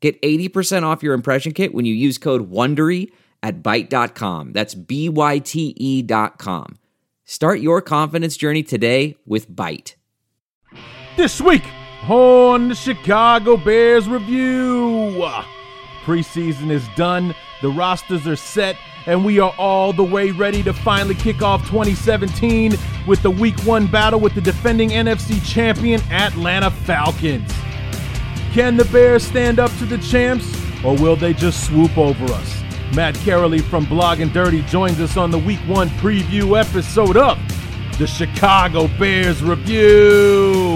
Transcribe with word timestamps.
Get 0.00 0.20
80% 0.22 0.84
off 0.84 1.02
your 1.02 1.14
impression 1.14 1.52
kit 1.52 1.74
when 1.74 1.84
you 1.84 1.94
use 1.94 2.18
code 2.18 2.50
WONDERY 2.50 3.10
at 3.42 3.62
Byte.com. 3.62 4.52
That's 4.52 4.74
B-Y-T-E 4.74 6.02
dot 6.02 6.38
com. 6.38 6.78
Start 7.24 7.60
your 7.60 7.82
confidence 7.82 8.36
journey 8.36 8.62
today 8.62 9.16
with 9.26 9.50
Byte. 9.50 9.94
This 11.16 11.40
week 11.40 11.64
on 12.08 12.68
the 12.68 12.74
Chicago 12.74 13.56
Bears 13.56 14.08
Review. 14.08 15.28
Preseason 16.04 16.70
is 16.70 16.86
done, 16.96 17.34
the 17.60 17.68
rosters 17.68 18.26
are 18.26 18.36
set, 18.36 18.76
and 19.06 19.24
we 19.24 19.40
are 19.40 19.52
all 19.58 19.92
the 19.92 20.02
way 20.02 20.30
ready 20.30 20.62
to 20.62 20.72
finally 20.72 21.14
kick 21.14 21.42
off 21.42 21.62
2017 21.66 22.74
with 23.06 23.20
the 23.22 23.30
Week 23.30 23.58
1 23.60 23.88
battle 23.88 24.20
with 24.20 24.34
the 24.34 24.40
defending 24.40 24.90
NFC 24.90 25.44
champion 25.46 26.00
Atlanta 26.10 26.70
Falcons. 26.70 27.52
Can 28.58 28.76
the 28.76 28.86
Bears 28.86 29.22
stand 29.22 29.60
up 29.60 29.70
to 29.78 29.86
the 29.86 29.98
champs, 29.98 30.52
or 30.84 30.96
will 30.96 31.14
they 31.14 31.32
just 31.32 31.64
swoop 31.64 31.96
over 31.96 32.24
us? 32.24 32.64
Matt 32.92 33.14
Caroley 33.14 33.60
from 33.60 33.86
Blogging 33.86 34.32
Dirty 34.32 34.62
joins 34.62 34.98
us 34.98 35.16
on 35.16 35.30
the 35.30 35.38
Week 35.38 35.60
1 35.68 35.88
preview 35.90 36.58
episode 36.58 37.16
of 37.16 37.38
the 37.98 38.06
Chicago 38.08 38.88
Bears 38.98 39.44
Review. 39.44 40.74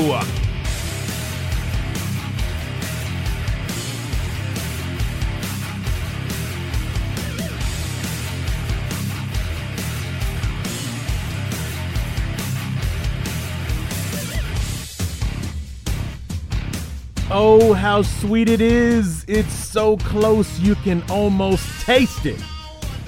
Oh, 17.34 17.72
how 17.72 18.02
sweet 18.02 18.50
it 18.50 18.60
is! 18.60 19.24
It's 19.26 19.54
so 19.54 19.96
close 19.96 20.60
you 20.60 20.74
can 20.74 21.02
almost 21.08 21.66
taste 21.80 22.26
it. 22.26 22.38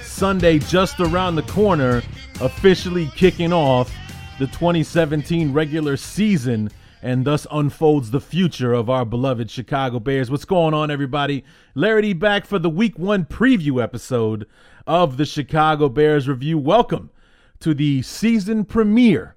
Sunday, 0.02 0.60
just 0.60 0.98
around 0.98 1.34
the 1.34 1.42
corner, 1.42 2.00
officially 2.40 3.10
kicking 3.16 3.52
off 3.52 3.94
the 4.38 4.46
2017 4.46 5.52
regular 5.52 5.98
season 5.98 6.70
and 7.02 7.26
thus 7.26 7.46
unfolds 7.50 8.12
the 8.12 8.20
future 8.20 8.72
of 8.72 8.88
our 8.88 9.04
beloved 9.04 9.50
Chicago 9.50 10.00
Bears. 10.00 10.30
What's 10.30 10.46
going 10.46 10.72
on, 10.72 10.90
everybody? 10.90 11.44
Larry 11.74 12.14
back 12.14 12.46
for 12.46 12.58
the 12.58 12.70
week 12.70 12.98
one 12.98 13.26
preview 13.26 13.82
episode 13.82 14.46
of 14.86 15.18
the 15.18 15.26
Chicago 15.26 15.90
Bears 15.90 16.26
Review. 16.28 16.56
Welcome 16.56 17.10
to 17.60 17.74
the 17.74 18.00
season 18.00 18.64
premiere 18.64 19.36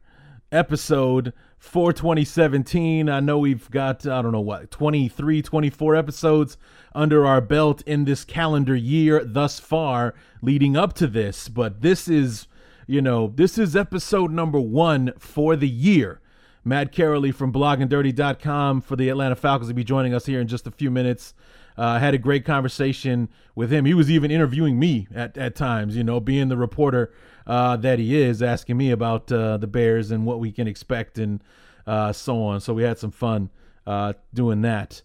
episode 0.52 1.34
for 1.58 1.92
2017. 1.92 3.09
I 3.09 3.20
know 3.20 3.40
we've 3.40 3.70
got, 3.72 4.06
I 4.08 4.22
don't 4.22 4.31
know 4.31 4.42
what, 4.42 4.72
23, 4.72 5.42
24 5.42 5.95
episodes 5.95 6.58
under 6.94 7.26
our 7.26 7.42
belt 7.42 7.81
in 7.86 8.06
this 8.06 8.23
calendar 8.23 8.76
year 8.76 9.23
thus 9.23 9.59
far 9.59 10.14
leading 10.42 10.78
up 10.78 10.94
to 10.94 11.08
this, 11.08 11.50
but 11.50 11.81
this 11.81 12.08
is, 12.08 12.48
you 12.86 13.02
know, 13.02 13.31
this 13.36 13.58
is 13.58 13.76
episode 13.76 14.31
number 14.31 14.59
one 14.59 15.14
for 15.17 15.56
the 15.56 15.70
year. 15.70 16.22
Matt 16.64 16.92
Caroley 16.92 17.32
from 17.32 17.54
bloggingdirty.com 17.54 18.82
for 18.82 18.95
the 18.95 19.10
Atlanta 19.10 19.36
Falcons 19.36 19.70
will 19.70 19.76
be 19.76 19.83
joining 19.83 20.14
us 20.14 20.26
here 20.26 20.42
in 20.42 20.48
just 20.48 20.67
a 20.67 20.71
few 20.71 20.92
minutes. 20.92 21.33
Uh, 21.77 21.82
I 21.82 21.95
uh, 21.98 21.99
had 21.99 22.14
a 22.15 22.17
great 22.17 22.43
conversation 22.43 23.30
with 23.54 23.71
him. 23.71 23.86
He 23.86 23.93
was 23.93 24.10
even 24.10 24.32
interviewing 24.32 24.80
me 24.80 25.08
at, 25.14 25.38
at 25.38 25.55
times, 25.55 25.95
you 25.95 26.04
know, 26.04 26.20
being 26.20 26.49
the 26.49 26.58
reporter 26.58 27.14
uh, 27.45 27.77
that 27.77 27.99
he 27.99 28.20
is, 28.20 28.42
asking 28.42 28.77
me 28.77 28.92
about 28.92 29.32
uh, 29.32 29.58
the 29.58 29.67
Bears 29.67 30.10
and 30.10 30.26
what 30.26 30.39
we 30.39 30.52
can 30.52 30.67
expect 30.67 31.20
and 31.20 31.43
uh, 31.86 32.11
so 32.11 32.42
on. 32.42 32.61
So 32.61 32.73
we 32.73 32.83
had 32.83 32.98
some 32.98 33.11
fun 33.11 33.49
uh, 33.86 34.14
doing 34.33 34.61
that 34.61 35.02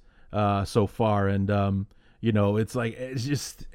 so 0.65 0.87
far, 0.87 1.29
and 1.29 1.51
um, 1.51 1.87
you 2.21 2.33
know, 2.33 2.57
it's 2.57 2.75
like 2.75 2.95
it's 2.95 3.25
just. 3.25 3.67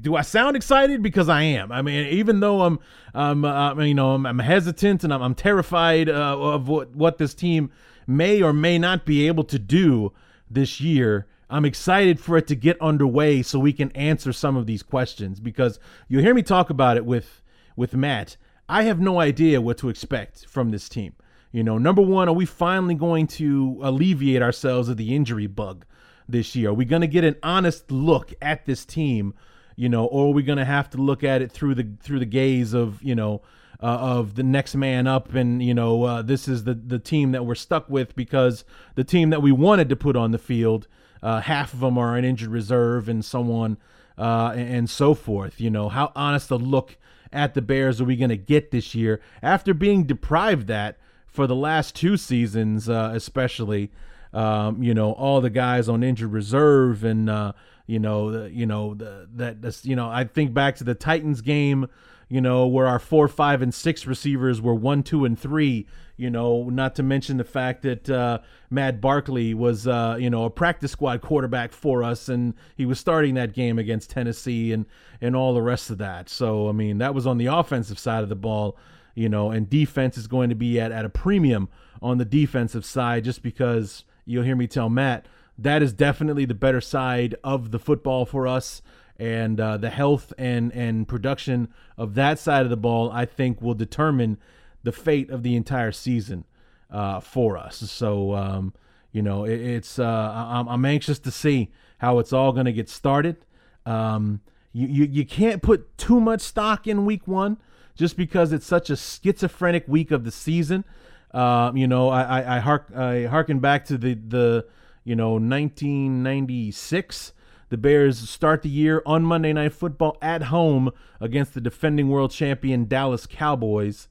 Do 0.00 0.14
I 0.14 0.22
sound 0.22 0.54
excited? 0.54 1.02
Because 1.02 1.28
I 1.28 1.42
am. 1.42 1.72
I 1.72 1.82
mean, 1.82 2.06
even 2.06 2.38
though 2.38 2.60
I'm, 2.60 2.78
I'm, 3.12 3.44
uh, 3.44 3.74
you 3.82 3.94
know, 3.94 4.12
I'm, 4.12 4.24
I'm 4.24 4.38
hesitant 4.38 5.02
and 5.02 5.12
I'm, 5.12 5.20
I'm 5.20 5.34
terrified 5.34 6.08
of 6.08 6.68
what 6.68 6.94
what 6.94 7.18
this 7.18 7.34
team 7.34 7.72
may 8.06 8.40
or 8.40 8.52
may 8.52 8.78
not 8.78 9.04
be 9.04 9.26
able 9.26 9.42
to 9.44 9.58
do 9.58 10.12
this 10.48 10.80
year. 10.80 11.26
I'm 11.50 11.64
excited 11.64 12.20
for 12.20 12.36
it 12.36 12.46
to 12.46 12.54
get 12.54 12.80
underway 12.80 13.42
so 13.42 13.58
we 13.58 13.72
can 13.72 13.90
answer 13.92 14.32
some 14.32 14.56
of 14.56 14.66
these 14.66 14.82
questions 14.82 15.40
because 15.40 15.80
you'll 16.08 16.22
hear 16.22 16.34
me 16.34 16.42
talk 16.42 16.70
about 16.70 16.96
it 16.96 17.04
with 17.04 17.42
with 17.76 17.94
Matt, 17.94 18.36
I 18.68 18.84
have 18.84 19.00
no 19.00 19.18
idea 19.20 19.60
what 19.60 19.78
to 19.78 19.88
expect 19.88 20.46
from 20.46 20.70
this 20.70 20.88
team. 20.88 21.14
You 21.50 21.64
know, 21.64 21.78
number 21.78 22.02
one, 22.02 22.28
are 22.28 22.34
we 22.34 22.46
finally 22.46 22.94
going 22.94 23.26
to 23.28 23.80
alleviate 23.82 24.42
ourselves 24.42 24.88
of 24.88 24.96
the 24.96 25.14
injury 25.14 25.48
bug 25.48 25.84
this 26.28 26.54
year? 26.54 26.70
Are 26.70 26.74
we 26.74 26.84
going 26.84 27.00
to 27.00 27.08
get 27.08 27.24
an 27.24 27.36
honest 27.42 27.90
look 27.90 28.32
at 28.40 28.66
this 28.66 28.84
team? 28.84 29.34
You 29.74 29.88
know, 29.88 30.04
or 30.04 30.28
are 30.28 30.32
we 30.32 30.42
going 30.42 30.58
to 30.58 30.64
have 30.64 30.90
to 30.90 30.98
look 30.98 31.24
at 31.24 31.42
it 31.42 31.50
through 31.50 31.74
the 31.74 31.88
through 32.00 32.20
the 32.20 32.26
gaze 32.26 32.74
of 32.74 33.02
you 33.02 33.14
know 33.14 33.42
uh, 33.82 33.86
of 33.86 34.34
the 34.34 34.42
next 34.42 34.76
man 34.76 35.06
up, 35.06 35.34
and 35.34 35.62
you 35.62 35.74
know 35.74 36.04
uh, 36.04 36.22
this 36.22 36.46
is 36.46 36.64
the 36.64 36.74
the 36.74 36.98
team 36.98 37.32
that 37.32 37.44
we're 37.44 37.54
stuck 37.54 37.88
with 37.88 38.14
because 38.14 38.64
the 38.94 39.04
team 39.04 39.30
that 39.30 39.42
we 39.42 39.50
wanted 39.50 39.88
to 39.88 39.96
put 39.96 40.16
on 40.16 40.30
the 40.30 40.38
field, 40.38 40.86
uh, 41.22 41.40
half 41.40 41.72
of 41.72 41.80
them 41.80 41.98
are 41.98 42.16
an 42.16 42.24
injured 42.24 42.50
reserve, 42.50 43.08
and 43.08 43.24
so 43.24 43.52
on 43.52 43.78
uh, 44.18 44.52
and, 44.54 44.74
and 44.74 44.90
so 44.90 45.14
forth. 45.14 45.60
You 45.60 45.70
know, 45.70 45.88
how 45.88 46.12
honest 46.14 46.50
a 46.50 46.56
look 46.56 46.96
at 47.32 47.54
the 47.54 47.62
Bears 47.62 48.00
are 48.00 48.04
we 48.04 48.16
going 48.16 48.30
to 48.30 48.36
get 48.36 48.70
this 48.70 48.94
year 48.94 49.20
after 49.42 49.72
being 49.72 50.04
deprived 50.04 50.66
that 50.66 50.98
for 51.26 51.46
the 51.46 51.54
last 51.56 51.94
two 51.94 52.16
seasons, 52.16 52.88
uh, 52.88 53.12
especially. 53.14 53.90
Um, 54.32 54.80
you 54.80 54.94
know, 54.94 55.10
all 55.10 55.40
the 55.40 55.50
guys 55.50 55.88
on 55.88 56.04
injured 56.04 56.30
reserve, 56.30 57.02
and 57.02 57.28
uh, 57.28 57.52
you 57.88 57.98
know, 57.98 58.30
the, 58.30 58.50
you 58.52 58.64
know 58.64 58.94
the, 58.94 59.28
that 59.34 59.84
you 59.84 59.96
know, 59.96 60.08
I 60.08 60.22
think 60.22 60.54
back 60.54 60.76
to 60.76 60.84
the 60.84 60.94
Titans 60.94 61.40
game, 61.40 61.88
you 62.28 62.40
know, 62.40 62.68
where 62.68 62.86
our 62.86 63.00
four, 63.00 63.26
five, 63.26 63.60
and 63.60 63.74
six 63.74 64.06
receivers 64.06 64.60
were 64.62 64.74
one, 64.74 65.02
two, 65.02 65.24
and 65.24 65.36
three, 65.36 65.86
you 66.20 66.30
know, 66.30 66.68
not 66.68 66.94
to 66.96 67.02
mention 67.02 67.38
the 67.38 67.44
fact 67.44 67.82
that 67.82 68.08
uh, 68.10 68.38
Matt 68.68 69.00
Barkley 69.00 69.54
was, 69.54 69.86
uh, 69.86 70.16
you 70.20 70.28
know, 70.28 70.44
a 70.44 70.50
practice 70.50 70.92
squad 70.92 71.22
quarterback 71.22 71.72
for 71.72 72.04
us, 72.04 72.28
and 72.28 72.54
he 72.76 72.84
was 72.84 73.00
starting 73.00 73.34
that 73.34 73.54
game 73.54 73.78
against 73.78 74.10
Tennessee, 74.10 74.72
and 74.72 74.86
and 75.20 75.34
all 75.34 75.54
the 75.54 75.62
rest 75.62 75.90
of 75.90 75.98
that. 75.98 76.28
So 76.28 76.68
I 76.68 76.72
mean, 76.72 76.98
that 76.98 77.14
was 77.14 77.26
on 77.26 77.38
the 77.38 77.46
offensive 77.46 77.98
side 77.98 78.22
of 78.22 78.28
the 78.28 78.36
ball, 78.36 78.76
you 79.14 79.28
know, 79.28 79.50
and 79.50 79.68
defense 79.68 80.18
is 80.18 80.26
going 80.26 80.50
to 80.50 80.54
be 80.54 80.78
at 80.78 80.92
at 80.92 81.04
a 81.04 81.10
premium 81.10 81.68
on 82.02 82.18
the 82.18 82.24
defensive 82.24 82.84
side, 82.84 83.24
just 83.24 83.42
because 83.42 84.04
you'll 84.26 84.44
hear 84.44 84.56
me 84.56 84.66
tell 84.66 84.88
Matt 84.88 85.26
that 85.60 85.82
is 85.82 85.92
definitely 85.92 86.44
the 86.44 86.54
better 86.54 86.80
side 86.80 87.34
of 87.44 87.70
the 87.70 87.78
football 87.78 88.24
for 88.24 88.46
us 88.46 88.80
and 89.18 89.60
uh, 89.60 89.76
the 89.76 89.90
health 89.90 90.32
and 90.38 90.72
and 90.72 91.06
production 91.06 91.68
of 91.98 92.14
that 92.14 92.38
side 92.38 92.64
of 92.64 92.70
the 92.70 92.76
ball, 92.76 93.10
I 93.12 93.26
think, 93.26 93.60
will 93.60 93.74
determine 93.74 94.38
the 94.82 94.92
fate 94.92 95.30
of 95.30 95.42
the 95.42 95.56
entire 95.56 95.92
season 95.92 96.44
uh, 96.90 97.20
for 97.20 97.56
us. 97.56 97.78
So, 97.90 98.34
um, 98.34 98.74
you 99.12 99.22
know, 99.22 99.44
it, 99.44 99.60
it's 99.60 99.98
uh, 99.98 100.64
I'm, 100.68 100.84
anxious 100.84 101.18
to 101.20 101.30
see 101.30 101.70
how 101.98 102.18
it's 102.18 102.32
all 102.32 102.52
going 102.52 102.66
to 102.66 102.72
get 102.72 102.88
started. 102.88 103.44
Um, 103.86 104.40
you, 104.72 104.86
you 104.86 105.04
you 105.04 105.26
can't 105.26 105.62
put 105.62 105.96
too 105.98 106.20
much 106.20 106.40
stock 106.40 106.86
in 106.86 107.04
week 107.04 107.26
one 107.26 107.58
just 107.96 108.16
because 108.16 108.52
it's 108.52 108.66
such 108.66 108.88
a 108.88 108.96
schizophrenic 108.96 109.86
week 109.88 110.10
of 110.10 110.24
the 110.24 110.30
season. 110.30 110.84
Uh, 111.32 111.72
you 111.74 111.88
know, 111.88 112.08
I 112.08 112.22
I, 112.22 112.56
I, 112.56 112.58
hark, 112.60 112.90
I 112.94 113.24
harken 113.24 113.58
back 113.58 113.84
to 113.86 113.98
the 113.98 114.14
the 114.14 114.66
you 115.04 115.16
know 115.16 115.32
1996. 115.32 117.32
The 117.68 117.76
Bears 117.76 118.28
start 118.28 118.62
the 118.62 118.68
year 118.68 119.00
on 119.06 119.24
Monday 119.24 119.52
Night 119.52 119.72
Football 119.72 120.18
at 120.20 120.44
home 120.44 120.90
against 121.20 121.54
the 121.54 121.60
defending 121.60 122.08
world 122.08 122.32
champion 122.32 122.86
Dallas 122.86 123.26
Cowboys 123.26 124.08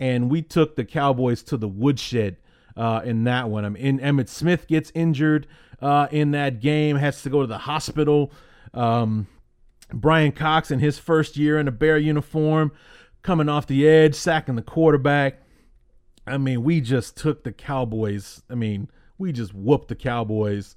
and 0.00 0.30
we 0.30 0.40
took 0.40 0.74
the 0.74 0.84
Cowboys 0.84 1.42
to 1.44 1.58
the 1.58 1.68
woodshed 1.68 2.38
uh, 2.74 3.02
in 3.04 3.24
that 3.24 3.50
one. 3.50 3.66
I 3.66 3.68
mean, 3.68 4.00
Emmitt 4.00 4.28
Smith 4.28 4.66
gets 4.66 4.90
injured 4.94 5.46
uh, 5.82 6.08
in 6.10 6.30
that 6.30 6.60
game, 6.60 6.96
has 6.96 7.22
to 7.22 7.30
go 7.30 7.42
to 7.42 7.46
the 7.46 7.58
hospital. 7.58 8.32
Um, 8.72 9.28
Bryan 9.92 10.32
Cox 10.32 10.70
in 10.70 10.78
his 10.78 10.98
first 10.98 11.36
year 11.36 11.58
in 11.58 11.68
a 11.68 11.72
Bear 11.72 11.98
uniform, 11.98 12.72
coming 13.22 13.50
off 13.50 13.66
the 13.66 13.86
edge, 13.86 14.14
sacking 14.14 14.56
the 14.56 14.62
quarterback. 14.62 15.42
I 16.26 16.38
mean, 16.38 16.64
we 16.64 16.80
just 16.80 17.16
took 17.16 17.44
the 17.44 17.52
Cowboys. 17.52 18.42
I 18.48 18.54
mean, 18.54 18.88
we 19.18 19.32
just 19.32 19.52
whooped 19.52 19.88
the 19.88 19.96
Cowboys 19.96 20.76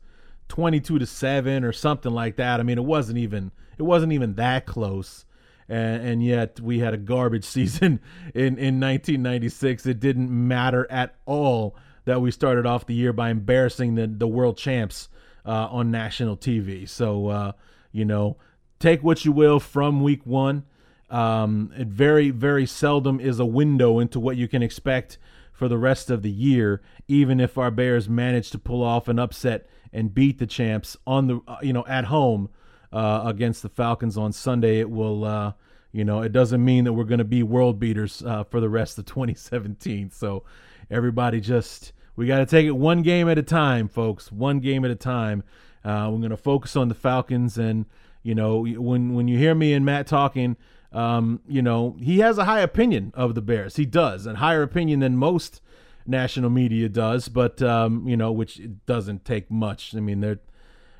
22 0.49 0.99
to 0.99 1.05
7 1.05 1.63
or 1.63 1.71
something 1.71 2.11
like 2.11 2.35
that. 2.35 2.59
I 2.59 2.63
mean, 2.63 2.77
it 2.77 2.83
wasn't 2.83 3.19
even 3.19 3.51
it 3.77 3.83
wasn't 3.83 4.11
even 4.11 4.35
that 4.35 4.65
close. 4.65 5.23
And, 5.69 6.05
and 6.05 6.23
yet 6.23 6.59
we 6.59 6.79
had 6.79 6.93
a 6.93 6.97
garbage 6.97 7.45
season 7.57 7.99
in, 8.33 8.57
in 8.57 8.79
1996. 8.79 9.85
It 9.85 9.99
didn't 9.99 10.29
matter 10.29 10.89
at 10.91 11.15
all 11.25 11.75
that 12.05 12.21
we 12.21 12.31
started 12.31 12.65
off 12.65 12.85
the 12.85 12.93
year 12.93 13.13
by 13.13 13.29
embarrassing 13.29 13.95
the, 13.95 14.07
the 14.07 14.27
world 14.27 14.57
champs 14.57 15.07
uh, 15.45 15.67
on 15.69 15.91
national 15.91 16.37
TV. 16.37 16.87
So, 16.87 17.27
uh, 17.27 17.51
you 17.91 18.05
know, 18.05 18.37
take 18.79 19.03
what 19.03 19.25
you 19.25 19.31
will 19.31 19.59
from 19.59 20.03
week 20.03 20.25
one. 20.25 20.63
Um, 21.09 21.71
it 21.77 21.87
very, 21.87 22.31
very 22.31 22.65
seldom 22.65 23.19
is 23.19 23.39
a 23.39 23.45
window 23.45 23.99
into 23.99 24.19
what 24.19 24.35
you 24.35 24.47
can 24.47 24.63
expect 24.63 25.17
for 25.51 25.67
the 25.67 25.77
rest 25.77 26.09
of 26.09 26.23
the 26.23 26.31
year, 26.31 26.81
even 27.07 27.39
if 27.39 27.57
our 27.57 27.69
Bears 27.69 28.09
manage 28.09 28.49
to 28.51 28.57
pull 28.57 28.83
off 28.83 29.07
an 29.07 29.19
upset 29.19 29.69
and 29.93 30.13
beat 30.13 30.39
the 30.39 30.47
champs 30.47 30.97
on 31.05 31.27
the, 31.27 31.39
uh, 31.47 31.57
you 31.61 31.71
know, 31.71 31.85
at 31.87 32.05
home 32.05 32.49
uh, 32.93 33.23
against 33.25 33.61
the 33.61 33.69
Falcons 33.69 34.17
on 34.17 34.31
Sunday. 34.31 34.79
It 34.79 34.89
will, 34.89 35.25
uh, 35.25 35.53
you 35.91 36.05
know, 36.05 36.21
it 36.21 36.31
doesn't 36.31 36.63
mean 36.63 36.85
that 36.85 36.93
we're 36.93 37.03
going 37.03 37.17
to 37.17 37.25
be 37.25 37.43
world 37.43 37.79
beaters 37.79 38.23
uh, 38.25 38.45
for 38.45 38.61
the 38.61 38.69
rest 38.69 38.97
of 38.97 39.05
2017. 39.07 40.11
So 40.11 40.43
everybody 40.89 41.41
just, 41.41 41.91
we 42.15 42.27
got 42.27 42.37
to 42.37 42.45
take 42.45 42.65
it 42.65 42.71
one 42.71 43.01
game 43.01 43.27
at 43.27 43.37
a 43.37 43.43
time, 43.43 43.89
folks. 43.89 44.31
One 44.31 44.59
game 44.59 44.85
at 44.85 44.91
a 44.91 44.95
time. 44.95 45.43
Uh, 45.83 46.07
we're 46.09 46.19
going 46.19 46.29
to 46.29 46.37
focus 46.37 46.77
on 46.77 46.87
the 46.87 46.95
Falcons 46.95 47.57
and 47.57 47.85
you 48.23 48.33
know, 48.33 48.65
when 48.65 49.13
when 49.13 49.27
you 49.27 49.37
hear 49.37 49.53
me 49.53 49.73
and 49.73 49.85
Matt 49.85 50.07
talking, 50.07 50.55
um, 50.93 51.41
you 51.47 51.61
know, 51.61 51.97
he 51.99 52.19
has 52.19 52.37
a 52.37 52.45
high 52.45 52.61
opinion 52.61 53.11
of 53.15 53.35
the 53.35 53.41
Bears. 53.41 53.75
He 53.75 53.85
does, 53.85 54.25
a 54.25 54.35
higher 54.35 54.63
opinion 54.63 55.01
than 55.01 55.17
most 55.17 55.61
national 56.07 56.49
media 56.49 56.87
does. 56.87 57.27
But 57.27 57.61
um, 57.61 58.07
you 58.07 58.15
know, 58.15 58.31
which 58.31 58.61
doesn't 58.85 59.25
take 59.25 59.51
much. 59.51 59.93
I 59.93 59.99
mean, 59.99 60.21
they're, 60.21 60.39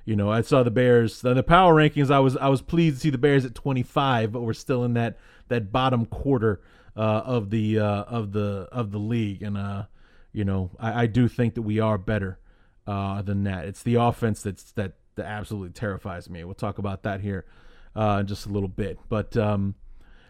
you 0.06 0.16
know, 0.16 0.30
I 0.30 0.42
saw 0.42 0.64
the 0.64 0.72
Bears 0.72 1.22
the 1.22 1.42
power 1.44 1.76
rankings. 1.76 2.12
I 2.12 2.20
was 2.20 2.36
I 2.38 2.50
was 2.50 2.62
pleased 2.62 2.98
to 2.98 3.02
see 3.02 3.10
the 3.10 3.18
Bears 3.18 3.46
at 3.46 3.56
25, 3.56 4.32
but 4.32 4.42
we're 4.42 4.54
still 4.54 4.84
in 4.84 4.94
that 4.96 5.18
that 5.48 5.72
bottom 5.72 6.06
quarter 6.06 6.62
uh, 6.96 7.22
of 7.26 7.50
the 7.50 7.80
uh, 7.80 8.04
of 8.04 8.34
the 8.34 8.68
of 8.72 8.92
the 8.92 9.00
league, 9.00 9.42
and 9.42 9.58
uh, 9.58 9.84
you 10.32 10.44
know, 10.44 10.72
I, 10.80 11.04
I 11.04 11.06
do 11.08 11.28
think 11.28 11.56
that 11.56 11.62
we 11.62 11.80
are 11.80 11.98
better 11.98 12.40
uh, 12.86 13.22
than 13.22 13.44
that. 13.44 13.66
It's 13.66 13.84
the 13.84 13.96
offense 13.96 14.42
that's 14.42 14.72
that 14.74 14.94
that 15.16 15.26
absolutely 15.26 15.72
terrifies 15.72 16.30
me. 16.30 16.44
We'll 16.44 16.56
talk 16.56 16.78
about 16.78 17.04
that 17.04 17.22
here 17.22 17.46
uh, 17.96 18.18
in 18.22 18.28
just 18.28 18.46
a 18.46 18.50
little 18.50 18.70
bit. 18.70 19.00
But 19.10 19.38
um, 19.38 19.76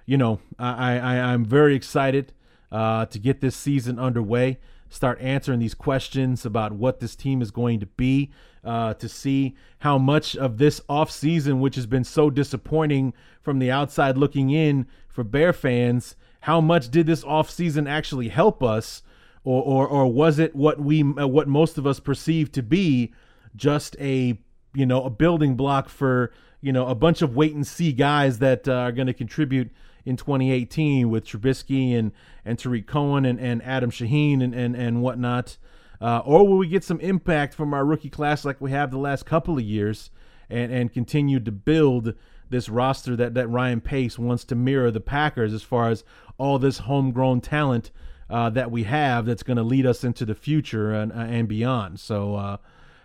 you 0.06 0.18
know, 0.18 0.40
I, 0.60 0.98
I 0.98 1.20
I'm 1.20 1.46
very 1.46 1.75
excited 1.75 2.34
uh, 2.72 3.06
to 3.08 3.20
get 3.20 3.42
this 3.42 3.56
season 3.56 3.98
underway. 4.00 4.60
Start 4.90 5.20
answering 5.22 5.60
these 5.60 5.74
questions 5.74 6.46
about 6.46 6.74
what 6.74 7.00
this 7.00 7.16
team 7.16 7.42
is 7.42 7.50
going 7.50 7.80
to 7.80 7.88
be. 7.88 8.31
Uh, 8.63 8.94
to 8.94 9.10
see 9.10 9.54
how 9.80 9.98
much 9.98 10.38
of 10.38 10.57
this 10.57 10.80
offseason, 10.89 11.60
which 11.60 11.75
has 11.75 11.86
been 11.86 12.06
so 12.06 12.30
disappointing 12.30 13.13
from 13.42 13.60
the 13.60 13.69
outside 13.69 14.18
looking 14.18 14.51
in 14.51 14.88
for 15.10 15.25
Bear 15.25 15.51
fans, 15.51 16.15
how 16.42 16.62
much 16.62 16.89
did 16.89 17.06
this 17.06 17.25
offseason 17.25 17.89
actually 17.89 18.30
help 18.30 18.63
us? 18.63 19.04
Or, 19.44 19.62
or, 19.62 19.86
or 19.86 20.07
was 20.07 20.39
it 20.39 20.56
what 20.56 20.80
we 20.80 21.01
what 21.04 21.50
most 21.50 21.77
of 21.77 21.86
us 21.86 22.00
perceive 22.00 22.54
to 22.54 22.63
be 22.63 23.13
just 23.57 23.98
a 24.00 24.39
you 24.74 24.86
know, 24.86 25.04
a 25.04 25.10
building 25.10 25.56
block 25.56 25.89
for, 25.89 26.31
you 26.62 26.71
know, 26.71 26.88
a 26.88 26.95
bunch 26.95 27.21
of 27.21 27.36
wait 27.36 27.54
and 27.54 27.65
see 27.65 27.92
guys 27.92 28.39
that 28.39 28.68
uh, 28.68 28.74
are 28.74 28.92
going 28.92 29.07
to 29.07 29.13
contribute 29.13 29.71
in 30.06 30.18
2018 30.18 31.10
with 31.10 31.25
Trubisky 31.25 31.98
and, 31.98 32.12
and 32.44 32.60
Tarik 32.60 32.88
Cohen 32.88 33.25
and, 33.25 33.39
and 33.39 33.63
Adam 33.63 33.92
Shaheen 33.92 34.44
and, 34.44 34.54
and, 34.54 34.75
and 34.75 35.01
whatnot? 35.01 35.57
Uh, 36.04 36.22
or 36.26 36.46
will 36.46 36.58
we 36.58 36.68
get 36.68 36.84
some 36.84 37.00
impact 37.00 37.54
from 37.54 37.74
our 37.74 37.86
rookie 37.86 38.10
class 38.10 38.44
like 38.44 38.60
we 38.60 38.72
have 38.72 38.92
the 38.92 38.98
last 38.98 39.26
couple 39.26 39.58
of 39.58 39.64
years 39.64 40.12
and, 40.50 40.70
and 40.70 40.92
continue 40.92 41.40
to 41.40 41.52
build 41.52 42.14
this 42.50 42.68
roster 42.68 43.16
that, 43.16 43.36
that 43.36 43.48
Ryan 43.48 43.80
Pace 43.80 44.20
wants 44.20 44.44
to 44.46 44.56
mirror 44.56 44.92
the 44.92 45.00
Packers 45.00 45.54
as 45.54 45.64
far 45.64 45.90
as 45.90 46.04
all 46.38 46.60
this 46.60 46.80
homegrown 46.80 47.40
talent 47.40 47.90
uh, 48.30 48.50
that 48.50 48.70
we 48.70 48.84
have 48.84 49.26
that's 49.26 49.44
going 49.44 49.56
to 49.56 49.64
lead 49.64 49.86
us 49.86 50.04
into 50.04 50.26
the 50.26 50.36
future 50.36 50.92
and, 50.92 51.14
and 51.14 51.48
beyond. 51.48 52.02
So, 52.02 52.36
uh, 52.36 52.58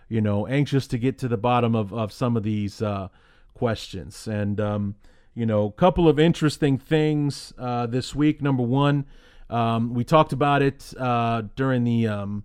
you 0.09 0.21
know, 0.21 0.49
anxious 0.49 0.89
to 0.89 0.99
get 0.99 1.19
to 1.19 1.29
the 1.29 1.37
bottom 1.37 1.77
of, 1.77 1.95
of 1.95 2.11
some 2.13 2.37
of 2.37 2.43
these 2.43 2.83
uh, 2.83 3.11
questions. 3.55 4.27
And, 4.27 4.61
um, 4.61 4.97
you 5.37 5.47
know, 5.47 5.67
a 5.67 5.73
couple 5.73 6.09
of 6.09 6.19
interesting 6.19 6.79
things 6.79 7.53
uh, 7.59 7.87
this 7.87 8.13
week. 8.13 8.43
Number 8.43 8.65
one, 8.65 9.07
um, 9.49 9.95
we 9.95 10.03
talked 10.03 10.33
about 10.33 10.63
it 10.63 10.93
uh, 10.99 11.43
during 11.55 11.85
the, 11.85 12.09
um, 12.09 12.43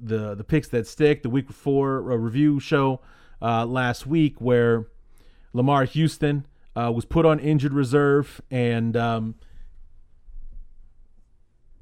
the 0.00 0.34
the 0.34 0.44
picks 0.44 0.68
that 0.68 0.86
stick, 0.86 1.22
the 1.22 1.30
week 1.30 1.46
before 1.46 2.00
review 2.00 2.60
show 2.60 3.00
uh, 3.40 3.64
last 3.66 4.06
week, 4.06 4.40
where 4.40 4.86
Lamarr 5.54 5.88
Houston 5.88 6.46
uh, 6.76 6.90
was 6.94 7.04
put 7.04 7.24
on 7.24 7.38
injured 7.38 7.72
reserve, 7.72 8.40
and 8.50 8.96
um, 8.96 9.34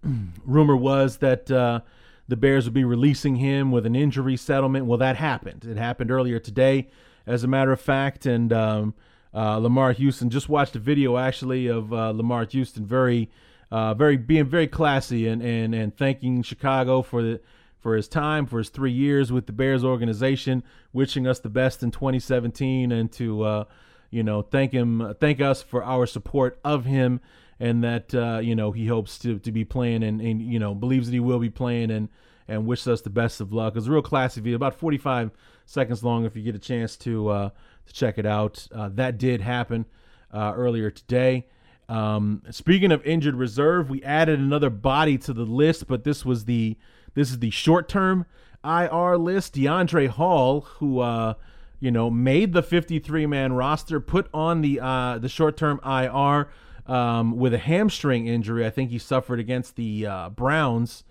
rumor 0.45 0.77
was 0.77 1.19
that 1.19 1.51
uh, 1.51 1.81
the 2.29 2.37
Bears 2.37 2.65
would 2.65 2.75
be 2.75 2.85
releasing 2.85 3.37
him 3.37 3.71
with 3.71 3.87
an 3.87 3.97
injury 3.97 4.37
settlement. 4.37 4.87
Well, 4.87 4.99
that 4.99 5.17
happened. 5.17 5.65
It 5.65 5.77
happened 5.77 6.11
earlier 6.11 6.39
today, 6.39 6.89
as 7.27 7.45
a 7.45 7.49
matter 7.49 7.73
of 7.73 7.81
fact. 7.81 8.27
And 8.27 8.53
um, 8.53 8.95
uh, 9.33 9.59
Lamarr 9.59 9.95
Houston 9.95 10.31
just 10.31 10.49
watched 10.49 10.77
a 10.77 10.79
video 10.79 11.17
actually 11.17 11.67
of 11.67 11.93
uh, 11.93 12.13
Lamarr 12.13 12.51
Houston 12.53 12.85
very, 12.85 13.31
uh, 13.71 13.95
very 13.95 14.17
being 14.17 14.45
very 14.47 14.67
classy 14.67 15.27
and 15.27 15.43
and 15.43 15.75
and 15.75 15.97
thanking 15.97 16.43
Chicago 16.43 17.03
for 17.03 17.23
the 17.23 17.41
for 17.83 17.97
his 17.97 18.09
time 18.09 18.47
for 18.47 18.59
his 18.59 18.69
three 18.71 18.93
years 18.93 19.31
with 19.31 19.47
the 19.47 19.53
Bears 19.53 19.85
organization, 19.85 20.63
wishing 20.93 21.27
us 21.27 21.41
the 21.41 21.51
best 21.51 21.83
in 21.83 21.91
2017, 21.91 22.93
and 22.93 23.13
to 23.13 23.43
uh, 23.43 23.65
you 24.11 24.23
know 24.23 24.41
thank 24.41 24.73
him, 24.73 25.15
thank 25.21 25.41
us 25.41 25.63
for 25.63 25.85
our 25.85 26.07
support 26.07 26.59
of 26.65 26.85
him 26.85 27.21
and 27.63 27.85
that 27.85 28.13
uh, 28.15 28.41
you 28.43 28.55
know 28.55 28.73
he 28.73 28.87
hopes 28.87 29.19
to, 29.21 29.39
to 29.39 29.53
be 29.53 29.65
playing 29.65 30.03
and, 30.03 30.21
and 30.21 30.43
you 30.43 30.59
know 30.59 30.75
believes 30.75 31.07
that 31.07 31.13
he 31.13 31.21
will 31.21 31.39
be 31.39 31.49
playing 31.49 31.91
and 31.91 32.09
and 32.49 32.67
wishes 32.67 32.89
us 32.89 33.01
the 33.03 33.11
best 33.11 33.41
of 33.41 33.53
luck. 33.53 33.77
It's 33.77 33.87
a 33.87 33.91
real 33.91 34.03
classy 34.03 34.41
video, 34.41 34.57
about 34.57 34.75
45 34.75 35.31
seconds 35.65 36.03
long. 36.03 36.25
If 36.25 36.37
you 36.37 36.43
get 36.43 36.57
a 36.57 36.59
chance 36.59 36.97
to 36.99 37.29
uh, 37.29 37.51
to 37.87 37.93
check 37.93 38.19
it 38.19 38.27
out, 38.27 38.67
uh, 38.75 38.91
that 38.95 39.17
did 39.17 39.41
happen 39.41 39.87
uh, 40.33 40.53
earlier 40.55 40.91
today. 40.91 41.47
Um, 41.89 42.43
speaking 42.51 42.91
of 42.91 43.05
injured 43.07 43.37
reserve, 43.37 43.91
we 43.91 44.03
added 44.03 44.39
another 44.39 44.71
body 44.71 45.17
to 45.19 45.33
the 45.33 45.45
list, 45.45 45.87
but 45.87 46.05
this 46.05 46.25
was 46.25 46.47
the 46.47 46.77
this 47.15 47.31
is 47.31 47.39
the 47.39 47.51
short 47.51 47.89
term 47.89 48.27
IR 48.65 49.17
list. 49.17 49.55
Deiondre' 49.55 50.09
Hall, 50.09 50.63
who 50.63 51.01
uh, 51.01 51.35
you 51.81 51.91
know 51.91 52.11
made 52.11 52.53
the 52.53 52.63
53 52.63 53.27
man 53.27 53.53
roster, 53.53 54.01
put 54.01 54.29
on 54.33 54.63
the 54.63 54.81
uh, 54.81 55.19
the 55.19 55.29
short 55.29 55.57
term 55.57 55.81
IR 55.85 56.49
um, 56.87 57.37
with 57.37 57.55
a 57.55 57.59
hamstring 57.59 58.27
injury. 58.27 58.67
I 58.67 58.71
think 58.71 58.91
he 58.91 58.99
suffered 58.99 59.41
against 59.41 59.77
the 59.77 60.07
uh, 60.07 60.29
Browns 60.31 61.05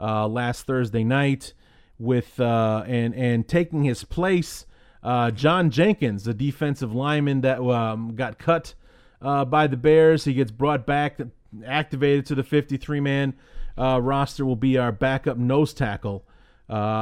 uh, 0.00 0.28
last 0.28 0.66
Thursday 0.66 1.04
night. 1.04 1.54
With 2.00 2.38
uh, 2.38 2.84
and 2.86 3.12
and 3.16 3.48
taking 3.48 3.82
his 3.82 4.04
place, 4.04 4.66
uh, 5.02 5.32
John 5.32 5.68
Jenkins, 5.68 6.22
the 6.22 6.34
defensive 6.34 6.94
lineman 6.94 7.40
that 7.40 7.60
um, 7.60 8.14
got 8.14 8.38
cut 8.38 8.74
by 9.20 9.66
the 9.66 9.76
Bears, 9.76 10.22
he 10.22 10.32
gets 10.32 10.52
brought 10.52 10.86
back, 10.86 11.18
activated 11.66 12.24
to 12.26 12.36
the 12.36 12.44
53 12.44 13.00
man 13.00 13.34
uh, 13.78 14.00
roster. 14.00 14.44
Will 14.44 14.56
be 14.56 14.78
our 14.78 14.92
backup 14.92 15.38
nose 15.38 15.72
tackle 15.72 16.24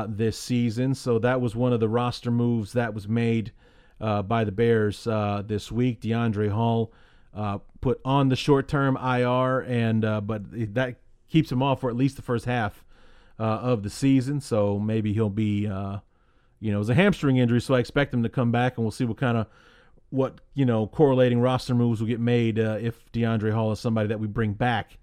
this 0.08 0.38
season. 0.38 0.94
So 0.94 1.18
that 1.18 1.40
was 1.40 1.56
one 1.56 1.72
of 1.72 1.80
the 1.80 1.88
roster 1.88 2.30
moves 2.30 2.72
that 2.74 2.94
was 2.94 3.08
made 3.08 3.52
by 3.98 4.44
the 4.44 4.52
Bears 4.52 5.04
this 5.04 5.72
week. 5.72 6.00
Deiondre' 6.00 6.50
Hall 6.50 6.92
uh, 7.36 7.58
put 7.82 8.00
on 8.04 8.30
the 8.30 8.36
short 8.36 8.66
term 8.66 8.96
IR, 8.96 9.60
and 9.60 10.04
uh, 10.04 10.20
but 10.22 10.42
that 10.74 10.96
keeps 11.28 11.52
him 11.52 11.62
off 11.62 11.80
for 11.80 11.90
at 11.90 11.96
least 11.96 12.16
the 12.16 12.22
first 12.22 12.46
half 12.46 12.84
uh, 13.38 13.42
of 13.42 13.82
the 13.82 13.90
season. 13.90 14.40
So 14.40 14.78
maybe 14.78 15.12
he'll 15.12 15.28
be, 15.28 15.66
uh, 15.66 15.98
you 16.58 16.72
know, 16.72 16.80
it's 16.80 16.88
a 16.88 16.94
hamstring 16.94 17.36
injury, 17.36 17.60
so 17.60 17.74
I 17.74 17.78
expect 17.78 18.14
him 18.14 18.22
to 18.22 18.30
come 18.30 18.50
back, 18.50 18.76
and 18.76 18.84
we'll 18.84 18.90
see 18.90 19.04
what 19.04 19.18
kind 19.18 19.36
of 19.36 19.46
what 20.10 20.40
you 20.54 20.64
know 20.64 20.86
correlating 20.86 21.40
roster 21.40 21.74
moves 21.74 22.00
will 22.00 22.08
get 22.08 22.20
made 22.20 22.58
uh, 22.58 22.78
if 22.80 23.04
Deiondre' 23.12 23.52
Hall 23.52 23.70
is 23.70 23.80
somebody 23.80 24.08
that 24.08 24.18
we 24.18 24.26
bring 24.26 24.54
back 24.54 24.96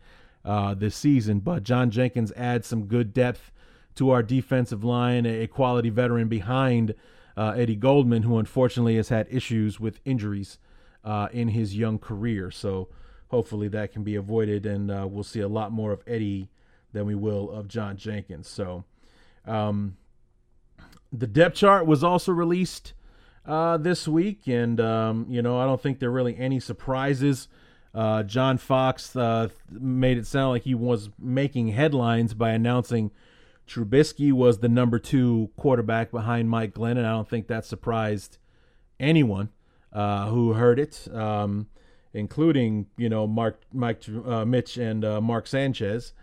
uh, 0.46 0.74
this 0.74 0.96
season. 0.96 1.40
But 1.40 1.64
John 1.64 1.92
Jenkins 1.92 2.32
adds 2.34 2.68
some 2.68 2.86
good 2.86 3.14
depth 3.14 3.52
to 3.96 4.10
our 4.10 4.24
defensive 4.24 4.84
line, 4.84 5.26
a 5.26 5.48
quality 5.48 5.90
veteran 5.90 6.28
behind 6.28 6.96
Eddie 7.38 7.76
Goldman, 7.76 8.24
who 8.24 8.38
unfortunately 8.38 8.96
has 8.96 9.10
had 9.10 9.28
issues 9.30 9.80
with 9.80 10.00
injuries 10.06 10.58
uh, 11.04 11.28
in 11.32 11.50
his 11.50 11.76
young 11.76 12.00
career. 12.00 12.52
So 12.52 12.90
hopefully 13.30 13.68
that 13.70 13.92
can 13.92 14.04
be 14.04 14.16
avoided, 14.16 14.66
and 14.66 14.92
uh, 14.92 15.08
we'll 15.10 15.24
see 15.24 15.42
a 15.42 15.48
lot 15.48 15.72
more 15.72 15.92
of 15.92 16.02
Eddie 16.08 16.50
than 16.92 17.06
we 17.06 17.16
will 17.16 17.50
of 17.50 17.68
John 17.68 17.98
Jenkins. 17.98 18.48
So 18.48 18.84
um, 19.46 19.98
the 21.12 21.28
depth 21.28 21.56
chart 21.56 21.86
was 21.86 22.04
also 22.04 22.32
released 22.32 22.94
uh, 23.46 23.78
this 23.78 24.08
week, 24.08 24.48
and 24.48 24.80
um, 24.80 25.26
you 25.30 25.42
know 25.42 25.60
I 25.60 25.66
don't 25.66 25.82
think 25.82 26.00
there 26.00 26.10
are 26.10 26.14
really 26.14 26.38
any 26.38 26.60
surprises. 26.60 27.48
Uh, 27.94 28.24
John 28.24 28.58
Fox 28.58 29.16
uh, 29.16 29.50
made 29.70 30.18
it 30.18 30.26
sound 30.26 30.52
like 30.52 30.64
he 30.64 30.74
was 30.74 31.10
making 31.20 31.70
headlines 31.70 32.34
by 32.34 32.52
announcing 32.52 33.12
Trubisky 33.68 34.32
was 34.32 34.60
the 34.60 34.70
number 34.70 35.00
two 35.00 35.52
quarterback 35.56 36.12
behind 36.12 36.50
Mike 36.50 36.74
Glennon. 36.74 37.06
I 37.06 37.12
don't 37.12 37.30
think 37.30 37.48
that 37.48 37.66
surprised 37.66 38.38
anyone 39.00 39.50
uh, 39.92 40.28
who 40.28 40.54
heard 40.54 40.80
it, 40.80 41.08
um, 41.14 41.68
including 42.14 42.88
you 42.98 43.10
know 43.10 43.28
Mark, 43.28 43.62
Mike, 43.72 44.04
uh, 44.26 44.44
Mitch, 44.44 44.78
and 44.78 45.06
uh, 45.06 45.22
Mark 45.22 45.48
Sanchez. 45.48 46.14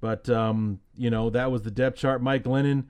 But 0.00 0.28
um, 0.28 0.80
you 0.94 1.10
know 1.10 1.30
that 1.30 1.50
was 1.50 1.62
the 1.62 1.70
depth 1.70 1.98
chart. 1.98 2.22
Mike 2.22 2.44
Glennon 2.44 2.84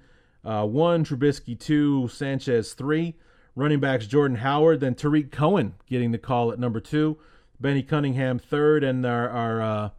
uh, 0.44 0.66
one, 0.66 1.04
Trubisky 1.04 1.58
two, 1.58 2.08
Sanchez 2.08 2.74
three. 2.74 3.14
Running 3.56 3.78
backs 3.78 4.08
Jordan 4.08 4.38
Howard, 4.38 4.80
then 4.80 4.96
Tarik 4.96 5.30
Cohen 5.30 5.74
getting 5.86 6.10
the 6.10 6.18
call 6.18 6.50
at 6.50 6.58
number 6.58 6.80
two. 6.80 7.18
Benny 7.64 7.82
Cunningham 7.82 8.38
third, 8.38 8.84
and 8.84 9.06
our 9.06 9.26
our, 9.30 9.62
uh, 9.62 9.90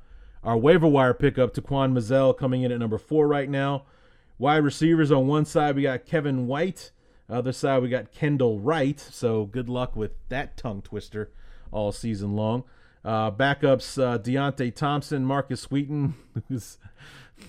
our 0.43 0.55
waiver 0.55 0.85
wire 0.85 1.15
pickup 1.15 1.55
Taquan 1.55 1.93
Mizzell 1.93 2.37
coming 2.37 2.61
in 2.61 2.71
at 2.71 2.77
number 2.77 2.99
four 2.99 3.27
right 3.27 3.49
now. 3.49 3.85
Wide 4.37 4.57
receivers 4.57 5.11
on 5.11 5.25
one 5.25 5.45
side 5.45 5.75
we 5.75 5.81
got 5.81 6.05
Kevin 6.05 6.45
White, 6.45 6.91
other 7.27 7.51
side 7.51 7.81
we 7.81 7.89
got 7.89 8.11
Kendall 8.11 8.59
Wright. 8.59 8.99
So 8.99 9.45
good 9.45 9.67
luck 9.67 9.95
with 9.95 10.11
that 10.29 10.57
tongue 10.57 10.83
twister 10.83 11.31
all 11.71 11.91
season 11.91 12.35
long. 12.35 12.65
Uh, 13.03 13.31
backups 13.31 13.99
uh, 13.99 14.19
Deonte 14.19 14.75
Thompson, 14.75 15.25
Markus 15.25 15.71
Wheaton, 15.71 16.13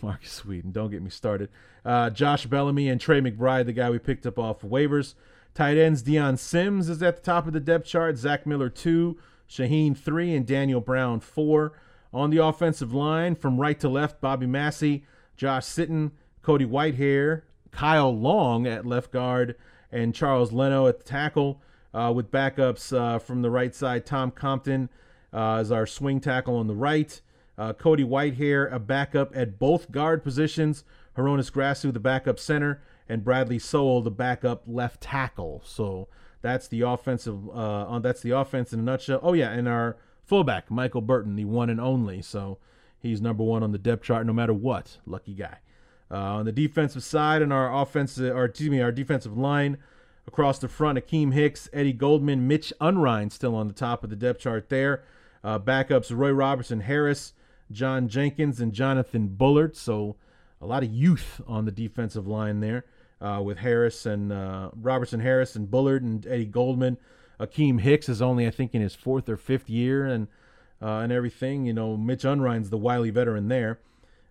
Markus 0.02 0.46
Wheaton, 0.46 0.72
don't 0.72 0.90
get 0.90 1.02
me 1.02 1.10
started. 1.10 1.50
Uh, 1.84 2.08
Josh 2.08 2.46
Bellamy 2.46 2.88
and 2.88 2.98
Tre 2.98 3.20
McBride, 3.20 3.66
the 3.66 3.74
guy 3.74 3.90
we 3.90 3.98
picked 3.98 4.24
up 4.24 4.38
off 4.38 4.62
waivers. 4.62 5.12
Tight 5.52 5.76
ends 5.76 6.00
Dion 6.00 6.38
Sims 6.38 6.88
is 6.88 7.02
at 7.02 7.16
the 7.16 7.22
top 7.22 7.46
of 7.46 7.52
the 7.52 7.60
depth 7.60 7.84
chart. 7.84 8.16
Zach 8.16 8.46
Miller 8.46 8.70
two, 8.70 9.18
Shaheen 9.48 9.96
three, 9.96 10.34
and 10.34 10.46
Daniel 10.46 10.80
Brown 10.80 11.20
four. 11.20 11.72
On 12.12 12.30
the 12.30 12.42
offensive 12.42 12.94
line, 12.94 13.34
from 13.34 13.60
right 13.60 13.78
to 13.80 13.88
left, 13.88 14.20
Bobby 14.20 14.46
Massie, 14.46 15.04
Josh 15.36 15.64
Sitton, 15.64 16.12
Cody 16.42 16.64
Whitehair, 16.64 17.42
Kyle 17.70 18.16
Long 18.16 18.66
at 18.66 18.86
left 18.86 19.10
guard, 19.10 19.56
and 19.92 20.14
Charles 20.14 20.52
Leno 20.52 20.86
at 20.86 20.98
the 20.98 21.04
tackle. 21.04 21.60
Uh, 21.92 22.12
with 22.12 22.30
backups 22.30 22.96
uh, 22.96 23.18
from 23.18 23.42
the 23.42 23.50
right 23.50 23.74
side, 23.74 24.04
Tom 24.04 24.30
Compton 24.30 24.88
uh, 25.32 25.58
is 25.62 25.72
our 25.72 25.86
swing 25.86 26.20
tackle 26.20 26.56
on 26.56 26.66
the 26.66 26.74
right. 26.74 27.20
Uh, 27.58 27.72
Cody 27.72 28.04
Whitehair, 28.04 28.70
a 28.72 28.78
backup 28.78 29.34
at 29.34 29.58
both 29.58 29.90
guard 29.90 30.22
positions. 30.22 30.84
Hroniss 31.14 31.50
Grasu, 31.50 31.92
the 31.92 32.00
backup 32.00 32.38
center, 32.38 32.82
and 33.08 33.24
Bradley 33.24 33.58
Sowell, 33.58 34.02
the 34.02 34.10
backup 34.10 34.64
left 34.66 35.00
tackle. 35.00 35.62
So 35.64 36.08
that's 36.46 36.68
the 36.68 36.82
offensive. 36.82 37.50
Uh, 37.50 37.98
that's 37.98 38.20
the 38.20 38.30
offense 38.30 38.72
in 38.72 38.78
a 38.78 38.82
nutshell. 38.82 39.18
Oh 39.20 39.32
yeah, 39.32 39.50
and 39.50 39.66
our 39.66 39.96
fullback 40.24 40.70
Michael 40.70 41.00
Burton, 41.00 41.34
the 41.34 41.44
one 41.44 41.68
and 41.68 41.80
only. 41.80 42.22
So 42.22 42.58
he's 42.96 43.20
number 43.20 43.42
one 43.42 43.64
on 43.64 43.72
the 43.72 43.78
depth 43.78 44.04
chart, 44.04 44.24
no 44.26 44.32
matter 44.32 44.54
what. 44.54 44.98
Lucky 45.06 45.34
guy. 45.34 45.58
Uh, 46.08 46.36
on 46.36 46.44
the 46.44 46.52
defensive 46.52 47.02
side, 47.02 47.42
and 47.42 47.52
our 47.52 47.82
offensive, 47.82 48.34
or 48.34 48.44
excuse 48.44 48.70
me, 48.70 48.80
our 48.80 48.92
defensive 48.92 49.36
line 49.36 49.78
across 50.28 50.60
the 50.60 50.68
front, 50.68 50.96
Akiem 50.98 51.32
Hicks, 51.32 51.68
Eddie 51.72 51.92
Goldman, 51.92 52.46
Mitch 52.46 52.72
Unrein 52.80 53.32
still 53.32 53.56
on 53.56 53.66
the 53.66 53.74
top 53.74 54.04
of 54.04 54.10
the 54.10 54.16
depth 54.16 54.38
chart 54.38 54.68
there. 54.68 55.02
Uh, 55.42 55.58
backups 55.58 56.16
Roy 56.16 56.30
Robertson 56.30 56.80
Harris, 56.80 57.32
John 57.72 58.06
Jenkins, 58.06 58.60
and 58.60 58.72
Jonathan 58.72 59.26
Bullard. 59.26 59.76
So 59.76 60.14
a 60.60 60.66
lot 60.66 60.84
of 60.84 60.92
youth 60.92 61.40
on 61.48 61.64
the 61.64 61.72
defensive 61.72 62.28
line 62.28 62.60
there 62.60 62.84
uh, 63.20 63.40
with 63.44 63.58
Harris 63.58 64.06
and 64.06 64.32
uh, 64.32 64.70
Robertson 64.74 65.20
Harris 65.20 65.56
and 65.56 65.70
Bullard 65.70 66.02
and 66.02 66.26
Eddie 66.26 66.46
Goldman. 66.46 66.98
Akiem 67.38 67.80
Hicks 67.80 68.08
is 68.08 68.22
only, 68.22 68.46
I 68.46 68.50
think, 68.50 68.74
in 68.74 68.80
his 68.80 68.94
fourth 68.94 69.28
or 69.28 69.36
fifth 69.36 69.68
year 69.68 70.06
and 70.06 70.28
uh, 70.80 70.98
and 70.98 71.12
everything. 71.12 71.66
You 71.66 71.72
know, 71.72 71.96
Mitch 71.96 72.24
Unrein's 72.24 72.70
the 72.70 72.78
wily 72.78 73.10
veteran 73.10 73.48
there. 73.48 73.80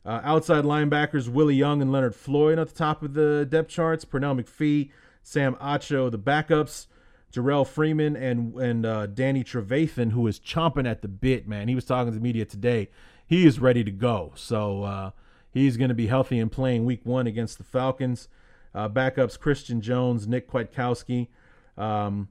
Uh, 0.06 0.22
outside 0.24 0.64
linebackers 0.64 1.28
Willie 1.28 1.56
Young 1.56 1.82
and 1.82 1.92
Leonard 1.92 2.16
Floyd 2.16 2.60
at 2.60 2.70
the 2.70 2.76
top 2.76 3.02
of 3.02 3.14
the 3.14 3.46
depth 3.50 3.70
charts. 3.70 4.06
Pernell 4.06 4.40
McPhee, 4.40 4.92
Sam 5.24 5.56
Acho, 5.56 6.10
the 6.12 6.20
backups. 6.20 6.88
Jerrell 7.34 7.68
Freeman 7.68 8.16
and 8.16 8.56
and 8.56 8.86
uh, 8.86 9.08
Danny 9.08 9.44
Trevathan, 9.44 10.12
who 10.12 10.26
is 10.26 10.40
chomping 10.40 10.90
at 10.90 11.02
the 11.02 11.10
bit, 11.10 11.48
man. 11.48 11.68
He 11.68 11.76
was 11.76 11.84
talking 11.84 12.14
to 12.14 12.18
the 12.18 12.24
media 12.24 12.46
today. 12.46 12.90
He 13.28 13.46
is 13.46 13.60
ready 13.60 13.84
to 13.84 13.92
go. 13.92 14.32
So 14.36 14.84
uh, 14.84 15.12
He's 15.56 15.78
going 15.78 15.88
to 15.88 15.96
be 15.96 16.08
healthy 16.08 16.38
and 16.38 16.52
playing 16.52 16.84
week 16.84 17.00
one 17.06 17.28
against 17.28 17.58
the 17.58 17.64
Falcons. 17.64 18.28
Uh, 18.76 18.90
backups 18.90 19.40
Christian 19.40 19.80
Jones, 19.80 20.28
Nick 20.28 20.52
Kwiatkowski. 20.52 21.30
Um, 21.78 22.28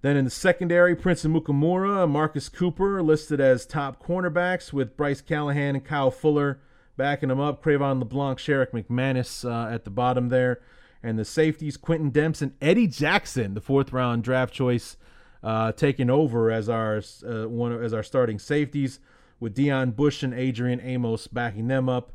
then 0.00 0.16
in 0.16 0.24
the 0.24 0.30
secondary, 0.30 0.96
Prince 0.96 1.24
Amukamara, 1.24 2.08
Marcus 2.08 2.48
Cooper 2.48 3.02
listed 3.02 3.40
as 3.40 3.66
top 3.66 4.02
cornerbacks 4.02 4.72
with 4.72 4.96
Bryce 4.96 5.20
Callahan 5.20 5.76
and 5.76 5.84
Kyle 5.84 6.10
Fuller 6.10 6.60
backing 6.96 7.28
them 7.28 7.40
up. 7.40 7.62
Cre'Von 7.62 7.98
LeBlanc, 7.98 8.38
Sherrick 8.38 8.72
McManis 8.72 9.48
uh, 9.48 9.72
at 9.72 9.84
the 9.84 9.90
bottom 9.90 10.28
there. 10.28 10.60
And 11.02 11.18
the 11.18 11.24
safeties, 11.24 11.76
Quinton 11.76 12.10
Dempson, 12.10 12.54
Eddie 12.60 12.86
Jackson, 12.86 13.54
the 13.54 13.60
fourth 13.60 13.92
round 13.92 14.22
draft 14.24 14.54
choice, 14.54 14.96
uh, 15.42 15.72
taking 15.72 16.08
over 16.08 16.50
as 16.50 16.68
our 16.68 17.02
uh, 17.26 17.48
one 17.48 17.72
as 17.82 17.92
our 17.92 18.04
starting 18.04 18.38
safeties 18.38 19.00
with 19.40 19.56
Deon 19.56 19.96
Bush 19.96 20.22
and 20.22 20.32
Adrian 20.32 20.80
Amos 20.80 21.26
backing 21.26 21.66
them 21.66 21.88
up. 21.88 22.12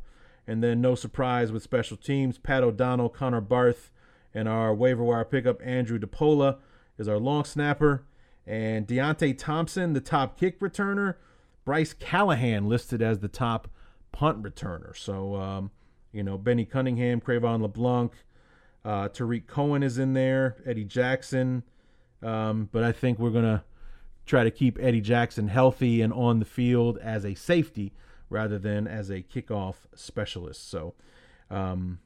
And 0.48 0.64
then 0.64 0.80
no 0.80 0.96
surprise 0.96 1.52
with 1.52 1.62
special 1.62 1.98
teams, 1.98 2.38
Pat 2.38 2.64
O'Donnell, 2.64 3.10
Connor 3.10 3.42
Barth, 3.42 3.92
and 4.34 4.48
our 4.48 4.74
waiver 4.74 5.04
wire 5.04 5.26
pickup, 5.26 5.60
Andrew 5.64 6.00
DePaola, 6.00 6.58
is 6.98 7.08
our 7.08 7.20
long 7.20 7.44
snapper. 7.44 8.06
And 8.46 8.88
Deonte 8.88 9.38
Thompson, 9.38 9.92
the 9.92 10.00
top 10.00 10.40
kick 10.40 10.60
returner. 10.62 11.16
Bryce 11.66 11.94
Callahan 11.94 12.70
listed 12.70 13.02
as 13.02 13.20
the 13.20 13.28
top 13.28 13.68
punt 14.14 14.42
returner. 14.42 14.96
So, 14.96 15.36
um, 15.36 15.72
you 16.14 16.24
know, 16.24 16.38
Benny 16.38 16.64
Cunningham, 16.64 17.20
Cre'Von 17.20 17.62
LeBlanc, 17.62 18.14
uh, 18.86 19.10
Tarik 19.10 19.48
Cohen 19.48 19.84
is 19.84 19.98
in 19.98 20.14
there, 20.14 20.56
Eddie 20.66 20.86
Jackson. 20.86 21.64
Um, 22.24 22.70
but 22.72 22.86
I 22.86 22.94
think 22.94 23.20
we're 23.20 23.32
going 23.32 23.44
to 23.44 23.64
try 24.26 24.46
to 24.46 24.52
keep 24.52 24.80
Eddie 24.80 25.02
Jackson 25.02 25.50
healthy 25.50 26.02
and 26.02 26.14
on 26.14 26.40
the 26.40 26.46
field 26.46 26.98
as 27.00 27.26
a 27.26 27.34
safety 27.34 27.92
rather 28.30 28.60
than 28.60 28.88
as 28.88 29.10
a 29.10 29.22
kickoff 29.22 29.76
specialist. 29.96 30.70
So 30.70 30.94
um, 31.50 32.00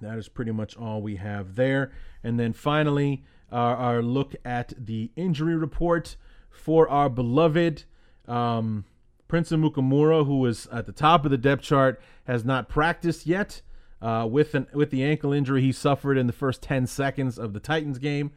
that 0.00 0.18
is 0.18 0.28
pretty 0.28 0.52
much 0.52 0.76
all 0.76 1.00
we 1.00 1.16
have 1.16 1.54
there. 1.54 1.92
And 2.22 2.38
then 2.38 2.52
finally, 2.52 3.24
our, 3.50 3.76
our 3.76 4.02
look 4.02 4.34
at 4.44 4.72
the 4.78 5.10
injury 5.16 5.56
report 5.56 6.16
for 6.50 6.88
our 6.88 7.08
beloved 7.08 7.84
um, 8.26 8.84
Prince 9.28 9.50
Amukamara, 9.50 10.26
who 10.26 10.44
is 10.46 10.66
at 10.68 10.86
the 10.86 10.92
top 10.92 11.24
of 11.24 11.30
the 11.30 11.38
depth 11.38 11.62
chart, 11.62 12.00
has 12.26 12.44
not 12.44 12.68
practiced 12.68 13.26
yet. 13.26 13.62
Uh, 14.02 14.26
with 14.26 14.54
an 14.54 14.66
with 14.74 14.90
the 14.90 15.02
ankle 15.02 15.32
injury 15.32 15.62
he 15.62 15.72
suffered 15.72 16.18
in 16.18 16.26
the 16.26 16.32
first 16.32 16.60
10 16.60 16.86
seconds 16.86 17.38
of 17.38 17.54
the 17.54 17.60
Titans 17.60 17.98
game. 17.98 18.32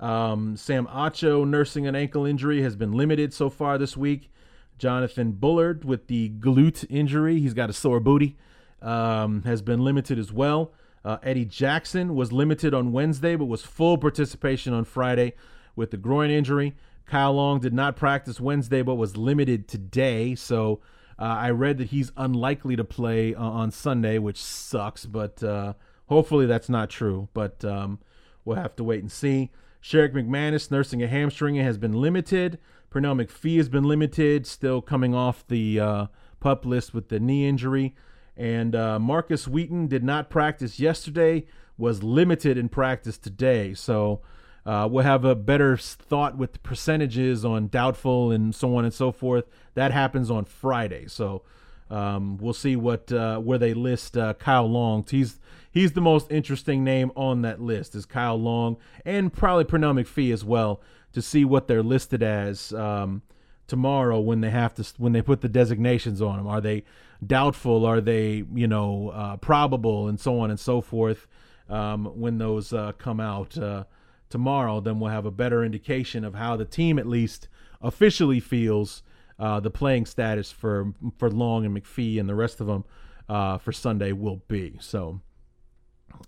Um, 0.00 0.56
Sam 0.56 0.86
Acho 0.86 1.46
nursing 1.46 1.86
an 1.86 1.94
ankle 1.94 2.26
injury 2.26 2.62
has 2.62 2.74
been 2.74 2.90
limited 2.90 3.32
so 3.32 3.48
far 3.48 3.78
this 3.78 3.96
week. 3.96 4.32
Jonathan 4.78 5.32
Bullard 5.32 5.84
with 5.84 6.06
the 6.08 6.30
glute 6.30 6.84
injury, 6.88 7.40
he's 7.40 7.54
got 7.54 7.70
a 7.70 7.72
sore 7.72 8.00
booty, 8.00 8.36
um, 8.82 9.42
has 9.42 9.62
been 9.62 9.84
limited 9.84 10.18
as 10.18 10.32
well. 10.32 10.72
Uh, 11.04 11.18
Eddie 11.22 11.44
Jackson 11.44 12.14
was 12.14 12.32
limited 12.32 12.72
on 12.72 12.92
Wednesday, 12.92 13.36
but 13.36 13.44
was 13.44 13.62
full 13.62 13.98
participation 13.98 14.72
on 14.72 14.84
Friday 14.84 15.34
with 15.76 15.90
the 15.90 15.96
groin 15.96 16.30
injury. 16.30 16.74
Kyle 17.06 17.34
Long 17.34 17.60
did 17.60 17.74
not 17.74 17.96
practice 17.96 18.40
Wednesday, 18.40 18.82
but 18.82 18.94
was 18.94 19.16
limited 19.16 19.68
today. 19.68 20.34
So 20.34 20.80
uh, 21.18 21.24
I 21.24 21.50
read 21.50 21.78
that 21.78 21.88
he's 21.88 22.10
unlikely 22.16 22.76
to 22.76 22.84
play 22.84 23.34
uh, 23.34 23.42
on 23.42 23.70
Sunday, 23.70 24.18
which 24.18 24.42
sucks, 24.42 25.04
but 25.04 25.42
uh, 25.42 25.74
hopefully 26.06 26.46
that's 26.46 26.68
not 26.68 26.88
true. 26.88 27.28
But 27.34 27.64
um, 27.64 27.98
we'll 28.44 28.56
have 28.56 28.76
to 28.76 28.84
wait 28.84 29.00
and 29.00 29.12
see. 29.12 29.50
Sherrick 29.82 30.14
McManis 30.14 30.70
nursing 30.70 31.02
a 31.02 31.06
hamstring 31.06 31.56
has 31.56 31.76
been 31.76 31.92
limited. 31.92 32.58
Pernell 32.94 33.20
McPhee 33.20 33.56
has 33.56 33.68
been 33.68 33.82
limited, 33.82 34.46
still 34.46 34.80
coming 34.80 35.16
off 35.16 35.44
the 35.48 35.80
uh, 35.80 36.06
pup 36.38 36.64
list 36.64 36.94
with 36.94 37.08
the 37.08 37.18
knee 37.18 37.48
injury. 37.48 37.96
And 38.36 38.76
uh, 38.76 39.00
Markus 39.00 39.48
Wheaton 39.48 39.88
did 39.88 40.04
not 40.04 40.30
practice 40.30 40.78
yesterday, 40.78 41.46
was 41.76 42.04
limited 42.04 42.56
in 42.56 42.68
practice 42.68 43.18
today. 43.18 43.74
So 43.74 44.20
uh, 44.64 44.88
we'll 44.88 45.02
have 45.02 45.24
a 45.24 45.34
better 45.34 45.76
thought 45.76 46.38
with 46.38 46.52
the 46.52 46.58
percentages 46.60 47.44
on 47.44 47.66
doubtful 47.66 48.30
and 48.30 48.54
so 48.54 48.76
on 48.76 48.84
and 48.84 48.94
so 48.94 49.10
forth. 49.10 49.46
That 49.74 49.90
happens 49.90 50.30
on 50.30 50.44
Friday. 50.44 51.08
So 51.08 51.42
um, 51.90 52.38
we'll 52.38 52.54
see 52.54 52.76
what 52.76 53.10
uh, 53.10 53.38
where 53.38 53.58
they 53.58 53.74
list 53.74 54.16
uh, 54.16 54.34
Kyle 54.34 54.70
Long. 54.70 55.04
He's 55.08 55.40
he's 55.70 55.92
the 55.92 56.00
most 56.00 56.30
interesting 56.30 56.84
name 56.84 57.10
on 57.16 57.42
that 57.42 57.60
list 57.60 57.96
is 57.96 58.06
Kyle 58.06 58.40
Long 58.40 58.76
and 59.04 59.32
probably 59.32 59.64
Pernell 59.64 60.00
McPhee 60.00 60.32
as 60.32 60.44
well 60.44 60.80
to 61.14 61.22
see 61.22 61.44
what 61.44 61.66
they're 61.66 61.82
listed 61.82 62.22
as 62.22 62.72
um, 62.74 63.22
tomorrow 63.66 64.20
when 64.20 64.40
they 64.40 64.50
have 64.50 64.74
to 64.74 64.84
when 64.98 65.12
they 65.12 65.22
put 65.22 65.40
the 65.40 65.48
designations 65.48 66.20
on 66.20 66.36
them. 66.36 66.46
Are 66.46 66.60
they 66.60 66.84
doubtful? 67.24 67.86
Are 67.86 68.00
they 68.00 68.44
you 68.54 68.66
know 68.66 69.10
uh, 69.10 69.36
probable 69.38 70.08
and 70.08 70.20
so 70.20 70.40
on 70.40 70.50
and 70.50 70.60
so 70.60 70.80
forth? 70.80 71.26
Um, 71.68 72.04
when 72.04 72.36
those 72.38 72.72
uh, 72.72 72.92
come 72.92 73.20
out 73.20 73.56
uh, 73.56 73.84
tomorrow, 74.28 74.80
then 74.80 75.00
we'll 75.00 75.10
have 75.10 75.24
a 75.24 75.30
better 75.30 75.64
indication 75.64 76.24
of 76.24 76.34
how 76.34 76.56
the 76.56 76.66
team 76.66 76.98
at 76.98 77.06
least 77.06 77.48
officially 77.80 78.40
feels 78.40 79.02
uh, 79.38 79.60
the 79.60 79.70
playing 79.70 80.06
status 80.06 80.52
for 80.52 80.92
for 81.18 81.30
Long 81.30 81.64
and 81.64 81.76
McPhee 81.76 82.20
and 82.20 82.28
the 82.28 82.34
rest 82.34 82.60
of 82.60 82.66
them 82.66 82.84
uh, 83.28 83.58
for 83.58 83.72
Sunday 83.72 84.12
will 84.12 84.42
be. 84.48 84.76
So, 84.80 85.20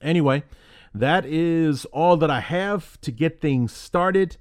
anyway, 0.01 0.45
that 0.95 1.27
is 1.27 1.85
all 1.87 2.17
that 2.17 2.31
I 2.31 2.41
have 2.41 3.01
to 3.03 3.11
get 3.11 3.41
things 3.41 3.73
started. 3.73 4.37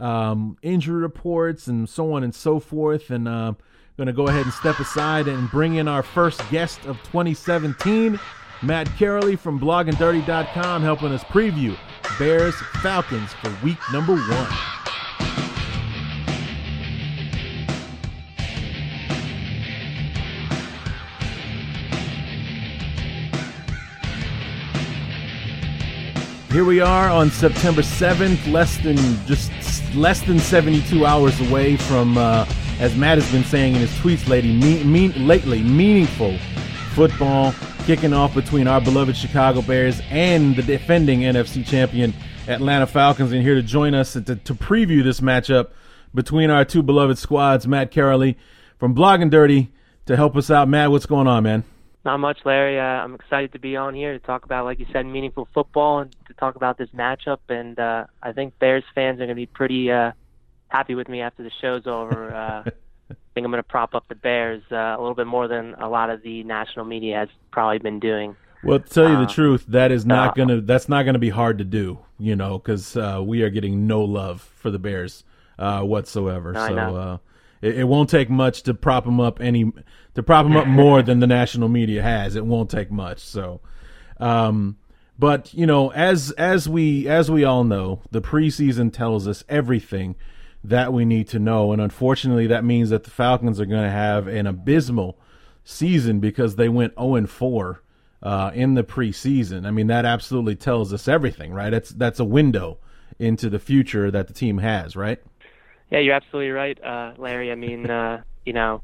Um, 0.00 0.56
injury 0.62 1.02
reports 1.02 1.66
and 1.66 1.88
so 1.88 2.14
on 2.14 2.24
and 2.24 2.34
so 2.34 2.58
forth. 2.58 3.10
And 3.10 3.28
uh, 3.28 3.52
going 3.96 4.06
to 4.06 4.12
go 4.14 4.28
ahead 4.28 4.44
and 4.44 4.52
step 4.54 4.80
aside 4.80 5.28
and 5.28 5.50
bring 5.50 5.74
in 5.74 5.86
our 5.86 6.02
first 6.02 6.40
guest 6.50 6.86
of 6.86 6.96
2017, 7.04 8.18
Matt 8.62 8.88
Carley 8.98 9.36
from 9.36 9.60
bloggingdirty.com, 9.60 10.82
helping 10.82 11.12
us 11.12 11.22
preview 11.24 11.76
Bears 12.18 12.54
Falcons 12.82 13.32
for 13.34 13.54
week 13.62 13.78
number 13.92 14.16
one. 14.16 14.79
Here 26.52 26.64
we 26.64 26.80
are 26.80 27.08
on 27.08 27.30
September 27.30 27.80
7th, 27.80 28.50
less 28.50 28.76
than 28.78 28.96
just 29.24 29.52
less 29.94 30.20
than 30.22 30.40
72 30.40 31.06
hours 31.06 31.40
away 31.48 31.76
from, 31.76 32.18
uh, 32.18 32.44
as 32.80 32.96
Matt 32.96 33.18
has 33.18 33.30
been 33.30 33.44
saying 33.44 33.76
in 33.76 33.80
his 33.80 33.90
tweets 33.90 34.26
lately, 34.26 35.12
lately, 35.12 35.62
meaningful 35.62 36.36
football 36.92 37.54
kicking 37.86 38.12
off 38.12 38.34
between 38.34 38.66
our 38.66 38.80
beloved 38.80 39.16
Chicago 39.16 39.62
Bears 39.62 40.00
and 40.10 40.56
the 40.56 40.62
defending 40.62 41.20
NFC 41.20 41.64
champion 41.64 42.12
Atlanta 42.48 42.88
Falcons. 42.88 43.30
And 43.30 43.42
here 43.42 43.54
to 43.54 43.62
join 43.62 43.94
us 43.94 44.14
to, 44.14 44.20
to 44.22 44.54
preview 44.54 45.04
this 45.04 45.20
matchup 45.20 45.68
between 46.16 46.50
our 46.50 46.64
two 46.64 46.82
beloved 46.82 47.16
squads, 47.16 47.68
Matt 47.68 47.94
Carley 47.94 48.36
from 48.76 48.92
Blogging 48.92 49.30
Dirty, 49.30 49.70
to 50.06 50.16
help 50.16 50.36
us 50.36 50.50
out. 50.50 50.68
Matt, 50.68 50.90
what's 50.90 51.06
going 51.06 51.28
on, 51.28 51.44
man? 51.44 51.62
Not 52.04 52.18
much, 52.18 52.38
Larry. 52.44 52.80
Uh, 52.80 52.82
I'm 52.82 53.14
excited 53.14 53.52
to 53.52 53.58
be 53.58 53.76
on 53.76 53.94
here 53.94 54.12
to 54.12 54.18
talk 54.18 54.44
about, 54.44 54.64
like 54.64 54.78
you 54.78 54.86
said, 54.92 55.04
meaningful 55.04 55.48
football 55.52 55.98
and 55.98 56.16
to 56.28 56.34
talk 56.34 56.56
about 56.56 56.78
this 56.78 56.88
matchup. 56.90 57.38
And 57.48 57.78
uh, 57.78 58.06
I 58.22 58.32
think 58.32 58.58
Bears 58.58 58.84
fans 58.94 59.16
are 59.16 59.26
going 59.26 59.28
to 59.30 59.34
be 59.34 59.46
pretty 59.46 59.90
uh, 59.90 60.12
happy 60.68 60.94
with 60.94 61.08
me 61.08 61.20
after 61.20 61.42
the 61.42 61.50
show's 61.60 61.86
over. 61.86 62.34
Uh, 62.34 62.62
I 63.10 63.14
think 63.34 63.44
I'm 63.44 63.50
going 63.50 63.62
to 63.62 63.68
prop 63.68 63.94
up 63.94 64.08
the 64.08 64.14
Bears 64.14 64.62
uh, 64.72 64.76
a 64.76 64.98
little 64.98 65.14
bit 65.14 65.26
more 65.26 65.46
than 65.46 65.74
a 65.74 65.88
lot 65.88 66.08
of 66.08 66.22
the 66.22 66.42
national 66.44 66.86
media 66.86 67.16
has 67.16 67.28
probably 67.50 67.78
been 67.78 68.00
doing. 68.00 68.34
Well, 68.64 68.80
to 68.80 68.88
tell 68.88 69.08
you 69.08 69.16
the 69.16 69.22
uh, 69.22 69.28
truth, 69.28 69.64
that 69.68 69.90
is 69.90 70.04
not 70.04 70.36
gonna 70.36 70.60
that's 70.60 70.86
not 70.86 71.04
gonna 71.04 71.18
be 71.18 71.30
hard 71.30 71.56
to 71.58 71.64
do, 71.64 72.00
you 72.18 72.36
know, 72.36 72.58
because 72.58 72.94
we 72.94 73.42
are 73.42 73.48
getting 73.48 73.86
no 73.86 74.02
love 74.02 74.42
for 74.42 74.70
the 74.70 74.78
Bears 74.78 75.24
whatsoever. 75.56 76.52
No, 76.52 76.68
so 76.68 77.20
it, 77.62 77.78
it, 77.78 77.84
won't 77.84 78.10
take 78.10 78.28
much 78.28 78.62
to 78.64 78.74
prop 78.74 79.06
them 79.06 79.18
up 79.18 79.40
any 79.40 79.72
to 80.14 80.22
prop 80.22 80.44
them 80.46 80.56
up 80.56 80.66
more 80.66 81.02
than 81.02 81.20
the 81.20 81.26
national 81.26 81.68
media 81.68 82.02
has. 82.02 82.36
It 82.36 82.46
won't 82.46 82.70
take 82.70 82.90
much. 82.90 83.20
So, 83.20 83.60
um, 84.18 84.76
but 85.18 85.52
you 85.54 85.66
know, 85.66 85.90
as 85.92 86.30
as 86.32 86.68
we 86.68 87.06
as 87.08 87.30
we 87.30 87.44
all 87.44 87.64
know, 87.64 88.02
the 88.10 88.22
preseason 88.22 88.92
tells 88.92 89.28
us 89.28 89.44
everything 89.48 90.16
that 90.62 90.92
we 90.92 91.04
need 91.04 91.28
to 91.28 91.38
know, 91.38 91.72
and 91.72 91.80
unfortunately, 91.80 92.46
that 92.48 92.64
means 92.64 92.90
that 92.90 93.04
the 93.04 93.10
Falcons 93.10 93.60
are 93.60 93.66
going 93.66 93.84
to 93.84 93.90
have 93.90 94.26
an 94.26 94.46
abysmal 94.46 95.18
season 95.64 96.20
because 96.20 96.56
they 96.56 96.68
went 96.68 96.94
zero 96.98 97.14
and 97.14 97.30
four. 97.30 97.82
uh, 98.22 98.50
in 98.54 98.74
the 98.74 98.84
preseason. 98.84 99.66
I 99.66 99.70
mean, 99.70 99.86
that 99.86 100.04
absolutely 100.04 100.54
tells 100.56 100.92
us 100.92 101.08
everything, 101.08 101.52
right? 101.52 101.70
That's 101.70 101.90
that's 101.90 102.20
a 102.20 102.24
window 102.24 102.78
into 103.18 103.48
the 103.48 103.58
future 103.58 104.10
that 104.10 104.26
the 104.28 104.34
team 104.34 104.58
has, 104.58 104.96
right? 104.96 105.18
Yeah, 105.90 105.98
you're 106.00 106.14
absolutely 106.14 106.50
right, 106.50 106.82
uh, 106.82 107.12
Larry. 107.18 107.50
I 107.50 107.54
mean, 107.54 107.90
uh, 107.90 108.22
you 108.44 108.52
know, 108.52 108.82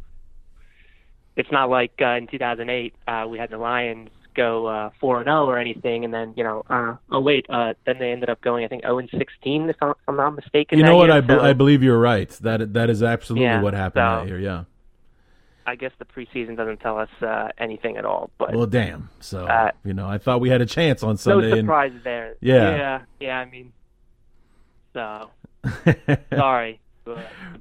it's 1.37 1.53
not 1.53 1.71
like 1.71 1.93
uh, 2.01 2.17
in 2.17 2.27
2008 2.27 2.95
uh, 3.07 3.27
we 3.29 3.39
had 3.39 3.51
the 3.51 3.59
Lions 3.59 4.11
go 4.37 4.67
uh, 4.67 4.91
four 5.01 5.17
and 5.19 5.27
zero 5.27 5.45
oh 5.45 5.47
or 5.47 5.59
anything, 5.59 6.05
and 6.05 6.13
then 6.13 6.35
you 6.37 6.45
know, 6.45 6.63
uh, 6.69 6.97
oh 7.11 7.21
wait, 7.21 7.47
uh, 7.49 7.75
then 7.87 7.99
they 7.99 8.13
ended 8.13 8.29
up 8.29 8.41
going 8.43 8.65
I 8.65 8.69
think 8.69 8.83
0 8.83 8.99
and 8.99 9.11
16 9.11 9.71
if 9.71 9.77
I'm 9.81 10.17
not 10.17 10.31
mistaken. 10.37 10.79
You 10.79 10.85
know 10.85 10.97
what? 10.97 11.09
Year, 11.09 11.17
I, 11.17 11.21
be- 11.21 11.35
I 11.35 11.53
believe 11.53 11.83
you're 11.83 11.99
right. 11.99 12.29
That 12.43 12.75
that 12.75 12.91
is 12.91 13.03
absolutely 13.03 13.47
yeah, 13.47 13.63
what 13.63 13.75
happened 13.75 14.03
so, 14.03 14.21
that 14.21 14.29
year. 14.29 14.39
Yeah. 14.39 14.65
I 15.69 15.75
guess 15.75 15.91
the 15.99 16.05
preseason 16.05 16.57
doesn't 16.57 16.79
tell 16.79 16.97
us 16.97 17.09
uh, 17.23 17.49
anything 17.59 17.97
at 17.97 18.05
all. 18.05 18.31
But 18.39 18.55
well, 18.55 18.67
damn. 18.67 19.09
So 19.19 19.47
uh, 19.47 19.73
you 19.85 19.95
know, 19.95 20.07
I 20.07 20.19
thought 20.19 20.41
we 20.41 20.49
had 20.49 20.61
a 20.61 20.67
chance 20.67 21.03
on 21.03 21.17
Sunday. 21.17 21.51
No 21.51 21.57
surprise 21.57 21.93
and, 21.93 22.05
there. 22.05 22.37
Yeah. 22.41 22.77
Yeah. 22.77 23.03
Yeah. 23.19 23.39
I 23.39 23.45
mean, 23.47 23.73
so 24.93 25.31
sorry 26.37 26.81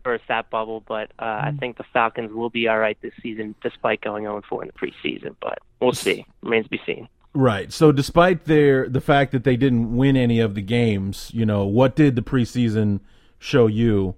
burst 0.04 0.24
that 0.28 0.50
bubble, 0.50 0.84
but 0.88 1.12
uh, 1.20 1.42
I 1.44 1.52
mm. 1.52 1.60
think 1.60 1.78
the 1.78 1.86
Falcons 1.94 2.32
will 2.34 2.50
be 2.50 2.68
all 2.68 2.78
right 2.78 2.98
this 3.02 3.14
season, 3.22 3.56
despite 3.62 4.02
going 4.02 4.24
0 4.24 4.42
4 4.48 4.64
in 4.64 4.72
the 4.74 4.74
preseason. 4.74 5.36
But 5.42 5.60
we'll 5.80 5.94
see. 5.94 6.26
Remains 6.42 6.66
to 6.66 6.70
be 6.70 6.82
seen. 6.86 7.08
Right. 7.34 7.72
So, 7.72 7.92
despite 7.92 8.46
their 8.46 8.88
the 8.88 9.02
fact 9.02 9.32
that 9.34 9.44
they 9.44 9.58
didn't 9.58 9.96
win 9.96 10.16
any 10.16 10.40
of 10.40 10.56
the 10.56 10.62
games, 10.62 11.32
you 11.34 11.46
know, 11.46 11.66
what 11.66 11.96
did 11.96 12.16
the 12.16 12.22
preseason 12.22 13.02
show 13.40 13.68
you? 13.68 14.16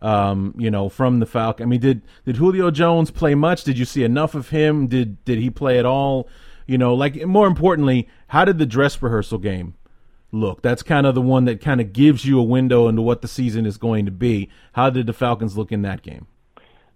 Um, 0.00 0.54
you 0.56 0.70
know, 0.70 0.88
from 0.88 1.18
the 1.18 1.26
Falcon. 1.26 1.64
I 1.64 1.66
mean, 1.66 1.80
did 1.80 2.02
did 2.24 2.36
Julio 2.36 2.70
Jones 2.70 3.10
play 3.10 3.34
much? 3.34 3.64
Did 3.64 3.78
you 3.78 3.84
see 3.84 4.04
enough 4.04 4.34
of 4.34 4.50
him? 4.50 4.86
Did 4.86 5.24
did 5.24 5.38
he 5.38 5.50
play 5.50 5.78
at 5.78 5.86
all? 5.86 6.28
You 6.66 6.78
know, 6.78 6.94
like 6.94 7.26
more 7.26 7.46
importantly, 7.46 8.06
how 8.28 8.44
did 8.44 8.58
the 8.58 8.66
dress 8.66 9.00
rehearsal 9.02 9.38
game 9.38 9.74
look. 10.32 10.62
That's 10.62 10.82
kind 10.82 11.06
of 11.06 11.14
the 11.14 11.22
one 11.22 11.44
that 11.46 11.60
kind 11.60 11.80
of 11.80 11.92
gives 11.92 12.24
you 12.24 12.38
a 12.38 12.42
window 12.42 12.88
into 12.88 13.02
what 13.02 13.22
the 13.22 13.28
season 13.28 13.66
is 13.66 13.76
going 13.76 14.04
to 14.06 14.12
be. 14.12 14.48
How 14.72 14.90
did 14.90 15.06
the 15.06 15.12
Falcons 15.12 15.56
look 15.56 15.72
in 15.72 15.82
that 15.82 16.02
game? 16.02 16.26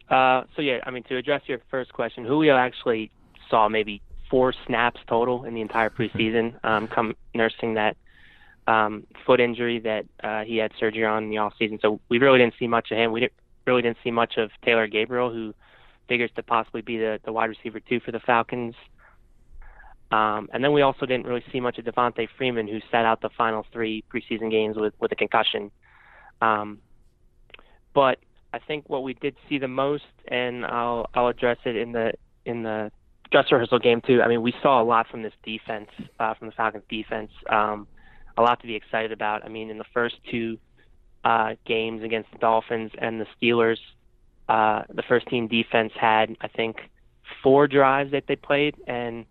Uh, 0.08 0.44
so 0.54 0.62
yeah, 0.62 0.78
I 0.84 0.90
mean 0.90 1.04
to 1.04 1.16
address 1.16 1.42
your 1.46 1.60
first 1.70 1.92
question, 1.92 2.24
Julio 2.24 2.56
actually 2.56 3.10
saw 3.48 3.68
maybe 3.68 4.02
four 4.30 4.52
snaps 4.66 5.00
total 5.06 5.44
in 5.44 5.54
the 5.54 5.60
entire 5.60 5.90
preseason. 5.90 6.62
Um, 6.64 6.88
come 6.88 7.14
nursing 7.34 7.74
that 7.74 7.96
um, 8.66 9.06
foot 9.26 9.40
injury 9.40 9.80
that 9.80 10.06
uh, 10.22 10.44
he 10.44 10.56
had 10.56 10.72
surgery 10.78 11.04
on 11.04 11.24
in 11.24 11.30
the 11.30 11.38
off 11.38 11.54
season. 11.58 11.78
So 11.80 12.00
we 12.08 12.18
really 12.18 12.38
didn't 12.38 12.54
see 12.58 12.66
much 12.66 12.90
of 12.90 12.98
him. 12.98 13.12
We 13.12 13.20
didn't, 13.20 13.32
really 13.66 13.82
didn't 13.82 13.98
see 14.04 14.10
much 14.10 14.36
of 14.36 14.50
Taylor 14.64 14.86
Gabriel, 14.86 15.30
who 15.32 15.54
figures 16.08 16.30
to 16.36 16.42
possibly 16.42 16.82
be 16.82 16.98
the, 16.98 17.20
the 17.24 17.32
wide 17.32 17.50
receiver 17.50 17.80
two 17.80 18.00
for 18.00 18.12
the 18.12 18.20
Falcons. 18.20 18.74
Um, 20.12 20.50
and 20.52 20.62
then 20.62 20.72
we 20.72 20.82
also 20.82 21.06
didn't 21.06 21.26
really 21.26 21.42
see 21.50 21.58
much 21.58 21.78
of 21.78 21.86
Devonta 21.86 22.28
Freeman, 22.36 22.68
who 22.68 22.80
sat 22.90 23.06
out 23.06 23.22
the 23.22 23.30
final 23.36 23.64
three 23.72 24.04
preseason 24.12 24.50
games 24.50 24.76
with, 24.76 24.92
with 25.00 25.10
a 25.10 25.16
concussion. 25.16 25.70
Um, 26.42 26.80
but 27.94 28.18
I 28.52 28.58
think 28.58 28.88
what 28.88 29.02
we 29.02 29.14
did 29.14 29.34
see 29.48 29.58
the 29.58 29.68
most, 29.68 30.04
and 30.28 30.66
I'll 30.66 31.08
I'll 31.14 31.28
address 31.28 31.58
it 31.64 31.76
in 31.76 31.92
the 31.92 32.12
in 32.44 32.62
the 32.62 32.92
dress 33.30 33.46
rehearsal 33.50 33.78
game 33.78 34.02
too. 34.06 34.20
I 34.20 34.28
mean, 34.28 34.42
we 34.42 34.52
saw 34.62 34.82
a 34.82 34.84
lot 34.84 35.08
from 35.08 35.22
this 35.22 35.32
defense, 35.42 35.88
uh, 36.20 36.34
from 36.34 36.48
the 36.48 36.52
Falcons 36.52 36.84
defense. 36.90 37.30
Um, 37.48 37.86
a 38.36 38.42
lot 38.42 38.60
to 38.60 38.66
be 38.66 38.74
excited 38.74 39.12
about. 39.12 39.44
I 39.44 39.48
mean, 39.48 39.70
in 39.70 39.78
the 39.78 39.84
first 39.94 40.16
two 40.30 40.58
uh, 41.24 41.54
games 41.66 42.02
against 42.02 42.30
the 42.32 42.38
Dolphins 42.38 42.92
and 42.98 43.20
the 43.20 43.26
Steelers, 43.40 43.78
uh, 44.48 44.82
the 44.92 45.02
first 45.08 45.26
team 45.28 45.48
defense 45.48 45.92
had 45.98 46.36
I 46.42 46.48
think 46.48 46.76
four 47.42 47.66
drives 47.66 48.12
that 48.12 48.24
they 48.28 48.36
played, 48.36 48.76
and 48.86 49.24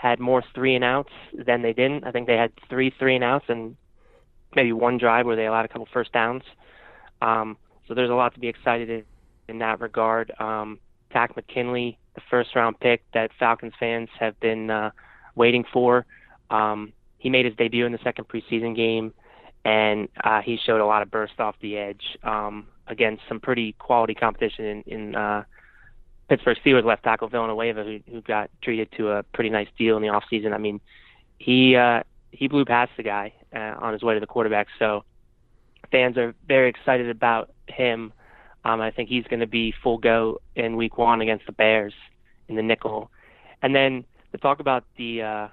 had 0.00 0.18
more 0.18 0.42
three 0.54 0.74
and 0.74 0.84
outs 0.84 1.12
than 1.34 1.60
they 1.60 1.74
didn't. 1.74 2.04
I 2.04 2.10
think 2.10 2.26
they 2.26 2.36
had 2.36 2.52
three 2.70 2.90
three 2.98 3.16
and 3.16 3.24
outs 3.24 3.44
and 3.48 3.76
maybe 4.56 4.72
one 4.72 4.96
drive 4.96 5.26
where 5.26 5.36
they 5.36 5.46
allowed 5.46 5.66
a 5.66 5.68
couple 5.68 5.86
first 5.92 6.12
downs. 6.12 6.42
Um, 7.20 7.58
so 7.86 7.92
there's 7.92 8.08
a 8.08 8.14
lot 8.14 8.32
to 8.34 8.40
be 8.40 8.48
excited 8.48 8.88
in, 8.88 9.04
in 9.48 9.58
that 9.58 9.78
regard. 9.80 10.32
Um, 10.40 10.78
Takk 11.12 11.36
McKinley, 11.36 11.98
the 12.14 12.22
first 12.30 12.54
round 12.54 12.80
pick 12.80 13.02
that 13.12 13.30
Falcons 13.38 13.74
fans 13.78 14.08
have 14.18 14.38
been 14.40 14.70
uh, 14.70 14.90
waiting 15.34 15.64
for. 15.70 16.06
Um, 16.48 16.94
he 17.18 17.28
made 17.28 17.44
his 17.44 17.54
debut 17.56 17.84
in 17.84 17.92
the 17.92 17.98
second 18.02 18.26
preseason 18.26 18.74
game, 18.74 19.12
and 19.66 20.08
uh, 20.24 20.40
he 20.40 20.58
showed 20.64 20.80
a 20.80 20.86
lot 20.86 21.02
of 21.02 21.10
burst 21.10 21.38
off 21.38 21.56
the 21.60 21.76
edge 21.76 22.16
um, 22.22 22.68
against 22.86 23.22
some 23.28 23.38
pretty 23.38 23.72
quality 23.72 24.14
competition 24.14 24.64
in, 24.64 24.82
in 24.86 25.14
uh, 25.14 25.44
Pittsburgh 26.30 26.56
Steelers 26.64 26.84
left 26.84 27.02
tackle 27.02 27.26
Villanueva, 27.26 27.82
who, 27.82 27.98
who 28.08 28.20
got 28.20 28.50
treated 28.62 28.88
to 28.96 29.10
a 29.10 29.24
pretty 29.24 29.50
nice 29.50 29.66
deal 29.76 29.96
in 29.96 30.02
the 30.02 30.08
offseason. 30.08 30.52
I 30.54 30.58
mean, 30.58 30.80
he 31.38 31.74
uh, 31.74 32.04
he 32.30 32.46
blew 32.46 32.64
past 32.64 32.92
the 32.96 33.02
guy 33.02 33.32
uh, 33.52 33.74
on 33.80 33.92
his 33.92 34.02
way 34.02 34.14
to 34.14 34.20
the 34.20 34.28
quarterback. 34.28 34.68
So 34.78 35.04
fans 35.90 36.16
are 36.16 36.32
very 36.46 36.68
excited 36.68 37.10
about 37.10 37.50
him. 37.66 38.12
Um, 38.64 38.80
I 38.80 38.92
think 38.92 39.08
he's 39.08 39.24
going 39.24 39.40
to 39.40 39.48
be 39.48 39.74
full 39.82 39.98
go 39.98 40.40
in 40.54 40.76
Week 40.76 40.96
One 40.96 41.20
against 41.20 41.46
the 41.46 41.52
Bears 41.52 41.94
in 42.46 42.54
the 42.54 42.62
nickel. 42.62 43.10
And 43.60 43.74
then 43.74 44.04
to 44.30 44.38
talk 44.38 44.60
about 44.60 44.84
the 44.96 45.22
uh, 45.22 45.48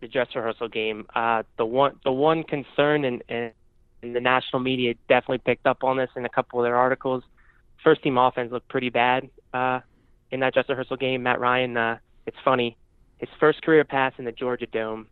the 0.00 0.06
dress 0.06 0.28
rehearsal 0.32 0.68
game, 0.68 1.06
uh, 1.16 1.42
the 1.56 1.66
one 1.66 1.98
the 2.04 2.12
one 2.12 2.44
concern 2.44 3.04
and, 3.04 3.24
and 3.28 3.52
the 4.00 4.20
national 4.20 4.60
media 4.60 4.94
definitely 5.08 5.38
picked 5.38 5.66
up 5.66 5.82
on 5.82 5.96
this 5.96 6.10
in 6.14 6.24
a 6.24 6.28
couple 6.28 6.60
of 6.60 6.64
their 6.64 6.76
articles. 6.76 7.24
First 7.82 8.04
team 8.04 8.16
offense 8.16 8.52
looked 8.52 8.68
pretty 8.68 8.90
bad 8.90 9.28
uh, 9.52 9.80
in 10.30 10.40
that 10.40 10.54
dress 10.54 10.66
rehearsal 10.68 10.96
game. 10.96 11.22
Matt 11.22 11.40
Ryan, 11.40 11.76
uh, 11.76 11.98
it's 12.26 12.36
funny, 12.44 12.76
his 13.18 13.28
first 13.40 13.62
career 13.62 13.84
pass 13.84 14.12
in 14.18 14.24
the 14.24 14.32
Georgia 14.32 14.66
Dome 14.66 15.06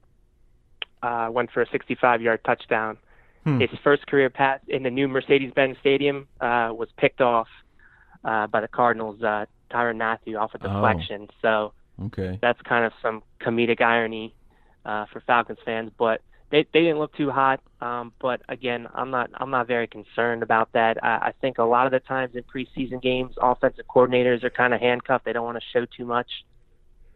uh, 1.03 1.29
went 1.31 1.51
for 1.51 1.63
a 1.63 1.67
65-yard 1.67 2.41
touchdown. 2.45 2.99
Hmm. 3.45 3.61
His 3.61 3.71
first 3.83 4.07
career 4.07 4.31
pass 4.31 4.61
in 4.69 4.83
the 4.83 4.91
new 4.91 5.09
Mercedes-Benz 5.09 5.77
Stadium 5.81 6.29
uh, 6.41 6.71
was 6.73 6.89
picked 6.97 7.21
off 7.21 7.49
uh, 8.25 8.47
by 8.47 8.61
the 8.61 8.69
Cardinals, 8.69 9.23
uh, 9.23 9.47
Tyrann 9.71 9.97
Mathieu, 9.97 10.37
off 10.37 10.55
a 10.55 10.59
oh. 10.59 10.73
deflection. 10.73 11.29
Oh. 11.31 11.35
So 11.43 11.73
Okay. 12.05 12.39
That's 12.43 12.61
kind 12.63 12.85
of 12.85 12.93
some 13.01 13.23
comedic 13.41 13.81
irony 13.81 14.35
uh, 14.85 15.07
for 15.13 15.21
Falcons 15.21 15.59
fans, 15.65 15.91
but 15.99 16.21
they 16.51 16.67
they 16.73 16.81
didn't 16.81 16.99
look 16.99 17.15
too 17.17 17.31
hot. 17.31 17.61
Um, 17.81 18.13
but 18.21 18.43
again, 18.49 18.87
I'm 18.95 19.11
not 19.11 19.31
I'm 19.35 19.51
not 19.51 19.67
very 19.67 19.87
concerned 19.87 20.43
about 20.43 20.73
that. 20.73 21.03
I, 21.03 21.29
I 21.29 21.33
think 21.41 21.59
a 21.59 21.65
lot 21.65 21.87
of 21.87 21.93
the 21.93 22.01
times 22.01 22.35
in 22.35 22.43
preseason 22.43 23.03
games, 23.03 23.35
offensive 23.41 23.87
coordinators 23.89 24.45
are 24.45 24.51
kind 24.51 24.73
of 24.75 24.81
handcuffed. 24.81 25.25
They 25.25 25.33
don't 25.33 25.45
want 25.45 25.59
to 25.59 25.65
show 25.73 25.87
too 25.87 26.05
much 26.05 26.29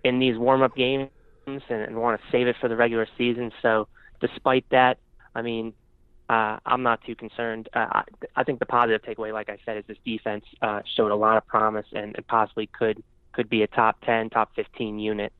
in 0.04 0.18
these 0.18 0.36
warm 0.36 0.62
up 0.62 0.74
games 0.74 1.10
and, 1.46 1.62
and 1.68 1.96
want 1.96 2.20
to 2.20 2.26
save 2.30 2.46
it 2.46 2.56
for 2.60 2.68
the 2.68 2.76
regular 2.76 3.06
season. 3.16 3.52
So 3.62 3.88
despite 4.20 4.64
that, 4.70 4.98
I 5.34 5.42
mean, 5.42 5.74
uh, 6.28 6.58
I'm 6.64 6.82
not 6.82 7.02
too 7.04 7.14
concerned. 7.14 7.68
Uh, 7.74 7.86
I, 7.90 8.02
I 8.36 8.44
think 8.44 8.58
the 8.60 8.66
positive 8.66 9.02
takeaway, 9.02 9.32
like 9.32 9.48
I 9.48 9.58
said, 9.64 9.78
is 9.78 9.84
this 9.86 9.98
defense 10.04 10.44
uh, 10.62 10.80
showed 10.96 11.10
a 11.10 11.16
lot 11.16 11.36
of 11.36 11.46
promise 11.46 11.86
and, 11.92 12.14
and 12.16 12.26
possibly 12.26 12.66
could 12.66 13.02
could 13.32 13.48
be 13.48 13.62
a 13.62 13.66
top 13.68 14.00
10, 14.04 14.30
top 14.30 14.50
15 14.56 14.98
unit 14.98 15.32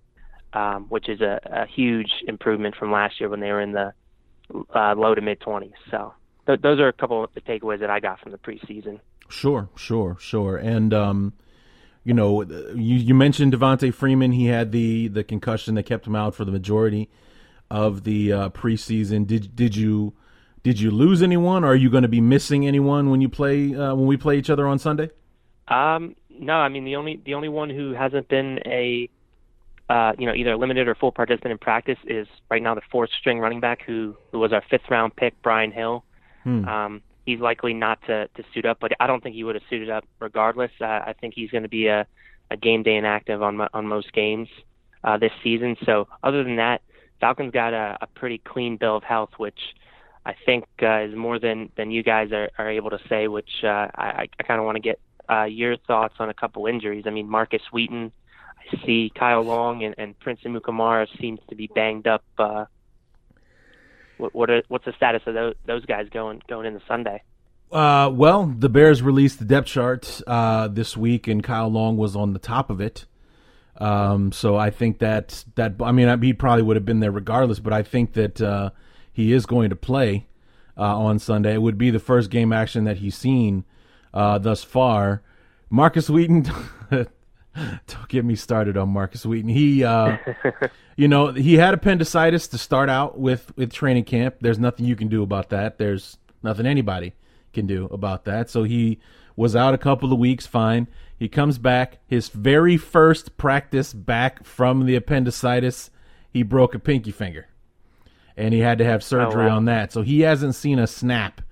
um, 0.52 0.86
which 0.88 1.08
is 1.08 1.20
a, 1.20 1.40
a, 1.44 1.66
huge 1.66 2.10
improvement 2.26 2.74
from 2.76 2.90
last 2.90 3.20
year 3.20 3.28
when 3.28 3.40
they 3.40 3.50
were 3.52 3.60
in 3.60 3.72
the 3.72 3.92
uh, 4.74 4.94
low 4.94 5.14
to 5.14 5.20
mid 5.20 5.40
20s. 5.40 5.72
So 5.90 6.14
th- 6.46 6.60
those 6.60 6.80
are 6.80 6.88
a 6.88 6.92
couple 6.92 7.22
of 7.22 7.30
the 7.34 7.40
takeaways 7.40 7.80
that 7.80 7.90
I 7.90 8.00
got 8.00 8.20
from 8.20 8.32
the 8.32 8.38
preseason. 8.38 9.00
Sure, 9.28 9.68
sure, 9.76 10.16
sure. 10.18 10.56
And 10.56 10.92
um, 10.92 11.32
you 12.02 12.14
know, 12.14 12.42
you, 12.42 12.96
you 12.96 13.14
mentioned 13.14 13.52
Devonta 13.52 13.94
Freeman. 13.94 14.32
He 14.32 14.46
had 14.46 14.72
the 14.72 15.08
the 15.08 15.22
concussion 15.22 15.76
that 15.76 15.84
kept 15.84 16.06
him 16.06 16.16
out 16.16 16.34
for 16.34 16.44
the 16.44 16.52
majority 16.52 17.08
of 17.70 18.02
the 18.04 18.32
uh, 18.32 18.48
preseason. 18.50 19.26
Did 19.26 19.54
did 19.54 19.76
you 19.76 20.14
did 20.62 20.80
you 20.80 20.90
lose 20.90 21.22
anyone? 21.22 21.62
Or 21.62 21.68
are 21.68 21.76
you 21.76 21.90
going 21.90 22.02
to 22.02 22.08
be 22.08 22.20
missing 22.20 22.66
anyone 22.66 23.10
when 23.10 23.20
you 23.20 23.28
play 23.28 23.74
uh, 23.74 23.94
when 23.94 24.06
we 24.06 24.16
play 24.16 24.38
each 24.38 24.50
other 24.50 24.66
on 24.66 24.78
Sunday? 24.78 25.10
Um, 25.68 26.16
no, 26.28 26.54
I 26.54 26.68
mean 26.68 26.84
the 26.84 26.96
only 26.96 27.20
the 27.24 27.34
only 27.34 27.48
one 27.48 27.70
who 27.70 27.92
hasn't 27.92 28.28
been 28.28 28.58
a 28.66 29.08
uh, 29.90 30.12
you 30.16 30.24
know, 30.24 30.34
either 30.34 30.56
limited 30.56 30.86
or 30.86 30.94
full 30.94 31.10
participant 31.10 31.50
in 31.50 31.58
practice 31.58 31.98
is 32.06 32.28
right 32.48 32.62
now 32.62 32.76
the 32.76 32.80
fourth 32.92 33.10
string 33.18 33.40
running 33.40 33.58
back 33.58 33.80
who, 33.84 34.16
who 34.30 34.38
was 34.38 34.52
our 34.52 34.62
fifth 34.70 34.88
round 34.88 35.14
pick, 35.16 35.34
Brian 35.42 35.72
Hill. 35.72 36.04
Hmm. 36.44 36.64
Um, 36.64 37.02
he's 37.26 37.40
likely 37.40 37.74
not 37.74 38.00
to, 38.06 38.28
to 38.28 38.44
suit 38.54 38.64
up, 38.64 38.78
but 38.80 38.92
I 39.00 39.08
don't 39.08 39.20
think 39.20 39.34
he 39.34 39.42
would 39.42 39.56
have 39.56 39.64
suited 39.68 39.90
up 39.90 40.04
regardless. 40.20 40.70
Uh, 40.80 40.84
I 40.84 41.14
think 41.20 41.34
he's 41.34 41.50
going 41.50 41.64
to 41.64 41.68
be 41.68 41.88
a, 41.88 42.06
a 42.52 42.56
game 42.56 42.84
day 42.84 42.96
inactive 42.96 43.42
on 43.42 43.60
on 43.74 43.86
most 43.88 44.12
games 44.12 44.48
uh, 45.02 45.18
this 45.18 45.32
season. 45.42 45.76
So 45.84 46.06
other 46.22 46.44
than 46.44 46.56
that, 46.56 46.82
Falcons 47.18 47.52
got 47.52 47.74
a, 47.74 47.98
a 48.00 48.06
pretty 48.06 48.38
clean 48.38 48.76
bill 48.76 48.96
of 48.96 49.02
health, 49.02 49.30
which 49.38 49.58
I 50.24 50.34
think 50.46 50.66
uh, 50.82 51.00
is 51.00 51.16
more 51.16 51.40
than 51.40 51.70
than 51.76 51.90
you 51.90 52.04
guys 52.04 52.30
are, 52.30 52.48
are 52.58 52.70
able 52.70 52.90
to 52.90 53.00
say. 53.08 53.26
Which 53.26 53.50
uh, 53.64 53.88
I, 53.96 54.28
I 54.38 54.42
kind 54.46 54.60
of 54.60 54.66
want 54.66 54.76
to 54.76 54.82
get 54.82 55.00
uh, 55.28 55.44
your 55.46 55.76
thoughts 55.78 56.14
on 56.20 56.28
a 56.28 56.34
couple 56.34 56.66
injuries. 56.66 57.04
I 57.08 57.10
mean, 57.10 57.28
Markus 57.28 57.62
Wheaton 57.72 58.12
see 58.84 59.10
Kyle 59.14 59.42
Long 59.42 59.82
and, 59.82 59.94
and 59.98 60.18
Prince 60.18 60.40
Amukamara 60.44 61.06
seems 61.20 61.40
to 61.48 61.54
be 61.54 61.68
banged 61.74 62.06
up. 62.06 62.24
Uh, 62.38 62.64
what, 64.18 64.34
what 64.34 64.50
are, 64.50 64.62
what's 64.68 64.84
the 64.84 64.92
status 64.96 65.22
of 65.26 65.34
those, 65.34 65.54
those 65.66 65.84
guys 65.86 66.08
going 66.12 66.42
going 66.48 66.66
into 66.66 66.80
Sunday? 66.86 67.22
Uh, 67.72 68.10
well, 68.12 68.46
the 68.46 68.68
Bears 68.68 69.00
released 69.00 69.38
the 69.38 69.44
depth 69.44 69.68
chart 69.68 70.20
uh, 70.26 70.66
this 70.68 70.96
week, 70.96 71.28
and 71.28 71.42
Kyle 71.42 71.68
Long 71.68 71.96
was 71.96 72.16
on 72.16 72.32
the 72.32 72.40
top 72.40 72.68
of 72.68 72.80
it. 72.80 73.06
Um, 73.76 74.32
so 74.32 74.56
I 74.56 74.70
think 74.70 74.98
that 74.98 75.44
that 75.54 75.74
I 75.80 75.92
mean 75.92 76.22
he 76.22 76.32
probably 76.34 76.62
would 76.62 76.76
have 76.76 76.84
been 76.84 77.00
there 77.00 77.12
regardless, 77.12 77.60
but 77.60 77.72
I 77.72 77.82
think 77.82 78.12
that 78.14 78.40
uh, 78.40 78.70
he 79.12 79.32
is 79.32 79.46
going 79.46 79.70
to 79.70 79.76
play 79.76 80.26
uh, 80.76 80.98
on 80.98 81.18
Sunday. 81.18 81.54
It 81.54 81.62
would 81.62 81.78
be 81.78 81.90
the 81.90 81.98
first 81.98 82.30
game 82.30 82.52
action 82.52 82.84
that 82.84 82.98
he's 82.98 83.16
seen 83.16 83.64
uh, 84.12 84.38
thus 84.38 84.62
far. 84.64 85.22
Marcus 85.70 86.10
Wheaton 86.10 86.50
Don't 87.86 88.08
get 88.08 88.24
me 88.24 88.34
started 88.36 88.76
on 88.76 88.90
Markus 88.90 89.26
Wheaton. 89.26 89.50
He, 89.50 89.84
uh, 89.84 90.18
you 90.96 91.08
know, 91.08 91.32
he 91.32 91.54
had 91.54 91.74
appendicitis 91.74 92.48
to 92.48 92.58
start 92.58 92.88
out 92.88 93.18
with 93.18 93.56
with 93.56 93.72
training 93.72 94.04
camp. 94.04 94.36
There's 94.40 94.58
nothing 94.58 94.86
you 94.86 94.96
can 94.96 95.08
do 95.08 95.22
about 95.22 95.50
that. 95.50 95.78
There's 95.78 96.18
nothing 96.42 96.66
anybody 96.66 97.14
can 97.52 97.66
do 97.66 97.86
about 97.86 98.24
that. 98.24 98.50
So 98.50 98.62
he 98.62 99.00
was 99.36 99.56
out 99.56 99.74
a 99.74 99.78
couple 99.78 100.12
of 100.12 100.18
weeks. 100.18 100.46
Fine. 100.46 100.86
He 101.18 101.28
comes 101.28 101.58
back. 101.58 101.98
His 102.06 102.28
very 102.28 102.76
first 102.76 103.36
practice 103.36 103.92
back 103.92 104.44
from 104.44 104.86
the 104.86 104.96
appendicitis, 104.96 105.90
he 106.30 106.42
broke 106.42 106.74
a 106.74 106.78
pinky 106.78 107.10
finger, 107.10 107.48
and 108.36 108.54
he 108.54 108.60
had 108.60 108.78
to 108.78 108.84
have 108.84 109.02
surgery 109.02 109.44
oh, 109.44 109.48
wow. 109.48 109.56
on 109.56 109.64
that. 109.66 109.92
So 109.92 110.02
he 110.02 110.20
hasn't 110.20 110.54
seen 110.54 110.78
a 110.78 110.86
snap 110.86 111.42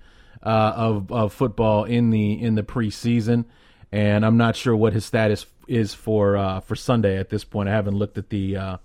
uh, 0.41 0.73
of 0.75 1.11
of 1.11 1.33
football 1.33 1.83
in 1.83 2.09
the 2.09 2.41
in 2.41 2.55
the 2.55 2.63
preseason, 2.63 3.45
and 3.91 4.25
I'm 4.25 4.37
not 4.37 4.55
sure 4.55 4.75
what 4.75 4.93
his 4.93 5.05
status 5.05 5.45
is 5.69 5.93
for 5.93 6.35
uh, 6.35 6.59
for 6.59 6.75
Sunday 6.75 7.17
at 7.17 7.29
this 7.29 7.43
point. 7.43 7.69
I 7.69 7.73
haven't 7.73 7.95
looked 7.95 8.17
at 8.17 8.29
the 8.29 8.57
uh, 8.57 8.77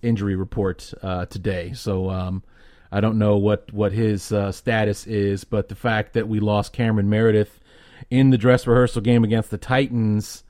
injury 0.00 0.36
report 0.36 0.92
uh, 1.02 1.26
today, 1.26 1.72
so 1.74 2.08
um, 2.08 2.42
I 2.90 3.00
don't 3.00 3.18
know 3.18 3.36
what 3.36 3.72
what 3.72 3.92
his 3.92 4.32
uh, 4.32 4.52
status 4.52 5.06
is. 5.06 5.44
But 5.44 5.68
the 5.68 5.74
fact 5.74 6.14
that 6.14 6.28
we 6.28 6.40
lost 6.40 6.72
Cameron 6.72 7.10
Meredith 7.10 7.60
in 8.08 8.30
the 8.30 8.38
dress 8.38 8.66
rehearsal 8.66 9.02
game 9.02 9.24
against 9.24 9.50
the 9.50 9.58
Titans, 9.58 10.44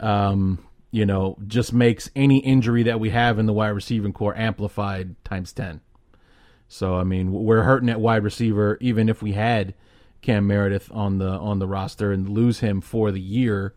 um, 0.00 0.66
you 0.90 1.06
know, 1.06 1.38
just 1.46 1.72
makes 1.72 2.10
any 2.16 2.38
injury 2.40 2.82
that 2.82 3.00
we 3.00 3.10
have 3.10 3.38
in 3.38 3.46
the 3.46 3.52
wide 3.52 3.68
receiving 3.68 4.12
corps 4.12 4.36
amplified 4.36 5.14
times 5.24 5.52
ten. 5.52 5.80
So 6.66 6.96
I 6.96 7.04
mean, 7.04 7.32
we're 7.32 7.62
hurting 7.62 7.88
at 7.88 8.00
wide 8.00 8.24
receiver, 8.24 8.76
even 8.80 9.08
if 9.08 9.22
we 9.22 9.32
had 9.32 9.74
Cam 10.20 10.48
Meredith 10.48 10.90
on 10.92 11.18
the 11.18 11.30
on 11.30 11.60
the 11.60 11.68
roster 11.68 12.10
and 12.10 12.28
lose 12.28 12.58
him 12.58 12.80
for 12.80 13.12
the 13.12 13.20
year 13.20 13.74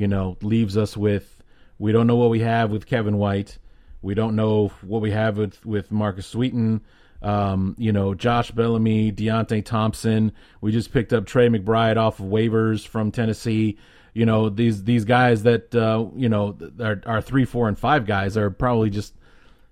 you 0.00 0.08
know, 0.08 0.38
leaves 0.40 0.78
us 0.78 0.96
with 0.96 1.42
we 1.78 1.92
don't 1.92 2.06
know 2.06 2.16
what 2.16 2.30
we 2.30 2.40
have 2.40 2.70
with 2.72 2.86
Kevin 2.86 3.18
White. 3.18 3.58
We 4.00 4.14
don't 4.14 4.34
know 4.34 4.68
what 4.80 5.02
we 5.02 5.10
have 5.10 5.36
with 5.36 5.64
with 5.66 5.92
Markus 5.92 6.34
Wheaton. 6.34 6.80
Um, 7.20 7.74
you 7.76 7.92
know, 7.92 8.14
Josh 8.14 8.50
Bellamy, 8.50 9.12
Deonte 9.12 9.62
Thompson. 9.62 10.32
We 10.62 10.72
just 10.72 10.90
picked 10.90 11.12
up 11.12 11.26
Tre 11.26 11.48
McBride 11.48 11.98
off 11.98 12.18
of 12.18 12.26
waivers 12.26 12.86
from 12.86 13.12
Tennessee. 13.12 13.76
You 14.14 14.24
know, 14.24 14.48
these 14.48 14.84
these 14.84 15.04
guys 15.04 15.42
that 15.42 15.74
uh, 15.74 16.06
you 16.16 16.30
know 16.30 16.56
are, 16.80 17.02
are 17.04 17.20
three, 17.20 17.44
four, 17.44 17.68
and 17.68 17.78
five 17.78 18.06
guys 18.06 18.38
are 18.38 18.48
probably 18.48 18.88
just 18.88 19.14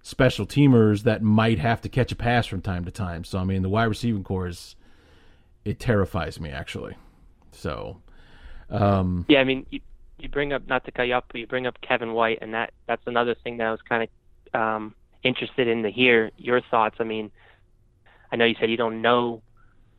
special 0.03 0.47
teamers 0.47 1.05
that 1.05 1.23
might 1.23 1.59
have 1.59 1.81
to 1.81 1.89
catch 1.89 2.13
a 2.13 2.17
pass 2.17 2.45
from 2.47 2.61
time 2.61 2.85
to 2.85 2.91
time. 2.91 3.25
So 3.25 3.39
I 3.39 3.45
mean, 3.45 3.63
the 3.63 3.71
wide 3.71 3.85
receiving 3.85 4.25
corps 4.25 4.49
is 4.49 4.77
it 5.65 5.81
terrifies 5.81 6.39
me 6.39 6.51
actually. 6.51 6.97
So 7.53 8.03
um, 8.71 9.25
yeah, 9.29 9.41
I 9.41 9.45
mean, 9.45 9.67
bring 10.27 10.53
up 10.53 10.67
not 10.67 10.85
to 10.87 10.91
cut 10.91 11.05
you 11.05 11.15
off, 11.15 11.25
but 11.29 11.39
you 11.39 11.47
bring 11.47 11.69
up 11.69 11.81
Kevin 11.81 12.13
White, 12.13 12.39
and 12.43 12.55
that 12.55 12.73
that's 12.87 13.07
another 13.07 13.37
thing 13.45 13.59
that 13.59 13.69
I 13.69 13.71
was 13.71 13.81
kind 13.89 14.03
of 14.03 14.61
um, 14.61 14.95
interested 15.23 15.69
in 15.69 15.85
to 15.85 15.91
hear 15.91 16.31
your 16.37 16.61
thoughts. 16.61 16.97
I 16.99 17.05
mean, 17.05 17.31
I 18.33 18.37
know 18.37 18.45
you 18.45 18.57
said 18.59 18.71
you 18.71 18.77
don't 18.77 19.03
know 19.03 19.43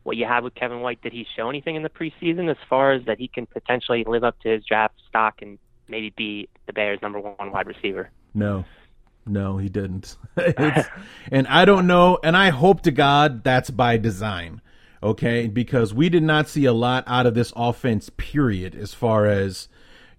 what 0.02 0.16
you 0.16 0.26
have 0.26 0.44
with 0.44 0.54
Kevin 0.54 0.80
White. 0.80 1.00
Did 1.02 1.12
he 1.12 1.26
show 1.36 1.48
anything 1.48 1.76
in 1.76 1.82
the 1.82 1.88
preseason 1.88 2.50
as 2.50 2.56
far 2.68 2.92
as 2.92 3.04
that 3.06 3.18
he 3.18 3.28
can 3.28 3.46
potentially 3.46 4.04
live 4.06 4.24
up 4.24 4.38
to 4.40 4.48
his 4.48 4.64
draft 4.64 4.94
stock 5.08 5.42
and 5.42 5.58
maybe 5.88 6.12
be 6.16 6.48
the 6.66 6.72
Bears' 6.72 7.00
number 7.02 7.20
one 7.20 7.52
wide 7.52 7.66
receiver? 7.66 8.10
No. 8.34 8.64
No, 9.26 9.58
he 9.58 9.68
didn't. 9.68 10.16
and 11.30 11.46
I 11.46 11.64
don't 11.64 11.86
know, 11.86 12.18
and 12.22 12.36
I 12.36 12.50
hope 12.50 12.82
to 12.82 12.90
God 12.90 13.44
that's 13.44 13.70
by 13.70 13.98
design, 13.98 14.62
okay? 15.02 15.46
Because 15.46 15.92
we 15.92 16.08
did 16.08 16.22
not 16.22 16.48
see 16.48 16.64
a 16.64 16.72
lot 16.72 17.04
out 17.06 17.26
of 17.26 17.34
this 17.34 17.52
offense, 17.54 18.10
period, 18.16 18.74
as 18.74 18.94
far 18.94 19.26
as 19.26 19.68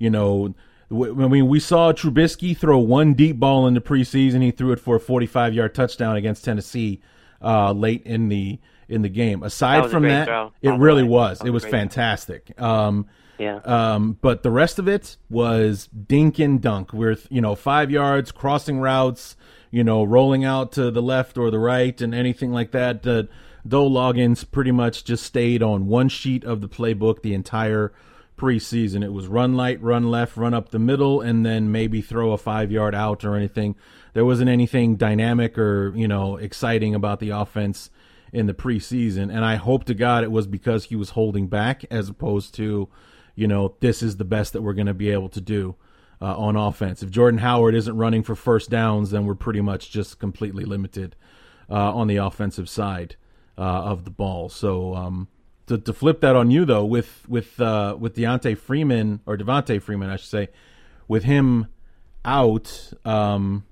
you 0.02 0.10
know, 0.10 0.56
I 0.92 1.28
mean, 1.28 1.48
we 1.48 1.60
saw 1.60 1.94
Trubisky 1.94 2.58
throw 2.58 2.80
one 2.80 3.14
deep 3.14 3.40
ball 3.40 3.68
in 3.68 3.76
the 3.76 3.82
preseason. 3.82 4.42
He 4.42 4.52
threw 4.52 4.72
it 4.72 4.80
for 4.80 4.96
a 4.96 5.00
45 5.00 5.54
yard 5.54 5.76
touchdown 5.76 6.16
against 6.16 6.44
Tennessee 6.44 7.02
uh, 7.42 7.72
late 7.72 8.04
in 8.04 8.28
the 8.28 8.60
in 8.90 9.04
the 9.04 9.10
game. 9.10 9.44
Aside 9.44 9.86
that 9.86 9.92
from 9.92 10.04
that, 10.04 10.26
throw. 10.26 10.52
it 10.62 10.72
really 10.72 11.04
was. 11.04 11.42
It 11.46 11.52
was 11.52 11.64
fantastic. 11.64 12.60
Um, 12.60 13.08
yeah. 13.38 13.58
Um, 13.64 14.18
but 14.22 14.44
the 14.44 14.52
rest 14.52 14.80
of 14.80 14.88
it 14.88 15.18
was 15.30 15.88
dink 15.88 16.40
and 16.40 16.60
dunk. 16.60 16.92
With 16.92 17.28
you 17.30 17.42
know 17.42 17.56
five 17.56 17.92
yards, 17.92 18.32
crossing 18.32 18.80
routes, 18.80 19.38
you 19.70 19.84
know, 19.84 20.04
rolling 20.04 20.44
out 20.44 20.72
to 20.74 20.92
the 20.92 21.02
left 21.02 21.38
or 21.38 21.52
the 21.52 21.60
right, 21.60 22.00
and 22.02 22.14
anything 22.14 22.52
like 22.52 22.72
that. 22.72 23.06
Uh, 23.06 23.24
Dowell 23.68 23.92
Loggains 23.92 24.50
pretty 24.50 24.72
much 24.72 25.04
just 25.04 25.24
stayed 25.24 25.62
on 25.62 25.86
one 25.86 26.10
sheet 26.10 26.44
of 26.44 26.62
the 26.62 26.68
playbook 26.68 27.22
the 27.22 27.36
entire 27.36 27.94
preseason. 28.42 29.04
It 29.04 29.14
was 29.14 29.28
run 29.28 29.56
light, 29.56 29.80
run 29.84 30.10
left, 30.10 30.36
run 30.36 30.56
up 30.56 30.70
the 30.70 30.80
middle, 30.80 31.22
and 31.22 31.46
then 31.46 31.72
maybe 31.72 32.02
throw 32.02 32.32
a 32.32 32.38
five 32.38 32.72
yard 32.72 32.96
out 32.96 33.24
or 33.24 33.36
anything. 33.36 33.76
There 34.14 34.26
wasn't 34.26 34.50
anything 34.50 34.96
dynamic 34.96 35.60
or, 35.60 35.94
you 35.96 36.08
know, 36.08 36.38
exciting 36.38 36.96
about 36.96 37.20
the 37.20 37.30
offense 37.30 37.92
in 38.34 38.48
the 38.48 38.56
preseason. 38.56 39.32
And 39.34 39.46
I 39.46 39.56
hope 39.58 39.84
to 39.86 39.94
God 39.94 40.24
it 40.24 40.32
was 40.32 40.48
because 40.48 40.86
he 40.86 40.96
was 40.96 41.12
holding 41.12 41.48
back 41.48 41.86
as 41.92 42.10
opposed 42.10 42.56
to, 42.56 42.90
you 43.36 43.48
know, 43.48 43.76
this 43.80 44.02
is 44.02 44.18
the 44.18 44.26
best 44.26 44.54
that 44.54 44.64
we're 44.64 44.74
going 44.74 44.88
to 44.88 44.94
be 44.96 45.12
able 45.12 45.30
to 45.30 45.42
do. 45.42 45.76
Uh, 46.24 46.38
on 46.38 46.56
offense. 46.56 47.02
If 47.02 47.10
Jordan 47.10 47.40
Howard 47.40 47.74
isn't 47.74 47.98
running 47.98 48.22
for 48.22 48.36
first 48.36 48.70
downs, 48.70 49.10
then 49.10 49.26
we're 49.26 49.34
pretty 49.34 49.62
much 49.62 49.90
just 49.90 50.20
completely 50.20 50.66
limited 50.66 51.16
uh, 51.68 51.96
on 51.96 52.06
the 52.06 52.18
offensive 52.18 52.70
side 52.70 53.16
uh, 53.58 53.62
of 53.62 54.04
the 54.04 54.12
ball. 54.12 54.48
So, 54.48 54.94
um, 54.94 55.30
to, 55.72 55.78
to 55.78 55.94
flip 55.94 56.20
that 56.22 56.36
on 56.36 56.52
you 56.52 56.66
though, 56.66 56.86
with 56.86 57.28
with 57.30 57.60
uh, 57.60 57.96
with 57.98 58.16
Deontay 58.16 58.58
Freeman 58.58 59.22
or 59.26 59.38
Devonta 59.38 59.82
Freeman, 59.82 60.10
I 60.10 60.18
should 60.18 60.30
say, 60.30 60.50
with 61.08 61.24
him 61.24 61.68
out, 62.26 62.94
um, 63.06 63.66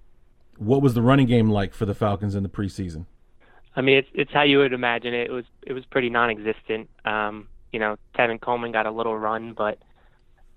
what 0.58 0.82
was 0.82 0.94
the 0.94 1.02
running 1.02 1.28
game 1.28 1.50
like 1.50 1.74
for 1.74 1.86
the 1.86 1.94
Falcons 1.94 2.36
in 2.36 2.44
the 2.44 2.50
preseason? 2.50 3.06
I 3.76 3.82
mean, 3.82 3.98
it's 3.98 4.08
it's 4.14 4.32
how 4.34 4.44
you 4.44 4.60
would 4.60 4.74
imagine 4.74 5.14
it. 5.14 5.30
It 5.30 5.32
was 5.32 5.46
it 5.62 5.74
was 5.74 5.86
pretty 5.86 6.10
non-existent. 6.10 6.90
Um, 7.04 7.48
you 7.72 7.80
know, 7.80 7.98
Tevin 8.18 8.40
Coleman 8.40 8.72
got 8.72 8.86
a 8.86 8.92
little 8.92 9.18
run, 9.18 9.54
but 9.54 9.78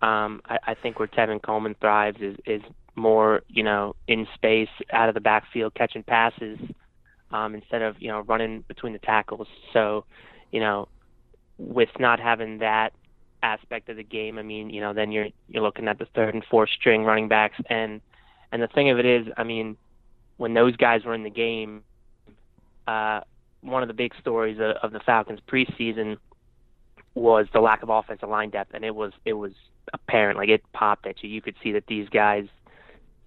um, 0.00 0.40
I, 0.46 0.58
I 0.68 0.74
think 0.74 0.98
where 0.98 1.08
Tevin 1.08 1.42
Coleman 1.42 1.74
thrives 1.80 2.20
is 2.20 2.36
is 2.46 2.62
more 2.94 3.42
you 3.48 3.64
know 3.64 3.96
in 4.06 4.28
space, 4.34 4.68
out 4.92 5.08
of 5.08 5.14
the 5.14 5.20
backfield, 5.20 5.74
catching 5.74 6.04
passes 6.04 6.58
um, 7.32 7.54
instead 7.54 7.82
of 7.82 7.96
you 8.00 8.08
know 8.08 8.20
running 8.20 8.64
between 8.68 8.92
the 8.92 8.98
tackles. 9.00 9.48
So, 9.72 10.04
you 10.52 10.60
know, 10.60 10.88
with 11.58 11.90
not 11.98 12.20
having 12.20 12.58
that 12.58 12.92
aspect 13.42 13.88
of 13.88 13.96
the 13.96 14.04
game, 14.04 14.38
I 14.38 14.42
mean, 14.42 14.70
you 14.70 14.80
know, 14.80 14.92
then 14.92 15.12
you're 15.12 15.28
you're 15.48 15.62
looking 15.62 15.88
at 15.88 15.98
the 15.98 16.06
third 16.14 16.34
and 16.34 16.44
fourth 16.44 16.70
string 16.70 17.04
running 17.04 17.28
backs, 17.28 17.56
and 17.68 18.00
and 18.50 18.62
the 18.62 18.68
thing 18.68 18.90
of 18.90 18.98
it 18.98 19.06
is, 19.06 19.26
I 19.36 19.44
mean, 19.44 19.76
when 20.36 20.54
those 20.54 20.76
guys 20.76 21.04
were 21.04 21.14
in 21.14 21.22
the 21.22 21.30
game, 21.30 21.82
uh, 22.86 23.20
one 23.60 23.82
of 23.82 23.88
the 23.88 23.94
big 23.94 24.12
stories 24.20 24.58
of, 24.58 24.76
of 24.82 24.92
the 24.92 25.00
Falcons 25.00 25.40
preseason 25.48 26.18
was 27.14 27.46
the 27.52 27.60
lack 27.60 27.82
of 27.82 27.88
offensive 27.90 28.28
line 28.28 28.50
depth, 28.50 28.74
and 28.74 28.84
it 28.84 28.94
was 28.94 29.12
it 29.24 29.34
was 29.34 29.52
apparent, 29.92 30.38
like 30.38 30.48
it 30.48 30.62
popped 30.72 31.06
at 31.06 31.22
you. 31.22 31.30
You 31.30 31.42
could 31.42 31.56
see 31.62 31.72
that 31.72 31.86
these 31.86 32.08
guys 32.08 32.46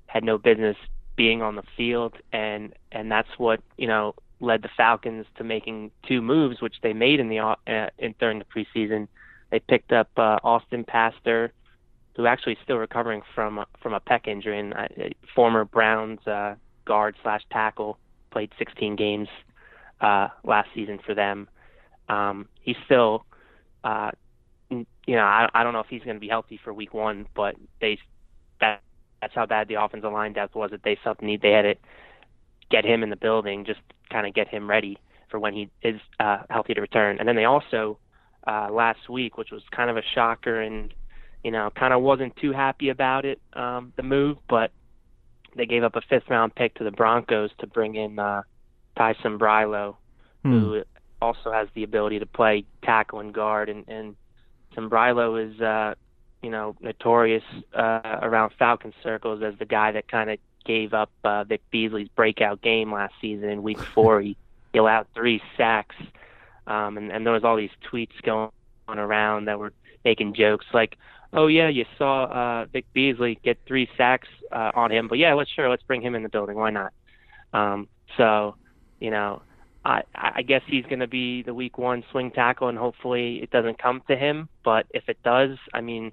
had 0.07 0.23
no 0.23 0.37
business 0.37 0.77
being 1.15 1.41
on 1.41 1.55
the 1.55 1.63
field, 1.77 2.13
and 2.31 2.73
and 2.91 3.11
that's 3.11 3.29
what 3.37 3.61
you 3.77 3.87
know 3.87 4.15
led 4.39 4.61
the 4.61 4.69
Falcons 4.75 5.25
to 5.37 5.43
making 5.43 5.91
two 6.07 6.21
moves, 6.21 6.61
which 6.61 6.75
they 6.81 6.93
made 6.93 7.19
in 7.19 7.29
the 7.29 7.39
uh, 7.39 7.55
in 7.97 8.15
during 8.19 8.39
the 8.39 8.45
preseason. 8.45 9.07
They 9.51 9.59
picked 9.59 9.91
up 9.91 10.09
uh, 10.17 10.39
Austin 10.43 10.83
Pasztor, 10.83 11.51
who 12.15 12.25
actually 12.25 12.53
is 12.53 12.59
still 12.63 12.77
recovering 12.77 13.21
from 13.33 13.63
from 13.81 13.93
a 13.93 13.99
pec 13.99 14.27
injury, 14.27 14.59
and 14.59 14.73
uh, 14.73 14.87
former 15.33 15.65
Browns 15.65 16.25
uh, 16.27 16.55
guard 16.85 17.15
slash 17.23 17.41
tackle, 17.51 17.97
played 18.31 18.51
16 18.57 18.95
games 18.95 19.29
uh, 20.01 20.29
last 20.43 20.69
season 20.75 20.99
for 21.05 21.13
them. 21.13 21.47
Um, 22.09 22.47
he's 22.61 22.77
still 22.85 23.25
uh, 23.83 24.11
you 24.69 25.15
know, 25.15 25.21
I, 25.23 25.47
I 25.53 25.63
don't 25.63 25.73
know 25.73 25.79
if 25.79 25.87
he's 25.87 26.01
going 26.01 26.15
to 26.15 26.21
be 26.21 26.27
healthy 26.27 26.59
for 26.63 26.73
week 26.73 26.93
one, 26.93 27.27
but 27.35 27.55
they 27.79 27.99
that 28.59 28.81
that's 29.21 29.33
how 29.33 29.45
bad 29.45 29.67
the 29.67 29.81
offensive 29.81 30.11
line 30.11 30.33
depth 30.33 30.55
was 30.55 30.71
that 30.71 30.83
they 30.83 30.97
felt 31.03 31.19
the 31.19 31.25
need 31.25 31.41
they 31.41 31.51
had 31.51 31.61
to 31.63 31.75
get 32.69 32.85
him 32.85 33.03
in 33.03 33.09
the 33.09 33.15
building, 33.15 33.65
just 33.65 33.79
kind 34.15 34.25
of 34.25 34.33
get 34.33 34.47
him 34.47 34.69
ready 34.69 34.97
for 35.29 35.39
when 35.39 35.53
he 35.53 35.69
is 35.81 35.99
uh, 36.21 36.37
healthy 36.49 36.73
to 36.73 36.79
return. 36.79 37.17
And 37.19 37.27
then 37.27 37.35
they 37.35 37.43
also 37.43 37.99
uh, 38.47 38.69
last 38.71 39.09
week, 39.09 39.37
which 39.37 39.51
was 39.51 39.61
kind 39.75 39.89
of 39.89 39.97
a 39.97 40.03
shocker, 40.13 40.61
and 40.61 40.93
you 41.43 41.51
know, 41.51 41.69
kind 41.77 41.93
of 41.93 42.01
wasn't 42.01 42.33
too 42.37 42.53
happy 42.53 42.89
about 42.89 43.25
it, 43.25 43.41
um, 43.53 43.91
the 43.97 44.03
move, 44.03 44.37
but 44.47 44.71
they 45.55 45.65
gave 45.65 45.83
up 45.83 45.95
a 45.95 46.01
fifth 46.09 46.29
round 46.29 46.55
pick 46.55 46.75
to 46.75 46.85
the 46.85 46.91
Broncos 46.91 47.51
to 47.59 47.67
bring 47.67 47.95
in 47.95 48.17
uh, 48.17 48.43
Ty 48.97 49.15
Sambrailo, 49.15 49.95
hmm. 50.43 50.51
who 50.51 50.83
also 51.21 51.51
has 51.51 51.67
the 51.75 51.83
ability 51.83 52.19
to 52.19 52.25
play 52.25 52.63
tackle 52.83 53.19
and 53.19 53.33
guard, 53.33 53.67
and 53.67 53.83
and 53.89 54.15
Sambrailo 54.77 55.45
is 55.45 55.59
uh, 55.59 55.95
you 56.41 56.51
know 56.51 56.75
notorious 56.79 57.43
uh, 57.77 58.19
around 58.21 58.53
Falcon 58.57 58.93
circles 59.03 59.43
as 59.43 59.59
the 59.59 59.65
guy 59.65 59.91
that 59.91 60.07
kind 60.07 60.29
of 60.29 60.37
gave 60.65 60.93
up 60.93 61.11
uh, 61.23 61.43
Vic 61.43 61.61
Beasley's 61.71 62.09
breakout 62.09 62.61
game 62.61 62.91
last 62.91 63.13
season 63.21 63.49
in 63.49 63.63
Week 63.63 63.79
Four. 63.79 64.21
he, 64.21 64.35
he 64.73 64.79
allowed 64.79 65.07
three 65.13 65.41
sacks, 65.55 65.95
um, 66.67 66.97
and 66.97 67.11
and 67.11 67.25
there 67.25 67.33
was 67.33 67.43
all 67.43 67.55
these 67.55 67.71
tweets 67.91 68.21
going 68.23 68.49
on 68.87 68.99
around 68.99 69.45
that 69.45 69.59
were 69.59 69.73
making 70.03 70.33
jokes 70.33 70.65
like, 70.73 70.97
"Oh 71.31 71.47
yeah, 71.47 71.69
you 71.69 71.85
saw 71.97 72.25
uh, 72.25 72.65
Vic 72.65 72.85
Beasley 72.93 73.39
get 73.43 73.57
three 73.65 73.89
sacks 73.97 74.27
uh, 74.51 74.71
on 74.75 74.91
him, 74.91 75.07
but 75.07 75.17
yeah, 75.17 75.33
let's 75.33 75.49
sure 75.49 75.69
let's 75.69 75.83
bring 75.83 76.01
him 76.01 76.15
in 76.15 76.23
the 76.23 76.29
building. 76.29 76.57
Why 76.57 76.71
not?" 76.71 76.93
Um, 77.53 77.87
so, 78.17 78.55
you 78.99 79.11
know, 79.11 79.41
I, 79.85 80.03
I 80.13 80.41
guess 80.41 80.61
he's 80.65 80.85
going 80.85 80.99
to 80.99 81.07
be 81.07 81.43
the 81.43 81.53
week 81.53 81.77
one 81.77 82.03
swing 82.11 82.31
tackle, 82.31 82.67
and 82.67 82.77
hopefully 82.77 83.41
it 83.41 83.51
doesn't 83.51 83.77
come 83.77 84.01
to 84.07 84.15
him. 84.15 84.49
But 84.63 84.87
if 84.89 85.07
it 85.07 85.21
does, 85.23 85.57
I 85.73 85.81
mean, 85.81 86.11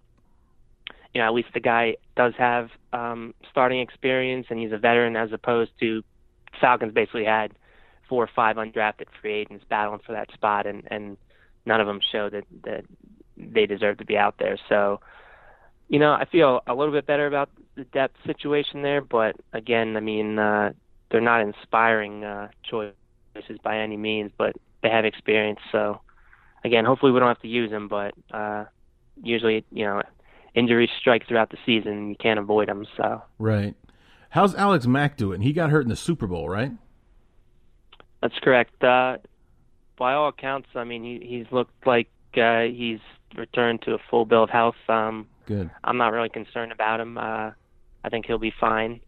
you 1.14 1.20
know, 1.20 1.27
at 1.27 1.35
least 1.35 1.48
the 1.55 1.61
guy 1.61 1.96
does 2.16 2.33
have 2.38 2.70
um, 2.92 3.35
starting 3.51 3.81
experience, 3.81 4.46
and 4.51 4.59
he's 4.59 4.72
a 4.72 4.79
veteran, 4.79 5.16
as 5.16 5.33
opposed 5.33 5.72
to 5.81 6.03
Falcons 6.61 6.92
basically 6.92 7.25
had 7.25 7.53
four 8.09 8.25
or 8.25 8.31
five 8.35 8.57
undrafted 8.57 9.07
free 9.20 9.35
agents 9.35 9.64
battling 9.68 10.01
for 10.05 10.12
that 10.12 10.33
spot, 10.33 10.66
and 10.66 10.85
and 10.90 11.16
none 11.66 11.81
of 11.81 11.87
them 11.87 12.01
show 12.12 12.31
that 12.31 12.44
that 12.64 12.85
they 13.37 13.66
deserve 13.66 13.98
to 13.98 14.05
be 14.05 14.16
out 14.16 14.37
there. 14.38 14.59
So, 14.68 15.01
you 15.88 15.98
know, 15.98 16.12
I 16.12 16.25
feel 16.31 16.61
a 16.66 16.75
little 16.75 16.92
bit 16.92 17.07
better 17.07 17.27
about 17.27 17.51
the 17.75 17.85
depth 17.85 18.16
situation 18.27 18.83
there, 18.83 19.01
but 19.01 19.37
again, 19.53 19.96
I 19.96 20.01
mean, 20.01 20.38
uh, 20.38 20.72
they're 21.11 21.20
not 21.20 21.40
inspiring 21.40 22.25
uh, 22.25 22.48
choice 22.62 22.92
places 23.33 23.59
by 23.62 23.79
any 23.79 23.96
means, 23.96 24.31
but 24.37 24.55
they 24.83 24.90
have 24.90 25.05
experience. 25.05 25.61
So 25.70 26.01
again, 26.64 26.85
hopefully 26.85 27.12
we 27.12 27.18
don't 27.18 27.29
have 27.29 27.40
to 27.40 27.48
use 27.48 27.70
them, 27.70 27.88
but 27.88 28.14
uh, 28.31 28.64
usually 29.22 29.64
you 29.70 29.85
know 29.85 30.03
injuries 30.55 30.91
strike 30.99 31.27
throughout 31.27 31.51
the 31.51 31.59
season 31.65 31.93
and 31.93 32.09
you 32.11 32.17
can't 32.17 32.38
avoid 32.38 32.69
them. 32.69 32.87
So 32.97 33.23
right. 33.38 33.75
How's 34.31 34.55
Alex 34.55 34.87
Mack 34.87 35.17
doing? 35.17 35.43
He 35.43 35.53
got 35.53 35.71
hurt 35.71 35.83
in 35.83 35.88
the 35.88 35.97
Super 35.97 36.27
Bowl, 36.27 36.49
right? 36.49 36.73
That's 38.23 38.38
correct. 38.38 38.83
Uh, 38.83 39.19
by 39.99 40.15
all 40.15 40.29
accounts, 40.29 40.69
I 40.75 40.85
mean 40.85 41.05
he, 41.05 41.27
he's 41.27 41.47
looked 41.51 41.87
like 41.87 42.09
uh, 42.37 42.62
he's 42.62 43.01
returned 43.37 43.83
to 43.83 43.95
a 43.95 43.99
full 44.11 44.25
bill 44.25 44.45
of 44.45 44.51
health. 44.51 44.77
Um, 44.88 45.27
Good. 45.47 45.71
I'm 45.85 45.97
not 45.97 46.12
really 46.12 46.29
concerned 46.29 46.73
about 46.73 47.01
him. 47.01 47.19
Uh, 47.19 47.51
I 48.05 48.09
think 48.11 48.27
he'll 48.27 48.38
be 48.38 48.55
fine. 48.59 49.01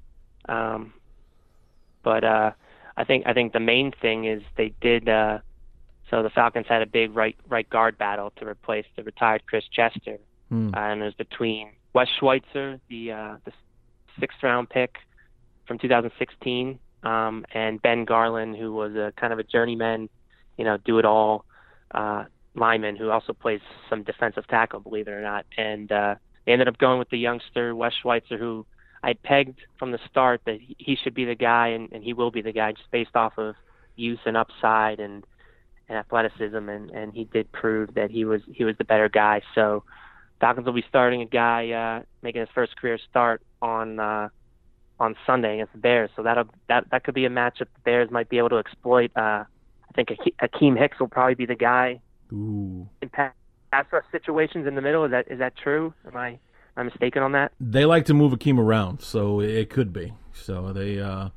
Um, 0.48 0.92
but 2.02 2.24
uh, 2.24 2.52
I 2.96 3.04
think 3.04 3.26
I 3.26 3.32
think 3.32 3.52
the 3.52 3.60
main 3.60 3.92
thing 3.92 4.24
is 4.26 4.42
they 4.56 4.72
did. 4.80 5.08
Uh, 5.08 5.38
so 6.10 6.22
the 6.22 6.30
Falcons 6.30 6.66
had 6.68 6.82
a 6.82 6.86
big 6.86 7.14
right 7.16 7.36
right 7.48 7.68
guard 7.68 7.98
battle 7.98 8.32
to 8.36 8.46
replace 8.46 8.86
the 8.96 9.02
retired 9.02 9.46
Chris 9.46 9.64
Chester, 9.72 10.18
mm. 10.52 10.74
uh, 10.74 10.78
and 10.78 11.02
it 11.02 11.04
was 11.04 11.14
between 11.14 11.70
Wes 11.92 12.08
Schweitzer, 12.18 12.80
the 12.88 13.12
uh, 13.12 13.36
the 13.44 13.52
sixth 14.18 14.42
round 14.42 14.68
pick 14.68 14.96
from 15.66 15.78
2016, 15.78 16.78
um, 17.02 17.44
and 17.52 17.80
Ben 17.80 18.04
Garland, 18.04 18.56
who 18.56 18.72
was 18.72 18.94
a 18.94 19.12
kind 19.18 19.32
of 19.32 19.38
a 19.38 19.44
journeyman, 19.44 20.08
you 20.56 20.64
know, 20.64 20.76
do 20.84 20.98
it 20.98 21.04
all 21.04 21.44
uh, 21.92 22.24
lineman 22.54 22.96
who 22.96 23.10
also 23.10 23.32
plays 23.32 23.60
some 23.88 24.02
defensive 24.02 24.46
tackle, 24.48 24.80
believe 24.80 25.08
it 25.08 25.12
or 25.12 25.22
not. 25.22 25.46
And 25.56 25.90
uh, 25.90 26.16
they 26.44 26.52
ended 26.52 26.68
up 26.68 26.78
going 26.78 26.98
with 26.98 27.10
the 27.10 27.18
youngster 27.18 27.74
Wes 27.74 27.92
Schweitzer, 28.02 28.38
who 28.38 28.66
I 29.02 29.14
pegged 29.14 29.60
from 29.78 29.92
the 29.92 29.98
start 30.10 30.42
that 30.46 30.58
he 30.78 30.96
should 31.02 31.14
be 31.14 31.24
the 31.24 31.34
guy, 31.34 31.68
and, 31.68 31.92
and 31.92 32.02
he 32.02 32.12
will 32.12 32.30
be 32.30 32.42
the 32.42 32.52
guy, 32.52 32.72
just 32.72 32.90
based 32.90 33.14
off 33.14 33.34
of 33.38 33.54
youth 33.96 34.20
and 34.26 34.36
upside 34.36 35.00
and 35.00 35.24
and 35.86 35.98
athleticism, 35.98 36.56
and 36.56 36.90
and 36.90 37.12
he 37.12 37.24
did 37.24 37.52
prove 37.52 37.92
that 37.94 38.10
he 38.10 38.24
was 38.24 38.40
he 38.50 38.64
was 38.64 38.74
the 38.78 38.84
better 38.84 39.10
guy. 39.10 39.42
So 39.54 39.84
Falcons 40.44 40.66
will 40.66 40.74
be 40.74 40.84
starting 40.90 41.22
a 41.22 41.26
guy 41.26 41.70
uh, 41.70 42.02
making 42.20 42.40
his 42.40 42.50
first 42.54 42.76
career 42.76 42.98
start 43.08 43.40
on 43.62 43.98
uh, 43.98 44.28
on 45.00 45.16
Sunday 45.26 45.54
against 45.54 45.72
the 45.72 45.78
Bears. 45.78 46.10
So 46.16 46.22
that'll 46.22 46.44
that 46.68 46.84
that 46.90 47.02
could 47.02 47.14
be 47.14 47.24
a 47.24 47.30
matchup 47.30 47.60
the 47.60 47.80
Bears 47.82 48.10
might 48.10 48.28
be 48.28 48.36
able 48.36 48.50
to 48.50 48.58
exploit. 48.58 49.10
Uh, 49.16 49.44
I 49.44 49.92
think 49.94 50.10
Akiem 50.42 50.78
Hicks 50.78 51.00
will 51.00 51.08
probably 51.08 51.34
be 51.34 51.46
the 51.46 51.54
guy 51.54 52.02
Ooh. 52.30 52.86
in 53.00 53.08
pass 53.08 53.32
rush 53.90 54.04
situations 54.12 54.66
in 54.66 54.74
the 54.74 54.82
middle. 54.82 55.06
Is 55.06 55.12
that 55.12 55.30
is 55.30 55.38
that 55.38 55.54
true? 55.56 55.94
Am 56.06 56.14
I 56.14 56.38
I'm 56.76 56.84
mistaken 56.86 57.22
on 57.22 57.32
that? 57.32 57.52
They 57.58 57.86
like 57.86 58.04
to 58.04 58.12
move 58.12 58.32
Akiem 58.34 58.58
around, 58.58 59.00
so 59.00 59.40
it 59.40 59.70
could 59.70 59.94
be. 59.94 60.12
So 60.34 60.74
they 60.74 61.00
uh, 61.00 61.30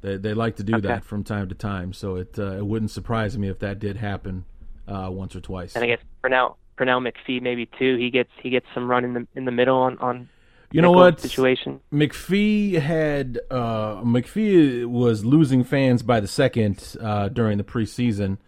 they 0.00 0.16
they 0.16 0.32
like 0.32 0.56
to 0.56 0.62
do 0.62 0.76
okay. 0.76 0.88
that 0.88 1.04
from 1.04 1.24
time 1.24 1.50
to 1.50 1.54
time. 1.54 1.92
So 1.92 2.16
it 2.16 2.38
uh, 2.38 2.52
it 2.52 2.64
wouldn't 2.64 2.90
surprise 2.90 3.36
me 3.36 3.50
if 3.50 3.58
that 3.58 3.78
did 3.78 3.98
happen 3.98 4.46
uh, 4.88 5.10
once 5.12 5.36
or 5.36 5.42
twice. 5.42 5.74
And 5.74 5.84
I 5.84 5.88
guess 5.88 6.00
Pernell 6.24 6.56
Pernell 6.80 7.06
McPhee 7.06 7.42
maybe 7.42 7.68
too. 7.78 7.96
He 7.96 8.10
gets 8.10 8.30
he 8.42 8.50
gets 8.50 8.66
some 8.74 8.90
run 8.90 9.04
in 9.04 9.14
the 9.14 9.26
in 9.34 9.44
the 9.44 9.52
middle 9.52 9.76
on 9.76 9.98
on. 9.98 10.28
You 10.72 10.80
know 10.80 10.92
what 10.92 11.20
situation? 11.20 11.80
McPhee 11.92 12.74
had 12.74 13.40
uh, 13.50 14.02
McPhee 14.02 14.86
was 14.86 15.24
losing 15.24 15.64
fans 15.64 16.02
by 16.04 16.20
the 16.20 16.28
second 16.28 16.96
uh, 17.00 17.28
during 17.28 17.58
the 17.58 17.64
preseason. 17.64 18.38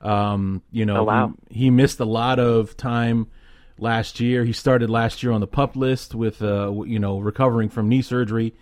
Um, 0.00 0.62
you 0.72 0.84
know, 0.84 0.98
oh, 0.98 1.04
wow. 1.04 1.34
he, 1.48 1.60
he 1.64 1.70
missed 1.70 2.00
a 2.00 2.04
lot 2.04 2.40
of 2.40 2.76
time 2.76 3.28
last 3.78 4.18
year. 4.18 4.44
He 4.44 4.52
started 4.52 4.90
last 4.90 5.22
year 5.22 5.30
on 5.30 5.40
the 5.40 5.46
pup 5.46 5.76
list 5.76 6.12
with 6.12 6.42
uh, 6.42 6.82
you 6.84 6.98
know 6.98 7.20
recovering 7.20 7.68
from 7.68 7.88
knee 7.88 8.02
surgery 8.02 8.52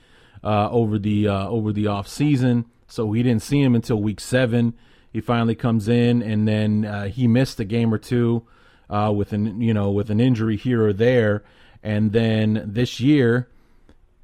uh, 0.44 0.68
over 0.70 0.98
the 0.98 1.28
uh, 1.28 1.48
over 1.48 1.72
the 1.72 1.86
off 1.86 2.08
season. 2.08 2.66
So 2.88 3.06
we 3.06 3.22
didn't 3.22 3.42
see 3.42 3.62
him 3.62 3.74
until 3.74 4.02
week 4.02 4.20
seven. 4.20 4.74
He 5.12 5.22
finally 5.22 5.54
comes 5.54 5.88
in, 5.88 6.22
and 6.22 6.46
then 6.46 6.84
uh, 6.84 7.08
he 7.08 7.26
missed 7.26 7.58
a 7.58 7.64
game 7.64 7.92
or 7.92 7.98
two 7.98 8.46
uh, 8.90 9.12
with 9.14 9.32
an 9.32 9.60
you 9.60 9.74
know 9.74 9.90
with 9.90 10.10
an 10.10 10.20
injury 10.20 10.56
here 10.56 10.84
or 10.84 10.92
there. 10.92 11.44
And 11.82 12.12
then 12.12 12.64
this 12.66 12.98
year, 13.00 13.48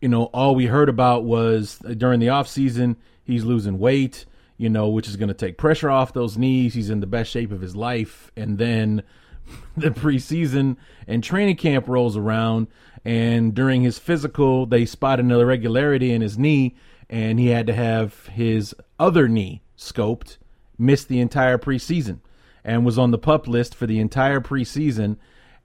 you 0.00 0.08
know, 0.08 0.24
all 0.26 0.54
we 0.54 0.66
heard 0.66 0.88
about 0.88 1.24
was 1.24 1.78
during 1.78 2.20
the 2.20 2.28
off 2.30 2.48
season 2.48 2.96
he's 3.22 3.44
losing 3.44 3.78
weight. 3.78 4.26
You 4.56 4.70
know, 4.70 4.88
which 4.88 5.08
is 5.08 5.16
going 5.16 5.28
to 5.28 5.34
take 5.34 5.58
pressure 5.58 5.90
off 5.90 6.12
those 6.12 6.38
knees. 6.38 6.74
He's 6.74 6.88
in 6.88 7.00
the 7.00 7.08
best 7.08 7.28
shape 7.28 7.50
of 7.50 7.60
his 7.60 7.74
life, 7.74 8.30
and 8.36 8.56
then 8.56 9.02
the 9.76 9.90
preseason 9.90 10.76
and 11.06 11.22
training 11.22 11.56
camp 11.56 11.88
rolls 11.88 12.16
around, 12.16 12.68
and 13.04 13.54
during 13.54 13.82
his 13.82 13.98
physical, 13.98 14.66
they 14.66 14.86
spotted 14.86 15.24
an 15.24 15.32
irregularity 15.32 16.12
in 16.12 16.22
his 16.22 16.38
knee, 16.38 16.76
and 17.10 17.38
he 17.38 17.48
had 17.48 17.66
to 17.66 17.74
have 17.74 18.26
his 18.28 18.74
other 18.98 19.28
knee 19.28 19.62
scoped. 19.76 20.38
Missed 20.76 21.08
the 21.08 21.20
entire 21.20 21.56
preseason, 21.56 22.18
and 22.64 22.84
was 22.84 22.98
on 22.98 23.10
the 23.10 23.18
pup 23.18 23.46
list 23.46 23.74
for 23.74 23.86
the 23.86 24.00
entire 24.00 24.40
preseason. 24.40 25.16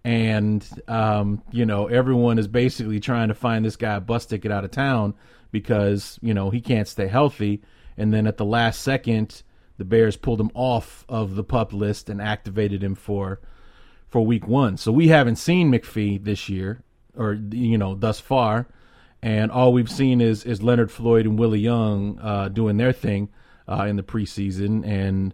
And 0.03 0.65
um, 0.88 1.41
you 1.51 1.65
know, 1.65 1.88
everyone 1.88 2.39
is 2.39 2.47
basically 2.47 2.99
trying 2.99 3.29
to 3.29 3.33
find 3.33 3.65
this 3.65 3.75
guy 3.75 3.95
a 3.95 4.01
bus 4.01 4.25
ticket 4.25 4.51
out 4.51 4.65
of 4.65 4.71
town 4.71 5.13
because 5.51 6.19
you 6.21 6.33
know 6.33 6.49
he 6.49 6.62
can't 6.62 6.88
stay 6.88 7.07
healthy. 7.07 7.62
And 7.97 8.13
then 8.13 8.27
at 8.27 8.38
the 8.38 8.45
last 8.45 8.81
second, 8.81 9.43
the 9.77 9.85
Bears 9.85 10.15
pulled 10.15 10.39
him 10.39 10.51
off 10.53 11.05
of 11.09 11.35
the 11.35 11.43
pup 11.43 11.73
list 11.73 12.09
and 12.09 12.21
activated 12.21 12.83
him 12.83 12.95
for 12.95 13.39
for 14.07 14.25
week 14.25 14.47
one. 14.47 14.77
So 14.77 14.91
we 14.91 15.09
haven't 15.09 15.35
seen 15.35 15.71
McPhee 15.71 16.23
this 16.23 16.49
year, 16.49 16.83
or 17.15 17.33
you 17.33 17.77
know, 17.77 17.95
thus 17.95 18.19
far, 18.19 18.67
and 19.21 19.51
all 19.51 19.73
we've 19.73 19.91
seen 19.91 20.21
is 20.21 20.43
is 20.43 20.63
Leonard 20.63 20.91
Floyd 20.91 21.25
and 21.25 21.38
Willie 21.38 21.59
Young 21.59 22.19
uh, 22.19 22.49
doing 22.49 22.77
their 22.77 22.93
thing 22.93 23.29
uh, 23.67 23.85
in 23.88 23.95
the 23.95 24.03
preseason. 24.03 24.85
And 24.85 25.33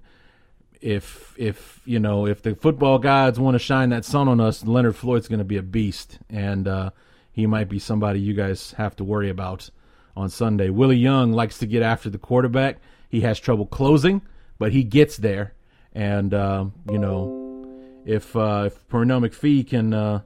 if 0.85 1.33
if 1.37 1.81
you 1.85 1.99
know 1.99 2.27
if 2.27 2.41
the 2.41 2.55
football 2.55 2.99
gods 2.99 3.39
want 3.39 3.55
to 3.55 3.59
shine 3.59 3.89
that 3.89 4.05
sun 4.05 4.27
on 4.27 4.39
us, 4.39 4.63
Leonard 4.63 4.95
Floyd's 4.95 5.27
going 5.27 5.39
to 5.39 5.45
be 5.45 5.57
a 5.57 5.63
beast, 5.63 6.19
and 6.29 6.67
uh, 6.67 6.89
he 7.31 7.45
might 7.47 7.69
be 7.69 7.79
somebody 7.79 8.19
you 8.19 8.33
guys 8.33 8.71
have 8.77 8.95
to 8.97 9.03
worry 9.03 9.29
about 9.29 9.69
on 10.15 10.29
Sunday. 10.29 10.69
Willie 10.69 10.97
Young 10.97 11.33
likes 11.33 11.57
to 11.57 11.65
get 11.65 11.81
after 11.81 12.09
the 12.09 12.17
quarterback. 12.17 12.77
He 13.09 13.21
has 13.21 13.39
trouble 13.39 13.65
closing 13.65 14.21
but 14.57 14.71
he 14.71 14.83
gets 14.83 15.17
there. 15.17 15.53
And 15.93 16.33
uh, 16.33 16.65
you 16.89 16.97
know, 16.97 18.01
if 18.05 18.35
uh, 18.35 18.63
if 18.67 18.87
Pernell 18.87 19.25
McPhee 19.25 19.67
can 19.67 19.93
uh, 19.93 20.21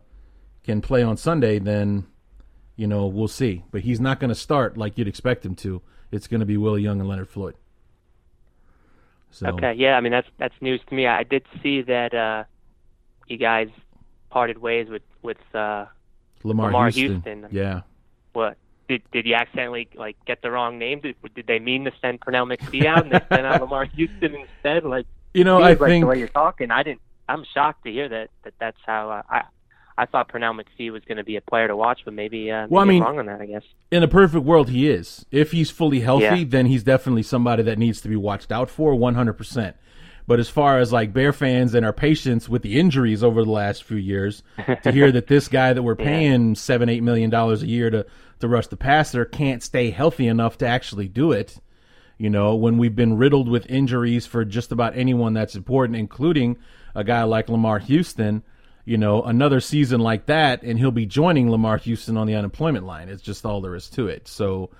can 0.64 0.82
play 0.82 1.04
on 1.04 1.18
Sunday, 1.18 1.60
then 1.60 2.08
you 2.76 2.88
know 2.88 3.08
we'll 3.08 3.28
see. 3.28 3.64
But 3.72 3.82
he's 3.82 4.00
not 4.00 4.20
going 4.20 4.30
to 4.30 4.36
start 4.36 4.78
like 4.78 4.98
you'd 4.98 5.08
expect 5.08 5.46
him 5.46 5.56
to. 5.58 5.82
It's 6.12 6.28
going 6.28 6.40
to 6.40 6.46
be 6.46 6.58
Willie 6.58 6.82
Young 6.82 7.00
and 7.00 7.08
Leonard 7.08 7.30
Floyd. 7.30 7.56
So. 9.32 9.48
Okay, 9.48 9.74
yeah, 9.74 9.96
I 9.96 10.02
mean 10.02 10.12
that's 10.12 10.28
that's 10.38 10.56
news 10.62 10.82
to 10.90 10.96
me. 10.96 11.08
I 11.08 11.24
did 11.24 11.46
see 11.62 11.82
that 11.84 12.14
uh, 12.14 12.44
you 13.28 13.38
guys 13.38 13.70
parted 14.30 14.58
ways 14.58 14.90
with 14.90 15.04
with 15.22 15.38
uh, 15.54 15.86
Lamarr, 16.44 16.72
Lamarr 16.72 16.94
Houston. 16.94 17.22
Houston. 17.22 17.48
Yeah. 17.52 17.82
What 18.34 18.58
did 18.88 19.04
did 19.12 19.26
you 19.26 19.36
accidentally 19.36 19.88
like 19.96 20.18
get 20.26 20.42
the 20.42 20.52
wrong 20.52 20.80
name? 20.80 21.00
Did, 21.02 21.16
did 21.36 21.48
they 21.48 21.60
mean 21.60 21.86
to 21.86 21.92
send 22.02 22.20
Pernell 22.22 22.52
McPhee 22.52 22.86
out 22.86 23.04
and 23.04 23.12
they 23.12 23.22
sent 23.30 23.46
out 23.46 23.62
Lamarr 23.62 23.90
Houston 23.96 24.36
instead? 24.36 24.84
Like 24.84 25.06
you 25.34 25.44
know, 25.44 25.62
I 25.62 25.74
like 25.74 25.80
think 25.80 26.04
the 26.04 26.08
way 26.08 26.20
you're 26.20 26.28
talking, 26.28 26.72
I 26.72 26.84
didn't. 26.84 27.02
I'm 27.28 27.46
shocked 27.54 27.84
to 27.86 27.92
hear 27.92 28.10
that 28.10 28.30
that 28.44 28.54
that's 28.60 28.80
how 28.86 29.12
uh, 29.12 29.22
I. 29.30 29.44
I 30.00 30.06
thought 30.06 30.30
Pernell 30.30 30.60
McPhee 30.60 30.92
was 30.92 31.04
going 31.04 31.18
to 31.18 31.24
be 31.24 31.36
a 31.36 31.42
player 31.42 31.68
to 31.68 31.76
watch, 31.76 32.02
but 32.06 32.14
maybe, 32.14 32.50
uh, 32.50 32.62
maybe 32.62 32.72
well, 32.74 32.84
I 32.84 32.86
mean, 32.86 33.04
I'm 33.04 33.08
wrong 33.08 33.20
on 33.20 33.26
that. 33.26 33.42
I 33.42 33.46
guess 33.46 33.64
in 33.92 34.02
a 34.02 34.08
perfect 34.08 34.46
world, 34.46 34.70
he 34.70 34.90
is. 34.90 35.26
If 35.32 35.52
he's 35.52 35.72
fully 35.72 36.00
healthy, 36.00 36.24
yeah. 36.24 36.46
then 36.48 36.68
he's 36.68 36.84
definitely 36.84 37.24
somebody 37.24 37.64
that 37.64 37.78
needs 37.78 38.00
to 38.02 38.08
be 38.08 38.16
watched 38.16 38.52
out 38.52 38.70
for, 38.70 38.96
100. 38.96 39.34
percent 39.34 39.76
but 40.30 40.40
as 40.40 40.48
far 40.48 40.78
as 40.78 40.94
like 40.94 41.12
Bear 41.12 41.34
fans 41.34 41.74
and 41.74 41.84
our 41.84 41.92
patience 41.92 42.48
with 42.48 42.62
the 42.62 42.80
injuries 42.80 43.24
over 43.24 43.44
the 43.44 43.50
last 43.50 43.84
few 43.84 43.98
years, 43.98 44.44
to 44.84 44.92
hear 44.92 45.12
that 45.12 45.26
this 45.26 45.48
guy 45.48 45.74
that 45.74 45.82
we're 45.82 45.96
paying 45.96 46.50
yeah. 46.50 46.54
seven, 46.54 46.88
eight 46.88 47.02
million 47.02 47.32
dollars 47.32 47.64
a 47.64 47.68
year 47.68 47.90
to 47.90 48.06
to 48.40 48.48
rush 48.48 48.68
the 48.68 48.78
passer 48.78 49.26
can't 49.26 49.64
stay 49.64 49.90
healthy 49.90 50.28
enough 50.28 50.60
to 50.60 50.68
actually 50.68 51.08
do 51.08 51.32
it. 51.32 51.58
You 52.20 52.30
know, 52.30 52.54
when 52.54 52.78
we've 52.78 52.96
been 52.96 53.18
riddled 53.18 53.50
with 53.50 53.66
injuries 53.72 54.28
for 54.28 54.46
just 54.46 54.72
about 54.72 54.96
anyone 54.96 55.34
that's 55.34 55.56
important, 55.56 55.98
including 55.98 56.58
a 56.94 57.04
guy 57.04 57.24
like 57.24 57.48
Lamarr 57.48 57.82
Houston, 57.82 58.44
you 58.90 58.98
know, 58.98 59.22
another 59.22 59.60
season 59.60 60.00
like 60.00 60.26
that, 60.26 60.64
and 60.64 60.80
he'll 60.80 60.90
be 60.90 61.06
joining 61.06 61.48
Lamarr 61.48 61.80
Houston 61.82 62.18
on 62.18 62.26
the 62.26 62.34
unemployment 62.34 62.88
line. 62.88 63.08
It's 63.08 63.22
just 63.22 63.46
all 63.46 63.62
there 63.62 63.76
is 63.76 63.88
to 63.92 64.08
it. 64.08 64.28
So, 64.28 64.72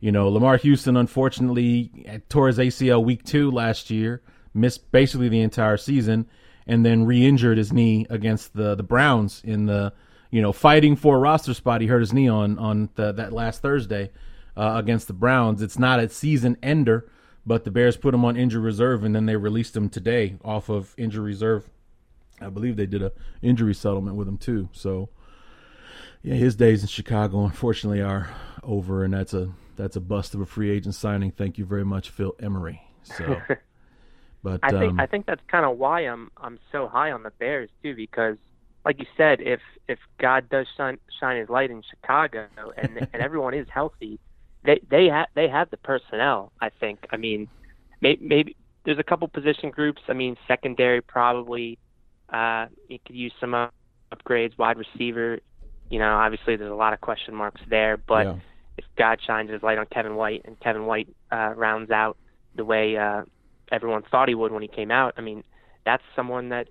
you 0.00 0.10
know, 0.10 0.30
Lamarr 0.32 0.58
Houston 0.60 0.96
unfortunately 0.96 2.22
tore 2.30 2.46
his 2.46 2.56
ACL 2.56 3.04
week 3.04 3.24
two 3.24 3.50
last 3.50 3.90
year 3.90 4.22
missed 4.54 4.90
basically 4.90 5.28
the 5.28 5.42
entire 5.42 5.76
season, 5.76 6.26
and 6.66 6.82
then 6.82 7.04
re-injured 7.04 7.58
his 7.58 7.70
knee 7.70 8.06
against 8.08 8.54
the 8.54 8.74
the 8.74 8.82
Browns 8.82 9.42
in 9.44 9.66
the 9.66 9.92
you 10.30 10.40
know 10.40 10.54
fighting 10.54 10.96
for 10.96 11.16
a 11.16 11.18
roster 11.18 11.52
spot. 11.52 11.82
He 11.82 11.88
hurt 11.88 12.00
his 12.00 12.14
knee 12.14 12.26
on 12.26 12.58
on 12.58 12.88
the, 12.94 13.12
that 13.12 13.34
last 13.34 13.60
Thursday 13.60 14.10
uh, 14.56 14.76
against 14.76 15.08
the 15.08 15.12
Browns. 15.12 15.60
It's 15.60 15.78
not 15.78 16.00
a 16.00 16.08
season 16.08 16.56
ender, 16.62 17.10
but 17.44 17.64
the 17.64 17.70
Bears 17.70 17.98
put 17.98 18.14
him 18.14 18.24
on 18.24 18.34
injury 18.34 18.62
reserve, 18.62 19.04
and 19.04 19.14
then 19.14 19.26
they 19.26 19.36
released 19.36 19.76
him 19.76 19.90
today 19.90 20.38
off 20.42 20.70
of 20.70 20.94
injury 20.96 21.26
reserve. 21.26 21.68
I 22.40 22.48
believe 22.48 22.76
they 22.76 22.86
did 22.86 23.02
a 23.02 23.12
injury 23.42 23.74
settlement 23.74 24.16
with 24.16 24.28
him 24.28 24.38
too. 24.38 24.68
So 24.72 25.10
yeah, 26.22 26.34
his 26.34 26.56
days 26.56 26.82
in 26.82 26.88
Chicago 26.88 27.44
unfortunately 27.44 28.02
are 28.02 28.30
over, 28.62 29.04
and 29.04 29.14
that's 29.14 29.34
a 29.34 29.52
that's 29.76 29.96
a 29.96 30.00
bust 30.00 30.34
of 30.34 30.40
a 30.40 30.46
free 30.46 30.70
agent 30.70 30.94
signing. 30.94 31.30
Thank 31.30 31.58
you 31.58 31.64
very 31.64 31.84
much, 31.84 32.10
Phil 32.10 32.34
Emery. 32.40 32.82
So 33.02 33.40
But 34.42 34.60
I 34.62 34.70
think 34.70 34.92
um, 34.92 35.00
I 35.00 35.06
think 35.06 35.26
that's 35.26 35.42
kind 35.48 35.64
of 35.64 35.78
why 35.78 36.02
I'm 36.02 36.30
I'm 36.36 36.58
so 36.70 36.88
high 36.88 37.10
on 37.10 37.22
the 37.22 37.30
Bears 37.30 37.70
too 37.82 37.94
because 37.94 38.36
like 38.84 38.98
you 39.00 39.06
said 39.16 39.40
if 39.40 39.60
if 39.88 39.98
God 40.18 40.48
does 40.48 40.66
shine 40.76 40.98
shine 41.20 41.38
his 41.38 41.48
light 41.48 41.70
in 41.70 41.82
Chicago 41.82 42.46
and 42.76 42.98
and 43.12 43.22
everyone 43.22 43.54
is 43.54 43.66
healthy 43.68 44.18
they 44.64 44.80
they 44.88 45.06
have 45.06 45.26
they 45.34 45.48
have 45.48 45.70
the 45.70 45.76
personnel 45.76 46.52
I 46.60 46.70
think 46.70 47.06
I 47.10 47.16
mean 47.16 47.48
maybe, 48.00 48.24
maybe 48.24 48.56
there's 48.84 48.98
a 48.98 49.04
couple 49.04 49.26
position 49.28 49.70
groups 49.70 50.02
I 50.08 50.12
mean 50.12 50.36
secondary 50.46 51.00
probably 51.00 51.78
uh 52.32 52.66
you 52.88 52.98
could 53.04 53.16
use 53.16 53.32
some 53.40 53.52
upgrades 54.12 54.56
wide 54.58 54.76
receiver 54.78 55.38
you 55.90 55.98
know 55.98 56.16
obviously 56.16 56.56
there's 56.56 56.70
a 56.70 56.74
lot 56.74 56.92
of 56.92 57.00
question 57.00 57.34
marks 57.34 57.60
there 57.68 57.96
but 57.96 58.26
yeah. 58.26 58.34
if 58.76 58.84
God 58.96 59.18
shines 59.26 59.50
his 59.50 59.62
light 59.62 59.78
on 59.78 59.86
Kevin 59.86 60.16
White 60.16 60.42
and 60.44 60.58
Kevin 60.60 60.86
White 60.86 61.08
uh 61.32 61.52
rounds 61.56 61.90
out 61.90 62.16
the 62.54 62.64
way 62.64 62.96
uh 62.96 63.22
everyone 63.72 64.02
thought 64.10 64.28
he 64.28 64.34
would 64.34 64.52
when 64.52 64.62
he 64.62 64.68
came 64.68 64.90
out. 64.90 65.14
I 65.16 65.20
mean, 65.20 65.44
that's 65.84 66.02
someone 66.14 66.50
that 66.50 66.68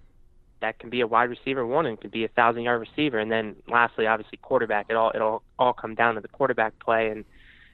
that 0.59 0.79
can 0.79 0.89
be 0.89 1.01
a 1.01 1.07
wide 1.07 1.29
receiver 1.29 1.65
one 1.65 1.85
and 1.85 2.01
could 2.01 2.09
be 2.09 2.23
a 2.23 2.29
thousand 2.29 2.63
yard 2.63 2.81
receiver. 2.81 3.19
And 3.19 3.31
then 3.31 3.55
lastly, 3.67 4.07
obviously 4.07 4.39
quarterback. 4.41 4.87
It 4.89 4.95
all 4.95 5.11
it'll 5.13 5.43
all 5.59 5.73
come 5.73 5.95
down 5.95 6.15
to 6.15 6.21
the 6.21 6.27
quarterback 6.27 6.79
play 6.79 7.09
and 7.09 7.25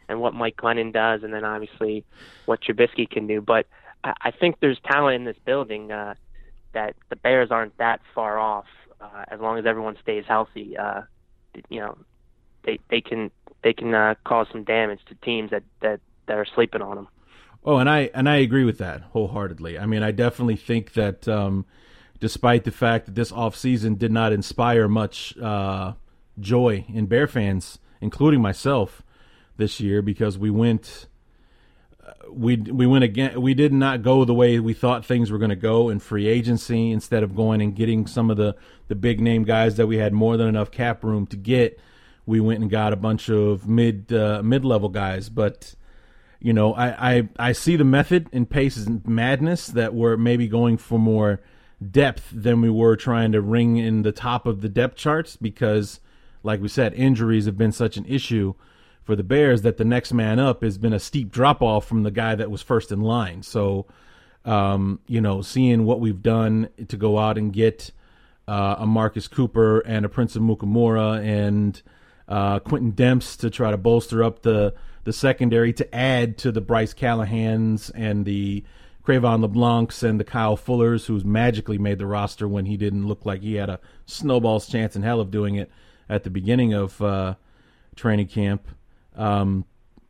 and 0.09 0.19
what 0.19 0.33
Mike 0.33 0.57
Glennon 0.57 0.91
does, 0.91 1.23
and 1.23 1.33
then 1.33 1.45
obviously 1.45 2.03
what 2.45 2.59
Trubisky 2.61 3.09
can 3.09 3.25
do. 3.25 3.41
But 3.41 3.67
I, 4.03 4.13
I 4.21 4.31
think 4.31 4.57
there's 4.59 4.79
talent 4.85 5.15
in 5.15 5.23
this 5.23 5.37
building 5.45 5.91
uh, 5.91 6.15
that 6.73 6.95
the 7.09 7.15
Bears 7.15 7.51
aren't 7.51 7.77
that 7.77 8.01
far 8.13 8.39
off 8.39 8.65
uh, 8.99 9.25
as 9.27 9.39
long 9.39 9.57
as 9.57 9.65
everyone 9.65 9.97
stays 10.01 10.25
healthy. 10.27 10.77
Uh, 10.77 11.01
you 11.69 11.79
know, 11.79 11.97
they 12.63 12.79
they 12.89 13.01
can 13.01 13.31
they 13.63 13.73
can 13.73 13.93
uh, 13.93 14.15
cause 14.25 14.47
some 14.51 14.63
damage 14.63 14.99
to 15.07 15.15
teams 15.15 15.51
that 15.51 15.63
that 15.81 15.99
that 16.27 16.37
are 16.37 16.45
sleeping 16.55 16.81
on 16.81 16.95
them. 16.95 17.07
Oh, 17.65 17.77
and 17.77 17.89
I 17.89 18.09
and 18.13 18.27
I 18.27 18.37
agree 18.37 18.63
with 18.63 18.77
that 18.79 19.01
wholeheartedly. 19.11 19.79
I 19.79 19.85
mean, 19.85 20.03
I 20.03 20.11
definitely 20.11 20.57
think 20.57 20.93
that 20.93 21.27
um, 21.27 21.65
despite 22.19 22.63
the 22.63 22.71
fact 22.71 23.05
that 23.05 23.15
this 23.15 23.31
offseason 23.31 23.97
did 23.97 24.11
not 24.11 24.33
inspire 24.33 24.87
much 24.87 25.37
uh, 25.37 25.93
joy 26.39 26.85
in 26.89 27.05
Bear 27.05 27.27
fans, 27.27 27.79
including 28.01 28.41
myself, 28.41 29.03
this 29.57 29.79
year 29.79 30.01
because 30.01 30.37
we 30.37 30.49
went 30.49 31.07
we 32.29 32.57
we 32.57 32.85
went 32.87 33.03
again 33.03 33.41
we 33.41 33.53
did 33.53 33.71
not 33.71 34.01
go 34.01 34.25
the 34.25 34.33
way 34.33 34.59
we 34.59 34.73
thought 34.73 35.05
things 35.05 35.31
were 35.31 35.37
going 35.37 35.49
to 35.49 35.55
go 35.55 35.89
in 35.89 35.99
free 35.99 36.27
agency 36.27 36.91
instead 36.91 37.23
of 37.23 37.35
going 37.35 37.61
and 37.61 37.75
getting 37.75 38.07
some 38.07 38.29
of 38.29 38.37
the 38.37 38.55
the 38.87 38.95
big 38.95 39.21
name 39.21 39.43
guys 39.43 39.75
that 39.75 39.87
we 39.87 39.97
had 39.97 40.13
more 40.13 40.35
than 40.37 40.47
enough 40.47 40.71
cap 40.71 41.03
room 41.03 41.25
to 41.27 41.37
get. 41.37 41.79
We 42.25 42.39
went 42.39 42.61
and 42.61 42.69
got 42.69 42.93
a 42.93 42.95
bunch 42.95 43.29
of 43.29 43.67
mid 43.67 44.11
uh, 44.13 44.41
mid 44.43 44.65
level 44.65 44.89
guys 44.89 45.29
but 45.29 45.75
you 46.43 46.51
know, 46.51 46.73
I, 46.73 47.15
I, 47.15 47.29
I 47.39 47.51
see 47.53 47.77
the 47.77 47.85
method 47.85 48.27
in 48.33 48.45
Pace's 48.45 48.87
madness 49.05 49.67
that 49.67 49.93
we're 49.93 50.17
maybe 50.17 50.49
going 50.49 50.77
for 50.77 50.99
more 50.99 51.39
depth 51.89 52.29
than 52.33 52.59
we 52.59 52.69
were 52.69 52.97
trying 52.97 53.31
to 53.31 53.41
ring 53.41 53.77
in 53.77 54.01
the 54.03 54.11
top 54.11 54.45
of 54.45 54.59
the 54.59 54.67
depth 54.67 54.97
charts 54.97 55.37
because, 55.37 56.01
like 56.43 56.61
we 56.61 56.67
said, 56.67 56.93
injuries 56.95 57.45
have 57.45 57.57
been 57.57 57.71
such 57.71 57.95
an 57.95 58.05
issue 58.05 58.55
for 59.03 59.15
the 59.15 59.23
Bears 59.23 59.61
that 59.63 59.77
the 59.77 59.85
next 59.85 60.13
man 60.13 60.39
up 60.39 60.63
has 60.63 60.77
been 60.77 60.93
a 60.93 60.99
steep 60.99 61.31
drop 61.31 61.61
off 61.61 61.85
from 61.85 62.03
the 62.03 62.11
guy 62.11 62.35
that 62.35 62.49
was 62.49 62.61
first 62.61 62.91
in 62.91 63.01
line. 63.01 63.43
So, 63.43 63.85
um, 64.45 64.99
you 65.07 65.21
know, 65.21 65.41
seeing 65.41 65.85
what 65.85 65.99
we've 65.99 66.21
done 66.21 66.69
to 66.87 66.97
go 66.97 67.17
out 67.17 67.37
and 67.37 67.51
get 67.51 67.91
uh, 68.47 68.75
a 68.79 68.85
Marcus 68.85 69.27
Cooper 69.27 69.79
and 69.79 70.05
a 70.05 70.09
Prince 70.09 70.35
Amukamara 70.35 71.23
and 71.23 71.81
uh, 72.27 72.59
Quintin 72.59 72.93
Demps 72.93 73.37
to 73.39 73.49
try 73.49 73.71
to 73.71 73.77
bolster 73.77 74.23
up 74.23 74.41
the 74.41 74.73
the 75.03 75.13
secondary 75.13 75.73
to 75.73 75.93
add 75.93 76.37
to 76.37 76.49
the 76.49 76.61
Bryce 76.61 76.93
Callahans 76.93 77.91
and 77.93 78.23
the 78.25 78.63
Cre'Von 79.05 79.45
LeBlancs 79.45 80.01
and 80.01 80.17
the 80.17 80.23
Kyle 80.23 80.55
Fullers, 80.55 81.07
who's 81.07 81.25
magically 81.25 81.77
made 81.77 81.99
the 81.99 82.05
roster 82.05 82.47
when 82.47 82.65
he 82.65 82.77
didn't 82.77 83.05
look 83.05 83.25
like 83.25 83.41
he 83.41 83.55
had 83.55 83.69
a 83.69 83.81
snowball's 84.05 84.65
chance 84.65 84.95
in 84.95 85.03
hell 85.03 85.19
of 85.19 85.29
doing 85.29 85.55
it 85.55 85.69
at 86.07 86.23
the 86.23 86.29
beginning 86.29 86.73
of 86.73 87.01
uh, 87.01 87.35
training 87.97 88.27
camp. 88.27 88.65
Um, 89.15 89.65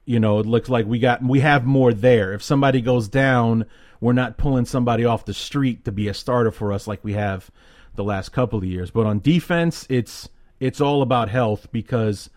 you 0.05 0.19
know, 0.19 0.39
it 0.39 0.45
looks 0.45 0.69
like 0.69 0.85
we 0.85 0.99
got 0.99 1.23
we 1.23 1.39
have 1.39 1.65
more 1.65 1.93
there. 1.93 2.33
If 2.33 2.43
somebody 2.43 2.81
goes 2.81 3.07
down, 3.07 3.65
we're 4.01 4.13
not 4.13 4.37
pulling 4.37 4.65
somebody 4.65 5.05
off 5.05 5.25
the 5.25 5.33
street 5.33 5.85
to 5.85 5.91
be 5.91 6.07
a 6.07 6.13
starter 6.13 6.51
for 6.51 6.73
us 6.73 6.87
like 6.87 7.03
we 7.03 7.13
have 7.13 7.49
the 7.95 8.03
last 8.03 8.29
couple 8.29 8.59
of 8.59 8.65
years. 8.65 8.91
But 8.91 9.05
on 9.05 9.19
defense, 9.19 9.85
it's 9.89 10.29
it's 10.59 10.81
all 10.81 11.01
about 11.01 11.29
health 11.29 11.71
because 11.71 12.29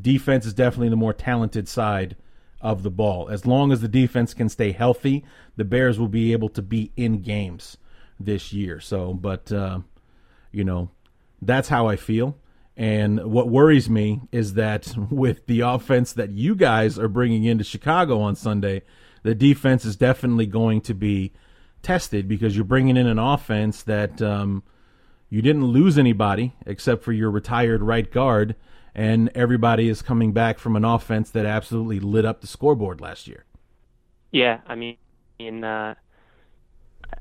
defense 0.00 0.46
is 0.46 0.54
definitely 0.54 0.88
the 0.88 0.96
more 0.96 1.12
talented 1.12 1.68
side 1.68 2.16
of 2.60 2.82
the 2.82 2.90
ball. 2.90 3.28
As 3.28 3.46
long 3.46 3.72
as 3.72 3.80
the 3.80 3.88
defense 3.88 4.34
can 4.34 4.48
stay 4.48 4.72
healthy, 4.72 5.24
the 5.56 5.64
Bears 5.64 5.98
will 5.98 6.08
be 6.08 6.32
able 6.32 6.48
to 6.50 6.62
be 6.62 6.92
in 6.96 7.22
games 7.22 7.76
this 8.18 8.52
year. 8.52 8.80
So, 8.80 9.14
but 9.14 9.50
uh, 9.52 9.80
you 10.50 10.64
know, 10.64 10.90
that's 11.40 11.68
how 11.68 11.88
I 11.88 11.96
feel. 11.96 12.36
And 12.76 13.24
what 13.24 13.48
worries 13.48 13.90
me 13.90 14.22
is 14.32 14.54
that 14.54 14.94
with 15.10 15.46
the 15.46 15.60
offense 15.60 16.12
that 16.14 16.30
you 16.30 16.54
guys 16.54 16.98
are 16.98 17.08
bringing 17.08 17.44
into 17.44 17.64
Chicago 17.64 18.20
on 18.20 18.36
Sunday, 18.36 18.82
the 19.22 19.34
defense 19.34 19.84
is 19.84 19.96
definitely 19.96 20.46
going 20.46 20.80
to 20.82 20.94
be 20.94 21.32
tested 21.82 22.28
because 22.28 22.56
you're 22.56 22.64
bringing 22.64 22.96
in 22.96 23.06
an 23.06 23.18
offense 23.18 23.82
that 23.82 24.22
um, 24.22 24.62
you 25.28 25.42
didn't 25.42 25.64
lose 25.64 25.98
anybody 25.98 26.54
except 26.66 27.02
for 27.02 27.12
your 27.12 27.30
retired 27.30 27.82
right 27.82 28.10
guard, 28.10 28.56
and 28.94 29.30
everybody 29.34 29.88
is 29.88 30.02
coming 30.02 30.32
back 30.32 30.58
from 30.58 30.76
an 30.76 30.84
offense 30.84 31.30
that 31.30 31.46
absolutely 31.46 32.00
lit 32.00 32.24
up 32.24 32.40
the 32.40 32.46
scoreboard 32.46 33.00
last 33.00 33.26
year. 33.26 33.44
Yeah, 34.30 34.60
I 34.66 34.74
mean, 34.74 34.96
in 35.38 35.64
uh, 35.64 35.94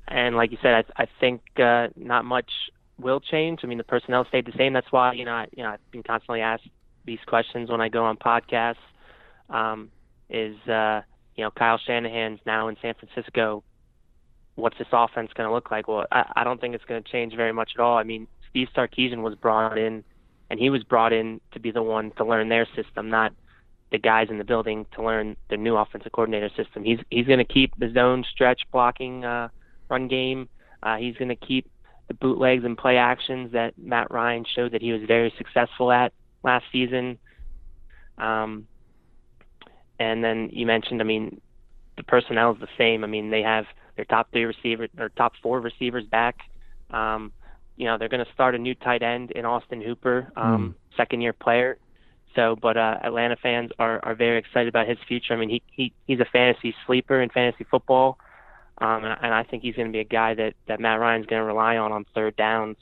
and 0.07 0.35
like 0.35 0.51
you 0.51 0.57
said, 0.61 0.85
I, 0.97 1.03
I 1.03 1.07
think 1.19 1.41
uh, 1.57 1.87
not 1.95 2.25
much 2.25 2.51
will 3.01 3.19
change. 3.19 3.61
I 3.63 3.67
mean, 3.67 3.77
the 3.77 3.83
personnel 3.83 4.25
stayed 4.25 4.45
the 4.45 4.53
same. 4.57 4.73
That's 4.73 4.91
why 4.91 5.13
you 5.13 5.25
know, 5.25 5.31
I, 5.31 5.47
you 5.55 5.63
know, 5.63 5.69
I've 5.69 5.91
been 5.91 6.03
constantly 6.03 6.41
asked 6.41 6.67
these 7.05 7.19
questions 7.27 7.69
when 7.69 7.81
I 7.81 7.89
go 7.89 8.03
on 8.03 8.17
podcasts. 8.17 8.75
Um, 9.49 9.91
is 10.29 10.55
uh, 10.67 11.01
you 11.35 11.43
know, 11.43 11.51
Kyle 11.51 11.79
Shanahan's 11.85 12.39
now 12.45 12.67
in 12.67 12.77
San 12.81 12.93
Francisco. 12.93 13.63
What's 14.55 14.77
this 14.77 14.87
offense 14.91 15.31
going 15.33 15.47
to 15.47 15.53
look 15.53 15.71
like? 15.71 15.87
Well, 15.87 16.05
I, 16.11 16.31
I 16.37 16.43
don't 16.43 16.59
think 16.59 16.75
it's 16.75 16.85
going 16.85 17.01
to 17.01 17.09
change 17.09 17.35
very 17.35 17.53
much 17.53 17.71
at 17.75 17.81
all. 17.81 17.97
I 17.97 18.03
mean, 18.03 18.27
Steve 18.49 18.67
Sarkisian 18.75 19.21
was 19.21 19.35
brought 19.35 19.77
in, 19.77 20.03
and 20.49 20.59
he 20.59 20.69
was 20.69 20.83
brought 20.83 21.13
in 21.13 21.41
to 21.53 21.59
be 21.59 21.71
the 21.71 21.81
one 21.81 22.11
to 22.17 22.25
learn 22.25 22.49
their 22.49 22.67
system, 22.75 23.09
not 23.09 23.33
the 23.91 23.97
guys 23.97 24.27
in 24.29 24.37
the 24.37 24.43
building 24.43 24.85
to 24.95 25.03
learn 25.03 25.35
the 25.49 25.57
new 25.57 25.75
offensive 25.75 26.11
coordinator 26.11 26.49
system. 26.55 26.83
He's 26.83 26.99
he's 27.09 27.27
going 27.27 27.39
to 27.39 27.53
keep 27.53 27.73
the 27.77 27.91
zone 27.91 28.23
stretch 28.29 28.61
blocking 28.71 29.25
uh, 29.25 29.49
run 29.89 30.07
game. 30.07 30.47
Uh, 30.83 30.97
he's 30.97 31.15
going 31.15 31.29
to 31.29 31.35
keep 31.35 31.69
the 32.07 32.13
bootlegs 32.13 32.63
and 32.63 32.77
play 32.77 32.97
actions 32.97 33.53
that 33.53 33.77
Matt 33.77 34.11
Ryan 34.11 34.45
showed 34.55 34.73
that 34.73 34.81
he 34.81 34.91
was 34.91 35.01
very 35.07 35.33
successful 35.37 35.91
at 35.91 36.13
last 36.43 36.65
season. 36.71 37.17
Um, 38.17 38.67
and 39.99 40.23
then 40.23 40.49
you 40.51 40.65
mentioned, 40.65 41.01
I 41.01 41.05
mean, 41.05 41.39
the 41.97 42.03
personnel 42.03 42.53
is 42.53 42.59
the 42.59 42.67
same. 42.77 43.03
I 43.03 43.07
mean, 43.07 43.29
they 43.29 43.43
have 43.43 43.65
their 43.95 44.05
top 44.05 44.31
three 44.31 44.45
receivers 44.45 44.89
or 44.97 45.09
top 45.09 45.33
four 45.41 45.59
receivers 45.59 46.05
back. 46.05 46.37
Um, 46.89 47.31
you 47.77 47.85
know, 47.85 47.97
they're 47.97 48.09
going 48.09 48.25
to 48.25 48.31
start 48.33 48.55
a 48.55 48.57
new 48.57 48.75
tight 48.75 49.03
end 49.03 49.31
in 49.31 49.45
Austin 49.45 49.81
Hooper, 49.81 50.31
um, 50.35 50.75
mm. 50.75 50.97
second 50.97 51.21
year 51.21 51.33
player. 51.33 51.77
So, 52.35 52.55
but 52.55 52.77
uh, 52.77 52.97
Atlanta 53.03 53.35
fans 53.35 53.71
are, 53.77 53.99
are 54.03 54.15
very 54.15 54.37
excited 54.37 54.69
about 54.69 54.87
his 54.87 54.97
future. 55.07 55.33
I 55.33 55.37
mean, 55.37 55.49
he, 55.49 55.61
he 55.71 55.93
he's 56.07 56.19
a 56.19 56.25
fantasy 56.25 56.73
sleeper 56.85 57.21
in 57.21 57.29
fantasy 57.29 57.65
football. 57.69 58.17
Um, 58.81 59.05
and, 59.05 59.17
and 59.21 59.33
I 59.33 59.43
think 59.43 59.63
he's 59.63 59.75
going 59.75 59.87
to 59.87 59.91
be 59.93 59.99
a 59.99 60.03
guy 60.03 60.33
that, 60.33 60.55
that 60.67 60.79
Matt 60.79 60.99
Ryan's 60.99 61.27
going 61.27 61.39
to 61.39 61.45
rely 61.45 61.77
on 61.77 61.91
on 61.91 62.05
third 62.15 62.35
downs 62.35 62.77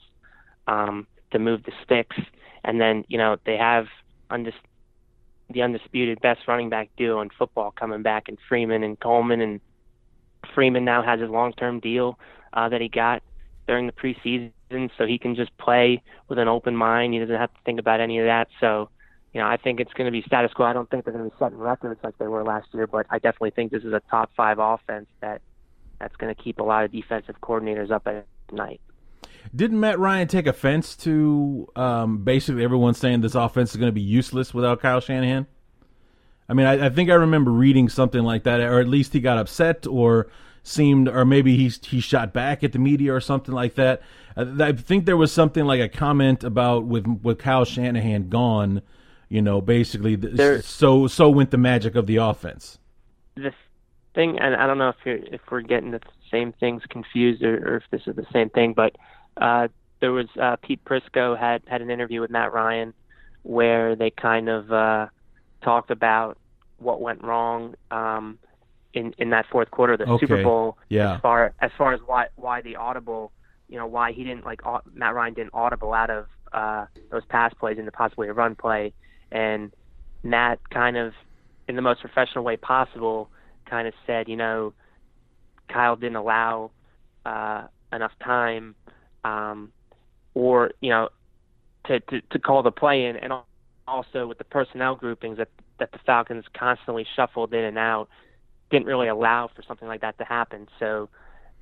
um, 0.66 1.06
to 1.32 1.40
move 1.40 1.64
the 1.64 1.74
sticks. 1.84 2.18
And 2.64 2.80
then, 2.80 3.04
you 3.08 3.18
know, 3.18 3.38
they 3.46 3.58
have 3.58 3.88
undis- 4.32 4.54
the 5.50 5.62
undisputed 5.62 6.22
best 6.22 6.42
running 6.48 6.70
back 6.70 6.90
duo 6.98 7.22
in 7.22 7.30
football 7.38 7.72
coming 7.72 8.02
back 8.02 8.30
in 8.30 8.38
Freeman 8.48 8.84
and 8.84 9.00
Coleman. 9.00 9.42
And 9.42 9.60
Freeman 10.56 10.86
now 10.86 11.04
has 11.04 11.20
his 11.20 11.30
long 11.30 11.54
term 11.54 11.80
deal 11.80 12.18
uh, 12.54 12.70
that 12.70 12.82
he 12.82 12.88
got 12.88 13.22
during 13.68 13.86
the 13.86 13.94
preseason, 13.94 14.90
so 14.98 15.06
he 15.06 15.20
can 15.20 15.36
just 15.36 15.56
play 15.58 16.02
with 16.28 16.40
an 16.40 16.48
open 16.48 16.76
mind. 16.76 17.14
He 17.14 17.20
doesn't 17.20 17.36
have 17.36 17.54
to 17.54 17.60
think 17.66 17.80
about 17.80 18.00
any 18.00 18.20
of 18.20 18.26
that. 18.26 18.48
So, 18.60 18.90
you 19.34 19.40
know, 19.40 19.48
I 19.48 19.58
think 19.58 19.80
it's 19.80 19.94
going 19.94 20.06
to 20.06 20.12
be 20.12 20.24
status 20.26 20.52
quo. 20.54 20.66
I 20.66 20.74
don't 20.74 20.90
think 20.90 21.06
they're 21.06 21.14
going 21.14 21.26
to 21.26 21.30
be 21.30 21.36
setting 21.38 21.58
records 21.60 22.00
like 22.04 22.18
they 22.18 22.28
were 22.28 22.44
last 22.44 22.68
year, 22.74 22.88
but 22.88 23.06
I 23.12 23.20
definitely 23.20 23.52
think 23.52 23.72
this 23.72 23.84
is 23.84 23.94
a 23.94 24.02
top 24.10 24.32
five 24.36 24.58
offense 24.60 25.08
that 25.22 25.42
that's 26.00 26.16
going 26.16 26.34
to 26.34 26.42
keep 26.42 26.60
a 26.60 26.64
lot 26.64 26.86
of 26.86 26.92
defensive 26.92 27.36
coordinators 27.42 27.92
up 27.92 28.08
at 28.08 28.26
night. 28.52 28.82
Didn't 29.56 29.80
Matt 29.80 30.00
Ryan 30.00 30.28
take 30.28 30.48
offense 30.48 30.96
to 30.98 31.68
um, 31.76 32.20
basically 32.20 32.64
everyone 32.64 32.94
saying 32.94 33.22
this 33.22 33.36
offense 33.36 33.72
is 33.72 33.78
going 33.78 33.90
to 33.90 33.94
be 33.94 34.02
useless 34.02 34.54
without 34.54 34.82
Kyle 34.82 35.00
Shanahan? 35.00 35.48
I 36.48 36.54
mean, 36.54 36.66
I, 36.66 36.88
I, 36.88 36.90
think 36.90 37.10
I 37.10 37.14
remember 37.14 37.52
reading 37.52 37.90
something 37.90 38.24
like 38.24 38.44
that, 38.44 38.60
or 38.60 38.80
at 38.80 38.88
least 38.88 39.14
he 39.14 39.20
got 39.20 39.38
upset, 39.38 39.86
or 39.86 40.28
seemed, 40.64 41.08
or 41.08 41.26
maybe 41.26 41.56
he 41.56 41.70
he 41.70 42.00
shot 42.00 42.34
back 42.34 42.64
at 42.64 42.72
the 42.72 42.80
media 42.80 43.14
or 43.14 43.22
something 43.22 43.54
like 43.54 43.76
that. 43.76 44.02
I, 44.36 44.42
I 44.60 44.72
think 44.74 45.06
there 45.06 45.18
was 45.18 45.32
something 45.32 45.66
like 45.66 45.80
a 45.80 45.90
comment 45.90 46.44
about 46.44 46.86
with 46.86 47.06
with 47.22 47.38
Kyle 47.38 47.66
Shanahan 47.66 48.30
gone, 48.30 48.82
you 49.30 49.42
know, 49.42 49.62
basically, 49.62 50.16
there, 50.16 50.62
so 50.62 51.08
so 51.08 51.30
went 51.30 51.52
the 51.52 51.58
magic 51.58 51.96
of 51.96 52.08
the 52.08 52.18
offense. 52.18 52.80
The 53.36 53.54
thing, 54.16 54.40
and 54.40 54.56
I 54.56 54.68
don't 54.68 54.78
know 54.78 54.90
if 54.90 54.96
you're, 55.06 55.18
if 55.18 55.42
we're 55.52 55.62
getting 55.62 55.92
the 55.92 56.02
same 56.32 56.54
things 56.54 56.84
confused 56.90 57.44
or, 57.44 57.56
or 57.56 57.78
if 57.78 57.84
this 57.92 58.02
is 58.08 58.16
the 58.16 58.26
same 58.32 58.50
thing, 58.50 58.74
but 58.74 58.96
uh, 59.38 59.68
there 60.00 60.12
was 60.12 60.28
uh, 60.42 60.56
Pete 60.62 60.84
Prisco 60.86 61.38
had 61.38 61.62
had 61.68 61.82
an 61.82 61.90
interview 61.90 62.22
with 62.22 62.30
Matt 62.32 62.54
Ryan 62.54 62.94
where 63.44 63.96
they 63.96 64.10
kind 64.10 64.50
of 64.50 64.72
uh, 64.72 65.08
talked 65.62 65.92
about 65.92 66.38
what 66.78 67.02
went 67.02 67.24
wrong 67.24 67.76
um, 67.92 68.40
in 68.94 69.14
in 69.18 69.30
that 69.32 69.46
fourth 69.52 69.72
quarter 69.72 69.94
of 69.94 70.00
the 70.00 70.06
okay. 70.06 70.26
Super 70.26 70.44
Bowl. 70.44 70.78
Yeah. 70.90 71.16
As 71.16 71.22
far 71.22 71.54
as 71.60 71.72
far 71.78 71.94
as 71.94 72.00
why 72.06 72.28
why 72.36 72.62
the 72.62 72.76
audible, 72.76 73.32
you 73.68 73.78
know, 73.78 73.88
why 73.88 74.12
he 74.12 74.24
didn't 74.24 74.46
like 74.46 74.62
Matt 74.94 75.14
Ryan 75.14 75.34
didn't 75.34 75.54
audible 75.54 75.94
out 75.94 76.10
of 76.10 76.26
uh, 76.54 76.86
those 77.12 77.26
pass 77.30 77.54
plays 77.54 77.78
into 77.78 77.92
possibly 77.92 78.28
a 78.28 78.34
run 78.34 78.56
play, 78.56 78.94
and 79.32 79.72
Matt 80.24 80.60
kind 80.70 80.98
of 80.98 81.14
in 81.68 81.76
the 81.76 81.82
most 81.82 82.02
professional 82.02 82.44
way 82.44 82.58
possible 82.58 83.30
kind 83.70 83.88
of 83.88 83.94
said, 84.08 84.28
you 84.28 84.36
know, 84.36 84.74
Kyle 85.68 85.96
didn't 85.96 86.16
allow 86.16 86.72
uh, 87.26 87.64
enough 87.94 88.14
time, 88.24 88.76
um, 89.24 89.72
or 90.34 90.72
you 90.82 90.90
know, 90.90 91.10
to, 91.86 92.00
to 92.00 92.22
to 92.22 92.40
call 92.40 92.64
the 92.64 92.72
play 92.72 93.06
in, 93.06 93.16
and 93.16 93.34
also 93.88 94.28
with 94.28 94.38
the 94.38 94.44
personnel 94.44 94.96
groupings 94.96 95.38
that 95.38 95.50
that 95.80 95.92
the 95.92 96.00
Falcons 96.06 96.46
constantly 96.58 97.06
shuffled 97.16 97.54
in 97.54 97.64
and 97.64 97.78
out, 97.78 98.10
didn't 98.70 98.86
really 98.86 99.08
allow 99.08 99.50
for 99.56 99.64
something 99.64 99.88
like 99.88 100.02
that 100.02 100.18
to 100.18 100.24
happen. 100.24 100.68
So 100.80 101.10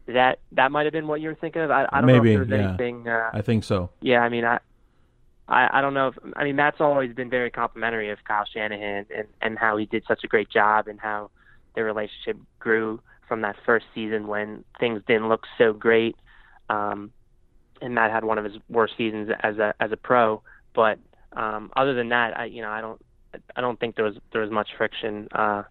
that 0.08 0.40
that 0.54 0.72
might 0.72 0.86
have 0.86 0.94
been 0.94 1.08
what 1.08 1.22
you 1.22 1.30
were 1.30 1.36
thinking 1.36 1.62
of. 1.62 1.72
I, 1.72 1.88
I 1.92 2.02
don't 2.02 2.08
Maybe, 2.08 2.36
know 2.36 2.42
if 2.42 2.48
there's 2.48 2.62
yeah. 2.62 2.70
anything. 2.70 3.08
Uh, 3.08 3.30
I 3.34 3.42
think 3.42 3.64
so. 3.64 3.90
Yeah, 4.02 4.20
I 4.20 4.30
mean, 4.30 4.46
I, 4.46 4.60
I 5.48 5.80
I 5.80 5.82
don't 5.82 5.94
know 5.94 6.10
if 6.10 6.16
I 6.36 6.44
mean 6.44 6.56
Matt's 6.56 6.78
always 6.80 7.14
been 7.14 7.30
very 7.30 7.52
complimentary 7.52 8.10
of 8.10 8.20
Kyle 8.24 8.46
Shanahan 8.52 9.06
and 9.16 9.28
and 9.42 9.58
how 9.58 9.78
he 9.78 9.86
did 9.86 10.04
such 10.08 10.24
a 10.24 10.28
great 10.28 10.50
job 10.50 10.88
and 10.88 11.00
how 11.00 11.30
their 11.78 11.86
relationship 11.86 12.38
grew 12.58 13.00
from 13.28 13.42
that 13.42 13.56
first 13.64 13.86
season 13.94 14.26
when 14.26 14.64
things 14.80 15.00
didn't 15.08 15.30
look 15.30 15.44
so 15.60 15.74
great. 15.74 16.16
Um, 16.70 17.12
and 17.84 17.94
Matt 17.94 18.10
had 18.10 18.24
one 18.24 18.40
of 18.40 18.46
his 18.46 18.56
worst 18.68 18.96
seasons 18.98 19.30
as 19.44 19.60
a 19.60 19.76
as 19.80 19.92
a 19.92 19.98
pro. 19.98 20.42
But 20.74 20.98
um, 21.34 21.72
other 21.76 21.94
than 21.94 22.10
that, 22.10 22.36
I 22.36 22.46
you 22.46 22.64
know 22.64 22.72
I 22.72 22.82
don't 22.82 23.00
I 23.56 23.62
don't 23.62 23.80
think 23.80 23.96
there 23.96 24.06
was 24.06 24.16
there 24.34 24.42
was 24.42 24.50
much 24.50 24.70
friction 24.76 25.28
uh, 25.34 25.64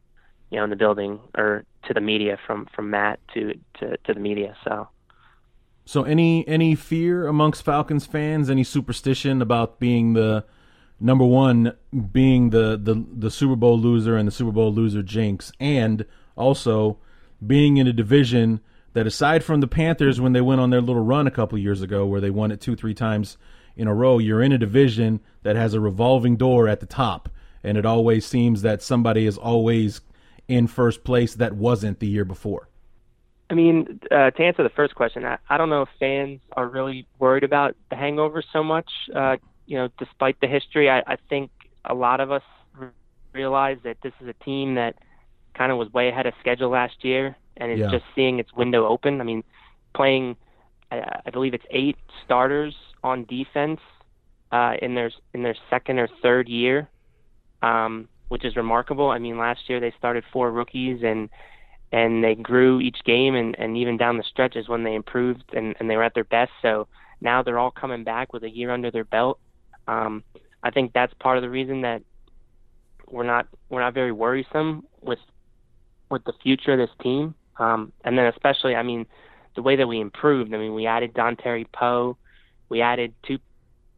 you 0.50 0.58
know 0.58 0.64
in 0.64 0.70
the 0.70 0.76
building 0.76 1.18
or 1.36 1.64
to 1.88 1.94
the 1.94 2.00
media 2.00 2.38
from 2.46 2.68
from 2.72 2.90
Matt 2.90 3.18
to 3.34 3.54
to, 3.80 3.96
to 3.96 4.14
the 4.14 4.20
media. 4.20 4.56
So. 4.64 4.88
So 5.88 6.02
any 6.02 6.46
any 6.48 6.74
fear 6.76 7.26
amongst 7.26 7.64
Falcons 7.64 8.06
fans, 8.06 8.48
any 8.48 8.64
superstition 8.64 9.40
about 9.42 9.80
being 9.80 10.14
the 10.14 10.44
number 10.98 11.24
one 11.24 11.74
being 12.12 12.50
the, 12.50 12.78
the 12.82 13.04
the 13.12 13.30
Super 13.30 13.56
Bowl 13.56 13.78
loser 13.78 14.16
and 14.16 14.26
the 14.26 14.32
Super 14.32 14.52
Bowl 14.52 14.72
loser 14.72 15.02
jinx, 15.02 15.52
and 15.60 16.04
also 16.36 16.98
being 17.46 17.76
in 17.76 17.86
a 17.86 17.92
division 17.92 18.60
that, 18.94 19.06
aside 19.06 19.44
from 19.44 19.60
the 19.60 19.68
Panthers 19.68 20.20
when 20.20 20.32
they 20.32 20.40
went 20.40 20.60
on 20.60 20.70
their 20.70 20.80
little 20.80 21.02
run 21.02 21.26
a 21.26 21.30
couple 21.30 21.58
years 21.58 21.82
ago, 21.82 22.06
where 22.06 22.20
they 22.20 22.30
won 22.30 22.50
it 22.50 22.60
two 22.60 22.76
three 22.76 22.94
times 22.94 23.36
in 23.76 23.86
a 23.86 23.94
row, 23.94 24.18
you're 24.18 24.42
in 24.42 24.52
a 24.52 24.58
division 24.58 25.20
that 25.42 25.54
has 25.54 25.74
a 25.74 25.80
revolving 25.80 26.36
door 26.36 26.66
at 26.66 26.80
the 26.80 26.86
top, 26.86 27.28
and 27.62 27.76
it 27.76 27.84
always 27.84 28.24
seems 28.24 28.62
that 28.62 28.82
somebody 28.82 29.26
is 29.26 29.36
always 29.36 30.00
in 30.48 30.66
first 30.66 31.04
place 31.04 31.34
that 31.34 31.52
wasn't 31.54 31.98
the 32.00 32.06
year 32.06 32.24
before. 32.24 32.68
I 33.50 33.54
mean, 33.54 34.00
uh, 34.10 34.30
to 34.30 34.42
answer 34.42 34.62
the 34.62 34.70
first 34.70 34.94
question, 34.94 35.24
I, 35.24 35.38
I 35.48 35.56
don't 35.56 35.68
know 35.68 35.82
if 35.82 35.88
fans 36.00 36.40
are 36.52 36.66
really 36.66 37.06
worried 37.18 37.44
about 37.44 37.76
the 37.90 37.96
hangover 37.96 38.42
so 38.52 38.64
much. 38.64 38.90
Uh, 39.14 39.36
you 39.66 39.76
know, 39.76 39.88
despite 39.98 40.40
the 40.40 40.46
history, 40.46 40.88
I, 40.88 41.00
I 41.06 41.16
think 41.28 41.50
a 41.84 41.94
lot 41.94 42.20
of 42.20 42.30
us 42.30 42.42
realize 43.32 43.78
that 43.84 43.98
this 44.02 44.12
is 44.20 44.28
a 44.28 44.44
team 44.44 44.76
that 44.76 44.96
kind 45.54 45.70
of 45.70 45.78
was 45.78 45.92
way 45.92 46.08
ahead 46.08 46.26
of 46.26 46.34
schedule 46.40 46.70
last 46.70 47.04
year 47.04 47.36
and 47.56 47.72
is 47.72 47.80
yeah. 47.80 47.90
just 47.90 48.04
seeing 48.14 48.38
its 48.38 48.52
window 48.54 48.86
open. 48.86 49.20
I 49.20 49.24
mean, 49.24 49.44
playing, 49.94 50.36
I, 50.90 51.20
I 51.26 51.30
believe 51.30 51.54
it's 51.54 51.64
eight 51.70 51.96
starters 52.24 52.74
on 53.02 53.24
defense 53.24 53.80
uh, 54.52 54.74
in 54.80 54.94
their 54.94 55.10
in 55.34 55.42
their 55.42 55.56
second 55.70 55.98
or 55.98 56.08
third 56.22 56.48
year, 56.48 56.88
um, 57.62 58.08
which 58.28 58.44
is 58.44 58.56
remarkable. 58.56 59.10
I 59.10 59.18
mean, 59.18 59.38
last 59.38 59.68
year 59.68 59.80
they 59.80 59.92
started 59.98 60.24
four 60.32 60.50
rookies 60.50 61.00
and 61.02 61.28
and 61.92 62.22
they 62.22 62.34
grew 62.34 62.80
each 62.80 62.98
game 63.04 63.34
and, 63.34 63.56
and 63.58 63.76
even 63.76 63.96
down 63.96 64.16
the 64.16 64.24
stretches 64.24 64.68
when 64.68 64.82
they 64.82 64.94
improved 64.94 65.44
and, 65.52 65.76
and 65.78 65.88
they 65.88 65.96
were 65.96 66.02
at 66.02 66.14
their 66.14 66.24
best. 66.24 66.50
So 66.60 66.88
now 67.20 67.42
they're 67.42 67.58
all 67.58 67.70
coming 67.70 68.02
back 68.02 68.32
with 68.32 68.42
a 68.42 68.50
year 68.50 68.70
under 68.70 68.90
their 68.90 69.04
belt. 69.04 69.38
Um, 69.88 70.22
I 70.62 70.70
think 70.70 70.92
that's 70.92 71.12
part 71.14 71.36
of 71.36 71.42
the 71.42 71.50
reason 71.50 71.82
that 71.82 72.02
we're 73.08 73.24
not 73.24 73.46
we're 73.68 73.80
not 73.80 73.94
very 73.94 74.12
worrisome 74.12 74.84
with 75.00 75.18
with 76.10 76.24
the 76.24 76.32
future 76.42 76.72
of 76.72 76.78
this 76.78 76.94
team. 77.02 77.34
Um, 77.58 77.92
and 78.04 78.18
then 78.18 78.26
especially, 78.26 78.74
I 78.74 78.82
mean, 78.82 79.06
the 79.54 79.62
way 79.62 79.76
that 79.76 79.86
we 79.86 80.00
improved. 80.00 80.52
I 80.54 80.58
mean, 80.58 80.74
we 80.74 80.86
added 80.86 81.14
Dontari 81.14 81.66
Poe, 81.72 82.16
we 82.68 82.82
added 82.82 83.14
two 83.26 83.38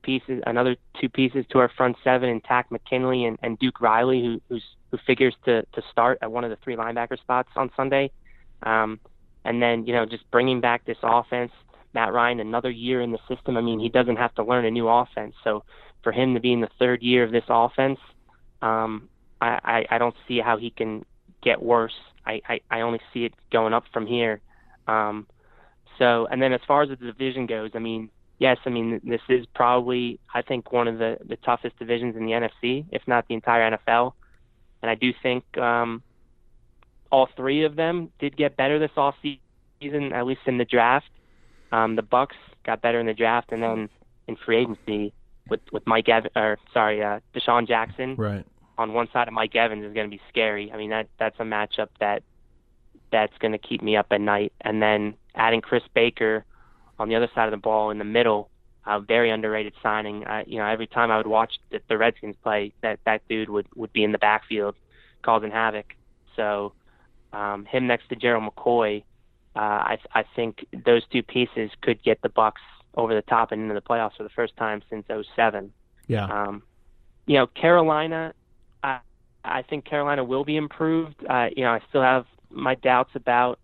pieces, 0.03 0.43
another 0.47 0.77
two 1.01 1.09
pieces 1.09 1.45
to 1.51 1.59
our 1.59 1.71
front 1.77 1.97
seven, 2.05 2.29
and 2.29 2.43
Takk 2.45 2.71
McKinley 2.71 3.25
and, 3.25 3.39
and 3.43 3.59
Duke 3.59 3.81
Riley, 3.81 4.23
who 4.23 4.41
who's, 4.49 4.65
who 4.91 4.99
figures 5.07 5.35
to 5.45 5.63
to 5.63 5.83
start 5.91 6.19
at 6.23 6.31
one 6.31 6.45
of 6.45 6.51
the 6.51 6.57
three 6.63 6.77
linebacker 6.77 7.19
spots 7.19 7.51
on 7.57 7.71
Sunday. 7.77 8.11
Um, 8.63 9.01
and 9.45 9.63
then 9.63 9.87
you 9.87 9.93
know 9.93 10.07
just 10.07 10.29
bringing 10.31 10.61
back 10.61 10.85
this 10.85 10.99
offense, 11.03 11.53
Matt 11.95 12.13
Ryan 12.13 12.41
another 12.41 12.71
year 12.71 13.01
in 13.01 13.13
the 13.13 13.19
system. 13.29 13.57
I 13.57 13.61
mean, 13.61 13.81
he 13.81 13.89
doesn't 13.89 14.17
have 14.17 14.35
to 14.37 14.45
learn 14.45 14.65
a 14.65 14.71
new 14.71 14.89
offense. 14.89 15.35
So 15.45 15.65
for 16.03 16.13
him 16.13 16.35
to 16.35 16.41
be 16.41 16.53
in 16.53 16.61
the 16.61 16.71
third 16.79 17.03
year 17.03 17.25
of 17.25 17.33
this 17.33 17.45
offense, 17.49 17.99
um, 18.63 19.09
I, 19.41 19.59
I, 19.91 19.97
I 19.97 19.99
don't 19.99 20.15
see 20.27 20.41
how 20.41 20.57
he 20.57 20.71
can 20.71 21.05
get 21.43 21.63
worse. 21.63 21.95
I, 22.27 22.41
I, 22.49 22.61
I 22.71 22.81
only 22.83 23.01
see 23.13 23.25
it 23.25 23.35
going 23.51 23.73
up 23.73 23.85
from 23.93 24.07
here. 24.07 24.41
Um, 24.87 25.27
so, 25.99 26.27
and 26.31 26.41
then 26.41 26.53
as 26.53 26.61
far 26.67 26.83
as 26.83 26.91
the 26.91 26.97
division 26.97 27.47
goes, 27.47 27.71
I 27.75 27.79
mean, 27.79 28.11
yes, 28.39 28.59
I 28.65 28.71
mean 28.71 29.01
this 29.05 29.21
is 29.29 29.47
probably 29.55 30.19
I 30.33 30.43
think 30.43 30.73
one 30.73 30.89
of 30.89 30.99
the 30.99 31.19
the 31.25 31.37
toughest 31.37 31.79
divisions 31.79 32.17
in 32.17 32.25
the 32.25 32.33
NFC, 32.33 32.87
if 32.91 33.03
not 33.07 33.27
the 33.29 33.35
entire 33.35 33.77
NFL. 33.77 34.13
And 34.81 34.91
I 34.91 34.95
do 34.95 35.13
think 35.23 35.45
um, 35.59 36.03
all 37.11 37.29
three 37.37 37.65
of 37.65 37.77
them 37.77 38.13
did 38.21 38.37
get 38.37 38.57
better 38.57 38.79
this 38.79 38.93
off 38.97 39.17
season, 39.23 40.13
at 40.13 40.25
least 40.25 40.43
in 40.47 40.59
the 40.59 40.65
draft. 40.65 41.11
Um, 41.73 41.97
the 41.97 42.03
Bucks 42.03 42.37
got 42.65 42.81
better 42.83 43.01
in 43.01 43.07
the 43.07 43.15
draft, 43.15 43.53
and 43.53 43.63
then 43.63 43.89
in 44.27 44.37
free 44.37 44.59
agency 44.59 45.13
with 45.49 45.61
with 45.73 45.87
Mike 45.87 46.09
Evans, 46.09 46.33
or 46.37 46.59
sorry, 46.73 47.03
uh, 47.03 47.21
DeSean 47.35 47.67
Jackson, 47.67 48.17
right 48.17 48.45
on 48.79 48.93
one 48.93 49.09
side 49.13 49.29
of 49.29 49.35
Mike 49.35 49.57
Evans 49.57 49.85
is 49.85 49.93
going 49.93 50.09
to 50.09 50.17
be 50.17 50.23
scary. 50.29 50.71
I 50.73 50.77
mean 50.77 50.91
that 50.91 51.09
that's 51.19 51.37
a 51.41 51.43
matchup 51.43 51.89
that 52.01 52.23
that's 53.11 53.37
going 53.39 53.53
to 53.53 53.59
keep 53.59 53.83
me 53.83 53.97
up 53.97 54.07
at 54.11 54.21
night. 54.21 54.53
And 54.61 54.81
then 54.81 55.15
adding 55.35 55.61
Chris 55.61 55.83
Baker 55.95 56.45
on 56.99 57.09
the 57.09 57.17
other 57.17 57.29
side 57.35 57.47
of 57.47 57.51
the 57.51 57.57
ball 57.57 57.91
in 57.91 57.99
the 57.99 58.05
middle, 58.05 58.51
a 58.87 59.01
very 59.01 59.31
underrated 59.31 59.73
signing. 59.83 60.27
I, 60.27 60.45
you 60.47 60.59
know, 60.59 60.67
every 60.67 60.87
time 60.87 61.11
I 61.11 61.17
would 61.17 61.27
watch 61.27 61.55
the, 61.71 61.81
the 61.89 61.99
Redskins 61.99 62.37
play, 62.43 62.73
that 62.83 63.01
that 63.05 63.27
dude 63.29 63.51
would 63.51 63.67
would 63.75 63.93
be 63.93 64.05
in 64.05 64.13
the 64.13 64.19
backfield 64.19 64.77
causing 65.23 65.51
havoc. 65.51 65.95
So 66.37 66.73
um, 67.33 67.65
him 67.65 67.87
next 67.87 68.09
to 68.11 68.17
Gerald 68.17 68.45
McCoy, 68.45 69.03
uh, 69.59 69.61
I 69.61 69.99
I 70.15 70.25
think 70.37 70.65
those 70.87 71.03
two 71.11 71.25
pieces 71.25 71.73
could 71.83 72.01
get 72.05 72.23
the 72.23 72.29
Bucks 72.29 72.63
over 72.95 73.13
the 73.13 73.23
top 73.23 73.51
and 73.51 73.61
into 73.63 73.75
the 73.75 73.81
playoffs 73.81 74.17
for 74.17 74.23
the 74.23 74.29
first 74.29 74.57
time 74.57 74.83
since 74.89 75.05
07. 75.35 75.73
Yeah. 76.07 76.27
Um, 76.27 76.63
you 77.27 77.35
know, 77.35 77.49
Carolina, 77.49 78.35
I 78.85 79.01
I 79.45 79.63
think 79.63 79.85
Carolina 79.85 80.23
will 80.23 80.45
be 80.45 80.57
improved. 80.57 81.17
Uh, 81.29 81.49
you 81.57 81.65
know, 81.65 81.71
I 81.71 81.81
still 81.89 82.03
have 82.03 82.27
my 82.51 82.77
doubts 82.77 83.11
about 83.17 83.59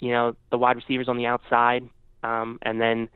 you 0.00 0.12
know 0.12 0.34
the 0.50 0.56
wide 0.56 0.76
receivers 0.76 1.08
on 1.08 1.18
the 1.18 1.26
outside, 1.26 1.86
um, 2.22 2.58
and 2.62 2.80
then 2.80 3.10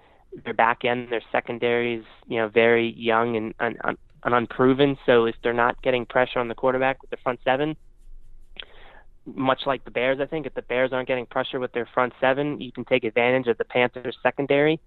their 0.44 0.54
back 0.54 0.84
end, 0.84 1.08
their 1.08 1.22
secondary 1.32 1.94
is 1.94 2.04
you 2.28 2.36
know 2.36 2.48
very 2.48 2.92
young 2.92 3.36
and, 3.38 3.54
and, 3.58 3.78
and 3.82 4.34
unproven. 4.34 4.98
So 5.06 5.24
if 5.24 5.36
they're 5.42 5.54
not 5.54 5.80
getting 5.80 6.04
pressure 6.04 6.40
on 6.40 6.48
the 6.48 6.54
quarterback 6.54 7.00
with 7.00 7.10
the 7.10 7.16
front 7.16 7.40
seven, 7.42 7.74
much 9.26 9.62
like 9.66 9.84
the 9.84 9.90
Bears, 9.90 10.18
I 10.20 10.26
think 10.26 10.46
if 10.46 10.54
the 10.54 10.62
Bears 10.62 10.92
aren't 10.92 11.08
getting 11.08 11.26
pressure 11.26 11.60
with 11.60 11.72
their 11.72 11.86
front 11.86 12.12
seven, 12.20 12.60
you 12.60 12.72
can 12.72 12.84
take 12.84 13.04
advantage 13.04 13.46
of 13.46 13.58
the 13.58 13.64
Panthers 13.64 14.16
secondary. 14.22 14.80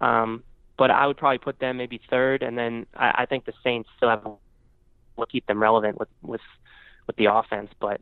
Um, 0.00 0.42
but 0.76 0.90
I 0.90 1.06
would 1.06 1.16
probably 1.16 1.38
put 1.38 1.60
them 1.60 1.76
maybe 1.76 2.00
third, 2.10 2.42
and 2.42 2.58
then 2.58 2.86
I, 2.94 3.22
I 3.22 3.26
think 3.26 3.44
the 3.44 3.52
Saints 3.62 3.88
still 3.96 4.08
have 4.08 4.24
will 5.16 5.26
keep 5.26 5.46
them 5.46 5.62
relevant 5.62 5.98
with 5.98 6.08
with 6.22 6.40
with 7.06 7.16
the 7.16 7.26
offense. 7.32 7.70
But 7.78 8.00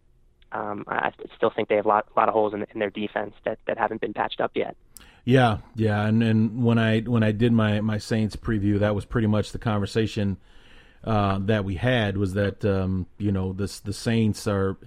um, 0.53 0.85
I 0.89 1.13
still 1.37 1.51
think 1.51 1.69
they 1.69 1.77
have 1.77 1.85
a 1.85 1.89
lot, 1.89 2.09
lot 2.17 2.29
of 2.29 2.35
holes 2.35 2.55
in, 2.55 2.65
in 2.73 2.81
their 2.81 2.91
defense 2.91 3.35
that, 3.45 3.59
that 3.67 3.79
haven't 3.79 4.01
been 4.01 4.13
patched 4.13 4.41
up 4.41 4.53
yet. 4.55 4.77
Yeah, 5.25 5.59
yeah, 5.75 6.07
and 6.07 6.23
and 6.23 6.65
when 6.65 6.79
I 6.79 7.01
when 7.01 7.23
I 7.23 7.33
did 7.33 7.53
my 7.53 7.81
my 7.83 7.99
Saints 7.99 8.37
preview, 8.37 8.79
that 8.79 8.95
was 8.95 9.05
pretty 9.05 9.27
much 9.27 9.53
the 9.53 9.59
conversation 9.59 10.39
uh, 11.05 11.39
that 11.43 11.65
we 11.65 11.75
had 11.77 12.17
was 12.17 12.33
that 12.35 12.65
um, 12.65 13.07
you 13.19 13.31
know 13.31 13.53
the 13.53 13.81
the 13.85 13.93
Saints 13.93 14.47
are 14.47 14.79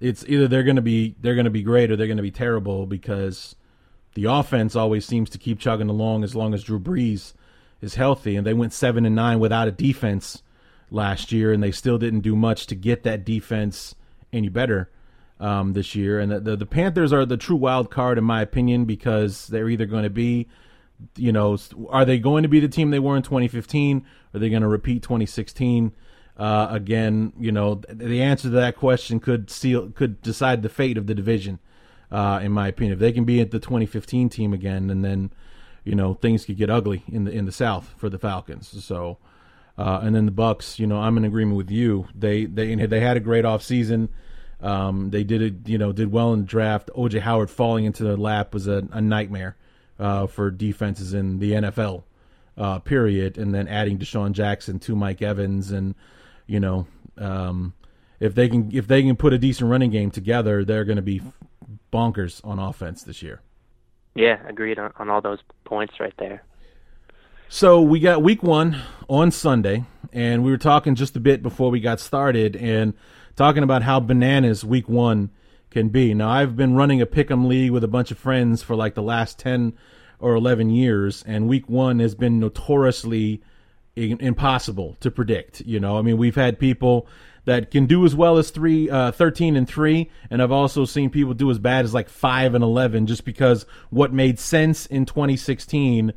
it's 0.00 0.24
either 0.26 0.48
they're 0.48 0.62
going 0.62 0.76
to 0.76 0.82
be 0.82 1.14
they're 1.20 1.34
going 1.34 1.44
to 1.44 1.50
be 1.50 1.62
great 1.62 1.90
or 1.90 1.96
they're 1.96 2.06
going 2.06 2.16
to 2.16 2.22
be 2.22 2.30
terrible 2.30 2.86
because 2.86 3.54
the 4.14 4.24
offense 4.24 4.74
always 4.74 5.04
seems 5.04 5.30
to 5.30 5.38
keep 5.38 5.58
chugging 5.58 5.88
along 5.88 6.24
as 6.24 6.34
long 6.34 6.54
as 6.54 6.64
Drew 6.64 6.80
Brees 6.80 7.34
is 7.80 7.94
healthy, 7.94 8.36
and 8.36 8.46
they 8.46 8.54
went 8.54 8.72
seven 8.72 9.06
and 9.06 9.14
nine 9.14 9.38
without 9.38 9.68
a 9.68 9.72
defense 9.72 10.42
last 10.90 11.32
year, 11.32 11.52
and 11.52 11.62
they 11.62 11.70
still 11.70 11.98
didn't 11.98 12.20
do 12.20 12.34
much 12.34 12.66
to 12.66 12.74
get 12.74 13.04
that 13.04 13.24
defense 13.24 13.94
any 14.32 14.48
better 14.48 14.90
um, 15.38 15.72
this 15.72 15.94
year. 15.94 16.18
And 16.20 16.30
the, 16.30 16.40
the, 16.40 16.56
the 16.56 16.66
Panthers 16.66 17.12
are 17.12 17.24
the 17.24 17.36
true 17.36 17.56
wild 17.56 17.90
card 17.90 18.18
in 18.18 18.24
my 18.24 18.42
opinion 18.42 18.84
because 18.84 19.46
they're 19.46 19.68
either 19.68 19.86
going 19.86 20.02
to 20.02 20.10
be, 20.10 20.48
you 21.16 21.32
know, 21.32 21.56
are 21.88 22.04
they 22.04 22.18
going 22.18 22.42
to 22.42 22.48
be 22.48 22.60
the 22.60 22.68
team 22.68 22.90
they 22.90 22.98
were 22.98 23.16
in 23.16 23.22
2015? 23.22 24.04
Are 24.34 24.38
they 24.38 24.50
going 24.50 24.62
to 24.62 24.68
repeat 24.68 25.02
2016? 25.02 25.92
Uh, 26.40 26.68
again, 26.70 27.34
you 27.38 27.52
know, 27.52 27.82
the 27.90 28.22
answer 28.22 28.44
to 28.44 28.54
that 28.54 28.74
question 28.74 29.20
could 29.20 29.50
seal 29.50 29.90
could 29.90 30.22
decide 30.22 30.62
the 30.62 30.70
fate 30.70 30.96
of 30.96 31.06
the 31.06 31.14
division. 31.14 31.58
Uh, 32.10 32.40
in 32.42 32.50
my 32.50 32.66
opinion, 32.66 32.94
if 32.94 32.98
they 32.98 33.12
can 33.12 33.24
be 33.24 33.42
at 33.42 33.50
the 33.50 33.58
2015 33.58 34.30
team 34.30 34.54
again, 34.54 34.88
and 34.88 35.04
then, 35.04 35.30
you 35.84 35.94
know, 35.94 36.14
things 36.14 36.46
could 36.46 36.56
get 36.56 36.70
ugly 36.70 37.02
in 37.12 37.24
the 37.24 37.30
in 37.30 37.44
the 37.44 37.52
South 37.52 37.92
for 37.98 38.08
the 38.08 38.18
Falcons. 38.18 38.82
So, 38.82 39.18
uh, 39.76 40.00
and 40.02 40.16
then 40.16 40.24
the 40.24 40.32
Bucks, 40.32 40.78
you 40.78 40.86
know, 40.86 40.98
I'm 40.98 41.18
in 41.18 41.26
agreement 41.26 41.58
with 41.58 41.70
you. 41.70 42.08
They 42.14 42.46
they 42.46 42.74
they 42.86 43.00
had 43.00 43.18
a 43.18 43.20
great 43.20 43.44
off 43.44 43.62
season. 43.62 44.08
Um, 44.62 45.10
they 45.10 45.24
did 45.24 45.42
it, 45.42 45.68
you 45.68 45.76
know, 45.76 45.92
did 45.92 46.10
well 46.10 46.32
in 46.32 46.40
the 46.40 46.46
draft. 46.46 46.88
OJ 46.96 47.20
Howard 47.20 47.50
falling 47.50 47.84
into 47.84 48.02
their 48.02 48.16
lap 48.16 48.54
was 48.54 48.66
a, 48.66 48.88
a 48.92 49.02
nightmare 49.02 49.56
uh, 49.98 50.26
for 50.26 50.50
defenses 50.50 51.12
in 51.12 51.38
the 51.38 51.52
NFL. 51.52 52.04
Uh, 52.56 52.78
period, 52.78 53.36
and 53.36 53.54
then 53.54 53.68
adding 53.68 53.98
DeSean 53.98 54.32
Jackson 54.32 54.78
to 54.78 54.94
Mike 54.96 55.22
Evans, 55.22 55.70
and 55.70 55.94
you 56.50 56.58
know, 56.58 56.86
um, 57.16 57.74
if 58.18 58.34
they 58.34 58.48
can 58.48 58.70
if 58.72 58.88
they 58.88 59.02
can 59.02 59.14
put 59.14 59.32
a 59.32 59.38
decent 59.38 59.70
running 59.70 59.90
game 59.90 60.10
together, 60.10 60.64
they're 60.64 60.84
going 60.84 60.96
to 60.96 61.02
be 61.02 61.22
bonkers 61.92 62.44
on 62.44 62.58
offense 62.58 63.04
this 63.04 63.22
year. 63.22 63.40
Yeah, 64.16 64.40
agreed 64.48 64.78
on, 64.78 64.92
on 64.96 65.08
all 65.08 65.20
those 65.20 65.38
points 65.64 65.94
right 66.00 66.12
there. 66.18 66.42
So 67.48 67.80
we 67.80 68.00
got 68.00 68.22
week 68.22 68.42
one 68.42 68.82
on 69.08 69.30
Sunday, 69.30 69.84
and 70.12 70.42
we 70.44 70.50
were 70.50 70.58
talking 70.58 70.96
just 70.96 71.16
a 71.16 71.20
bit 71.20 71.42
before 71.42 71.70
we 71.70 71.80
got 71.80 72.00
started, 72.00 72.56
and 72.56 72.94
talking 73.36 73.62
about 73.62 73.82
how 73.82 74.00
bananas 74.00 74.64
week 74.64 74.88
one 74.88 75.30
can 75.70 75.88
be. 75.88 76.14
Now, 76.14 76.30
I've 76.30 76.56
been 76.56 76.74
running 76.74 77.00
a 77.00 77.06
pick'em 77.06 77.46
league 77.46 77.70
with 77.70 77.84
a 77.84 77.88
bunch 77.88 78.10
of 78.10 78.18
friends 78.18 78.62
for 78.62 78.74
like 78.74 78.94
the 78.94 79.02
last 79.02 79.38
10 79.38 79.72
or 80.18 80.34
11 80.34 80.70
years, 80.70 81.22
and 81.26 81.48
week 81.48 81.68
one 81.68 82.00
has 82.00 82.16
been 82.16 82.40
notoriously 82.40 83.40
impossible 83.96 84.96
to 85.00 85.10
predict. 85.10 85.60
You 85.62 85.80
know, 85.80 85.98
I 85.98 86.02
mean, 86.02 86.16
we've 86.18 86.36
had 86.36 86.58
people 86.58 87.06
that 87.44 87.70
can 87.70 87.86
do 87.86 88.04
as 88.04 88.14
well 88.14 88.38
as 88.38 88.50
three, 88.50 88.90
uh, 88.90 89.12
13 89.12 89.56
and 89.56 89.68
3, 89.68 90.10
and 90.30 90.42
I've 90.42 90.52
also 90.52 90.84
seen 90.84 91.10
people 91.10 91.34
do 91.34 91.50
as 91.50 91.58
bad 91.58 91.84
as 91.84 91.94
like 91.94 92.08
5 92.08 92.54
and 92.54 92.62
11 92.62 93.06
just 93.06 93.24
because 93.24 93.66
what 93.88 94.12
made 94.12 94.38
sense 94.38 94.86
in 94.86 95.06
2016 95.06 96.12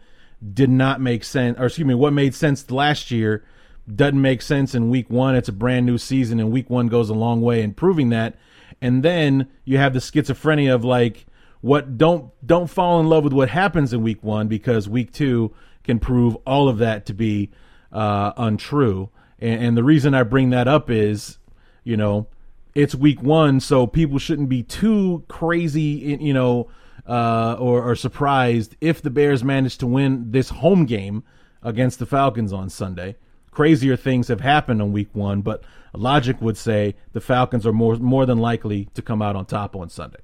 did 0.54 0.70
not 0.70 1.00
make 1.00 1.24
sense, 1.24 1.58
or 1.58 1.68
excuse 1.68 1.88
me, 1.88 1.94
what 1.94 2.14
made 2.14 2.36
sense 2.36 2.70
last 2.70 3.12
year 3.12 3.46
doesn't 3.94 4.22
make 4.22 4.42
sense 4.42 4.76
in 4.76 4.90
week 4.90 5.10
one. 5.10 5.36
It's 5.36 5.50
a 5.50 5.54
brand 5.54 5.86
new 5.86 5.98
season, 5.98 6.40
and 6.40 6.52
week 6.52 6.70
one 6.70 6.88
goes 6.88 7.10
a 7.10 7.14
long 7.14 7.42
way 7.42 7.62
in 7.62 7.74
proving 7.74 8.10
that. 8.10 8.36
And 8.82 9.04
then 9.04 9.48
you 9.64 9.78
have 9.78 9.94
the 9.94 10.00
schizophrenia 10.00 10.74
of 10.74 10.84
like, 10.84 11.26
what 11.62 11.98
don't 11.98 12.30
don't 12.46 12.70
fall 12.70 13.00
in 13.00 13.08
love 13.08 13.24
with 13.24 13.32
what 13.32 13.48
happens 13.48 13.94
in 13.94 14.04
week 14.04 14.22
one 14.22 14.50
because 14.50 14.90
week 14.90 15.14
two 15.14 15.54
can 15.84 16.00
prove 16.00 16.36
all 16.46 16.70
of 16.70 16.78
that 16.80 17.06
to 17.08 17.14
be 17.14 17.52
uh, 17.92 18.34
untrue. 18.38 19.10
And, 19.40 19.64
and 19.64 19.78
the 19.78 19.84
reason 19.84 20.14
I 20.14 20.24
bring 20.24 20.50
that 20.52 20.68
up 20.68 20.90
is, 20.90 21.38
you 21.84 21.98
know, 21.98 22.28
it's 22.76 22.96
week 22.96 23.22
one, 23.22 23.60
so 23.60 23.86
people 23.86 24.18
shouldn't 24.18 24.50
be 24.50 24.64
too 24.64 25.24
crazy, 25.28 26.18
you 26.20 26.34
know, 26.34 26.70
uh, 27.08 27.56
or, 27.60 27.84
or 27.84 27.96
surprised 27.96 28.76
if 28.82 29.02
the 29.02 29.10
Bears 29.10 29.44
manage 29.44 29.78
to 29.80 29.88
win 29.88 30.32
this 30.32 30.50
home 30.50 30.86
game 30.86 31.24
against 31.62 32.00
the 32.00 32.06
Falcons 32.06 32.52
on 32.52 32.70
Sunday 32.70 33.16
crazier 33.54 33.96
things 33.96 34.28
have 34.28 34.42
happened 34.42 34.82
on 34.82 34.92
week 34.92 35.10
one, 35.14 35.42
but 35.42 35.64
logic 35.94 36.42
would 36.42 36.58
say 36.58 36.96
the 37.14 37.22
Falcons 37.22 37.66
are 37.66 37.74
more 37.74 37.96
more 37.98 38.26
than 38.26 38.40
likely 38.40 38.86
to 38.96 39.02
come 39.02 39.22
out 39.22 39.36
on 39.36 39.46
top 39.46 39.76
on 39.76 39.90
Sunday. 39.90 40.20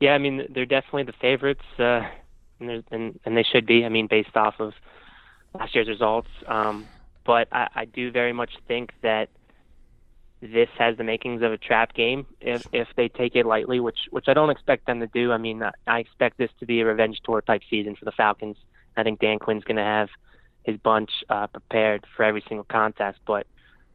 Yeah, 0.00 0.12
I 0.12 0.18
mean 0.18 0.46
they're 0.50 0.66
definitely 0.66 1.04
the 1.04 1.14
favorites, 1.20 1.64
uh, 1.78 2.02
and, 2.60 2.84
and, 2.90 3.20
and 3.24 3.36
they 3.36 3.42
should 3.42 3.66
be. 3.66 3.84
I 3.84 3.88
mean, 3.88 4.06
based 4.06 4.36
off 4.36 4.54
of 4.58 4.74
last 5.54 5.74
year's 5.74 5.88
results. 5.88 6.28
Um, 6.46 6.86
but 7.24 7.48
I, 7.52 7.68
I 7.74 7.84
do 7.84 8.10
very 8.10 8.32
much 8.32 8.50
think 8.66 8.92
that 9.02 9.28
this 10.40 10.68
has 10.78 10.96
the 10.96 11.04
makings 11.04 11.42
of 11.42 11.52
a 11.52 11.58
trap 11.58 11.94
game 11.94 12.24
if 12.40 12.64
if 12.72 12.88
they 12.96 13.08
take 13.08 13.34
it 13.34 13.44
lightly, 13.44 13.80
which 13.80 13.98
which 14.10 14.26
I 14.28 14.34
don't 14.34 14.50
expect 14.50 14.86
them 14.86 15.00
to 15.00 15.08
do. 15.08 15.32
I 15.32 15.38
mean, 15.38 15.62
I 15.86 15.98
expect 15.98 16.38
this 16.38 16.50
to 16.60 16.66
be 16.66 16.80
a 16.80 16.86
revenge 16.86 17.18
tour 17.24 17.42
type 17.42 17.62
season 17.68 17.96
for 17.96 18.04
the 18.04 18.12
Falcons 18.12 18.56
I 18.98 19.04
think 19.04 19.20
Dan 19.20 19.38
Quinn's 19.38 19.64
going 19.64 19.76
to 19.76 19.82
have 19.82 20.08
his 20.64 20.76
bunch 20.76 21.10
uh, 21.30 21.46
prepared 21.46 22.04
for 22.16 22.24
every 22.24 22.42
single 22.48 22.64
contest, 22.64 23.20
but 23.26 23.46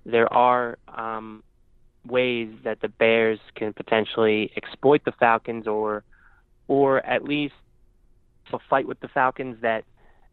there 0.05 0.31
are 0.31 0.77
um, 0.87 1.43
ways 2.05 2.49
that 2.63 2.79
the 2.79 2.87
Bears 2.87 3.39
can 3.53 3.73
potentially 3.73 4.51
exploit 4.55 5.03
the 5.03 5.11
Falcons, 5.11 5.67
or 5.67 6.03
or 6.67 7.05
at 7.05 7.25
least 7.25 7.53
a 8.51 8.59
fight 8.69 8.87
with 8.87 8.99
the 8.99 9.07
Falcons 9.07 9.57
that 9.61 9.83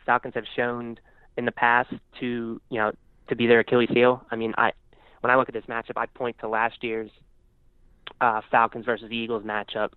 Falcons 0.04 0.34
have 0.34 0.44
shown 0.56 0.98
in 1.36 1.44
the 1.44 1.52
past 1.52 1.92
to 2.20 2.61
you 2.68 2.78
know 2.78 2.92
to 3.28 3.36
be 3.36 3.46
their 3.46 3.61
Achilles 3.61 3.88
heel. 3.90 4.24
I 4.30 4.36
mean, 4.36 4.54
I 4.58 4.72
when 5.20 5.30
I 5.30 5.36
look 5.36 5.48
at 5.48 5.54
this 5.54 5.64
matchup, 5.66 5.96
I 5.96 6.06
point 6.06 6.36
to 6.40 6.48
last 6.48 6.82
year's 6.82 7.11
uh, 8.20 8.40
Falcons 8.50 8.84
versus 8.84 9.11
Eagles 9.11 9.44
matchup 9.44 9.90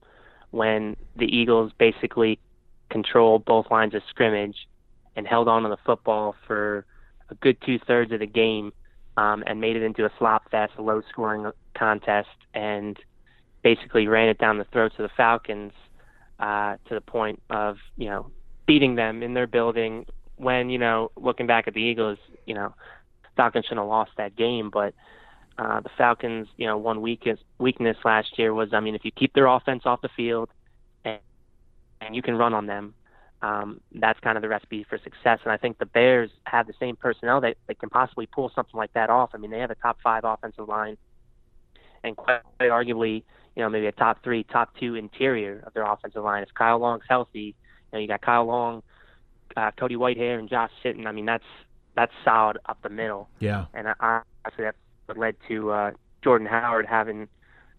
when 0.52 0.96
the 1.16 1.26
Eagles 1.26 1.72
basically 1.78 2.40
controlled 2.90 3.44
both 3.46 3.72
lines 3.72 3.96
of 3.96 4.02
scrimmage 4.10 4.68
and 5.16 5.28
held 5.28 5.48
on 5.48 5.64
to 5.64 5.70
the 5.70 5.78
football 5.86 6.36
for 6.46 6.86
a 7.30 7.36
good 7.36 7.58
two 7.66 7.80
thirds 7.88 8.12
of 8.12 8.20
the 8.20 8.28
game 8.28 8.72
um, 9.18 9.44
and 9.48 9.60
made 9.60 9.76
it 9.76 9.84
into 9.84 10.06
a 10.06 10.12
slop 10.20 10.50
fest, 10.52 10.74
a 10.78 10.82
low 10.82 11.02
scoring 11.10 11.50
contest, 11.78 12.30
and 12.54 12.98
basically 13.64 14.08
ran 14.08 14.30
it 14.30 14.38
down 14.38 14.58
the 14.58 14.66
throats 14.66 14.96
of 15.00 15.04
the 15.04 15.16
Falcons 15.16 15.72
uh, 16.40 16.78
to 16.88 16.96
the 16.96 17.02
point 17.02 17.42
of 17.50 17.78
you 17.98 18.10
know 18.10 18.32
beating 18.66 18.96
them 18.96 19.24
in 19.24 19.34
their 19.34 19.48
building. 19.48 20.06
When 20.38 20.70
you 20.70 20.80
know 20.80 21.12
looking 21.16 21.48
back 21.48 21.68
at 21.68 21.74
the 21.74 21.82
Eagles, 21.82 22.18
you 22.46 22.54
know 22.54 22.74
Falcons 23.36 23.66
shouldn't 23.66 23.82
have 23.82 23.88
lost 23.88 24.12
that 24.18 24.36
game, 24.36 24.70
but 24.72 24.94
uh, 25.58 25.82
the 25.82 25.90
Falcons, 25.98 26.48
you 26.58 26.66
know, 26.66 26.78
one 26.78 27.02
weakness 27.02 27.40
weakness 27.60 27.98
last 28.04 28.38
year 28.38 28.54
was, 28.54 28.74
I 28.74 28.80
mean, 28.80 28.96
if 28.96 29.06
you 29.06 29.12
keep 29.12 29.34
their 29.34 29.46
offense 29.46 29.84
off 29.86 30.02
the 30.02 30.10
field 30.16 30.50
and, 31.06 31.20
and 32.02 32.16
you 32.16 32.22
can 32.22 32.36
run 32.36 32.54
on 32.54 32.66
them, 32.66 32.96
um, 33.42 33.80
that's 33.94 34.20
kind 34.22 34.38
of 34.38 34.42
the 34.42 34.48
recipe 34.48 34.86
for 34.90 34.98
success. 34.98 35.40
And 35.44 35.52
I 35.52 35.58
think 35.58 35.78
the 35.78 35.86
Bears 35.86 36.32
have 36.46 36.66
the 36.66 36.74
same 36.80 36.96
personnel 36.96 37.42
that, 37.42 37.58
that 37.68 37.78
can 37.78 37.90
possibly 37.90 38.26
pull 38.26 38.52
something 38.56 38.78
like 38.78 38.94
that 38.94 39.10
off. 39.10 39.32
I 39.34 39.38
mean, 39.38 39.52
they 39.52 39.60
have 39.60 39.72
a 39.72 39.76
top 39.76 39.98
five 40.04 40.24
offensive 40.24 40.68
line, 40.68 40.98
and 42.04 42.18
quite 42.18 42.42
arguably, 42.62 43.24
you 43.56 43.64
know, 43.64 43.70
maybe 43.70 43.88
a 43.88 43.92
top 43.92 44.24
three, 44.24 44.44
top 44.44 44.76
two 44.80 44.96
interior 44.96 45.64
of 45.66 45.74
their 45.74 45.86
offensive 45.86 46.24
line. 46.24 46.44
If 46.44 46.54
Kyle 46.54 46.80
Long's 46.80 47.04
healthy, 47.08 47.40
you 47.40 47.54
know, 47.94 48.00
you 48.00 48.08
got 48.08 48.22
Kyle 48.22 48.46
Long, 48.46 48.84
uh, 49.56 49.72
Cody 49.78 49.96
Whitehair, 49.96 50.40
and 50.40 50.50
Josh 50.50 50.72
Sitton. 50.84 51.06
I 51.06 51.12
mean, 51.12 51.26
that's 51.26 51.44
that's 51.96 52.12
solid 52.26 52.58
up 52.66 52.82
the 52.82 52.90
middle. 52.90 53.30
Yeah. 53.40 53.66
And 53.74 53.88
I, 53.88 54.22
honestly, 54.46 54.66
that's 54.66 54.78
what 55.06 55.18
led 55.18 55.36
to 55.48 55.72
uh, 55.72 55.92
Jordan 56.24 56.48
Howard 56.48 56.88
having 56.88 57.28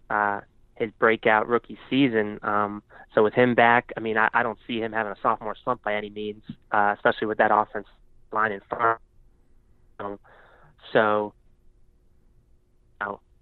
uh, 0.09 0.41
his 0.75 0.91
breakout 0.99 1.47
rookie 1.47 1.77
season. 1.89 2.39
Um, 2.43 2.83
so 3.13 3.23
with 3.23 3.33
him 3.33 3.55
back, 3.55 3.91
I 3.97 3.99
mean, 3.99 4.17
I, 4.17 4.29
I 4.33 4.43
don't 4.43 4.59
see 4.67 4.79
him 4.79 4.91
having 4.91 5.11
a 5.11 5.17
sophomore 5.21 5.55
slump 5.63 5.83
by 5.83 5.95
any 5.95 6.09
means, 6.09 6.43
uh, 6.71 6.93
especially 6.95 7.27
with 7.27 7.37
that 7.39 7.51
offense 7.53 7.87
line 8.31 8.51
in 8.51 8.61
front. 8.69 8.99
Um, 9.99 10.19
so, 10.91 11.33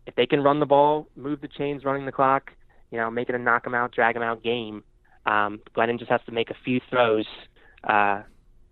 if 0.06 0.16
they 0.16 0.26
can 0.26 0.43
run 0.43 0.60
the 0.60 0.66
ball, 0.66 1.08
move 1.16 1.41
the 1.41 1.47
chains, 1.47 1.84
running 1.84 2.06
the 2.06 2.12
clock, 2.12 2.51
you 2.91 2.97
know, 2.97 3.10
make 3.10 3.30
it 3.30 3.36
a 3.36 3.39
knock 3.39 3.64
'em 3.66 3.74
out, 3.74 3.91
drag 3.91 4.16
'em 4.16 4.22
out 4.22 4.43
game. 4.43 4.84
Um, 5.26 5.62
Glennon 5.76 5.97
just 5.99 6.12
has 6.12 6.22
to 6.26 6.32
make 6.32 6.49
a 6.49 6.56
few 6.66 6.80
throws, 6.89 7.28
uh, 7.84 8.22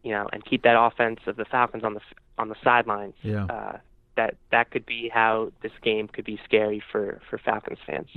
you 0.04 0.12
know, 0.12 0.28
and 0.32 0.44
keep 0.44 0.64
that 0.64 0.80
offense 0.80 1.20
of 1.28 1.36
the 1.38 1.46
Falcons 1.46 1.84
on 1.84 1.94
the 1.94 2.02
on 2.38 2.50
the 2.50 2.56
sidelines. 2.64 3.16
Yeah. 3.24 3.46
Uh, 3.46 3.78
that 4.16 4.36
that 4.52 4.72
could 4.72 4.86
be 4.86 5.10
how 5.10 5.52
this 5.62 5.72
game 5.82 6.08
could 6.08 6.26
be 6.26 6.40
scary 6.44 6.84
for 6.92 7.22
for 7.30 7.38
Falcons 7.38 7.80
fans. 7.86 8.10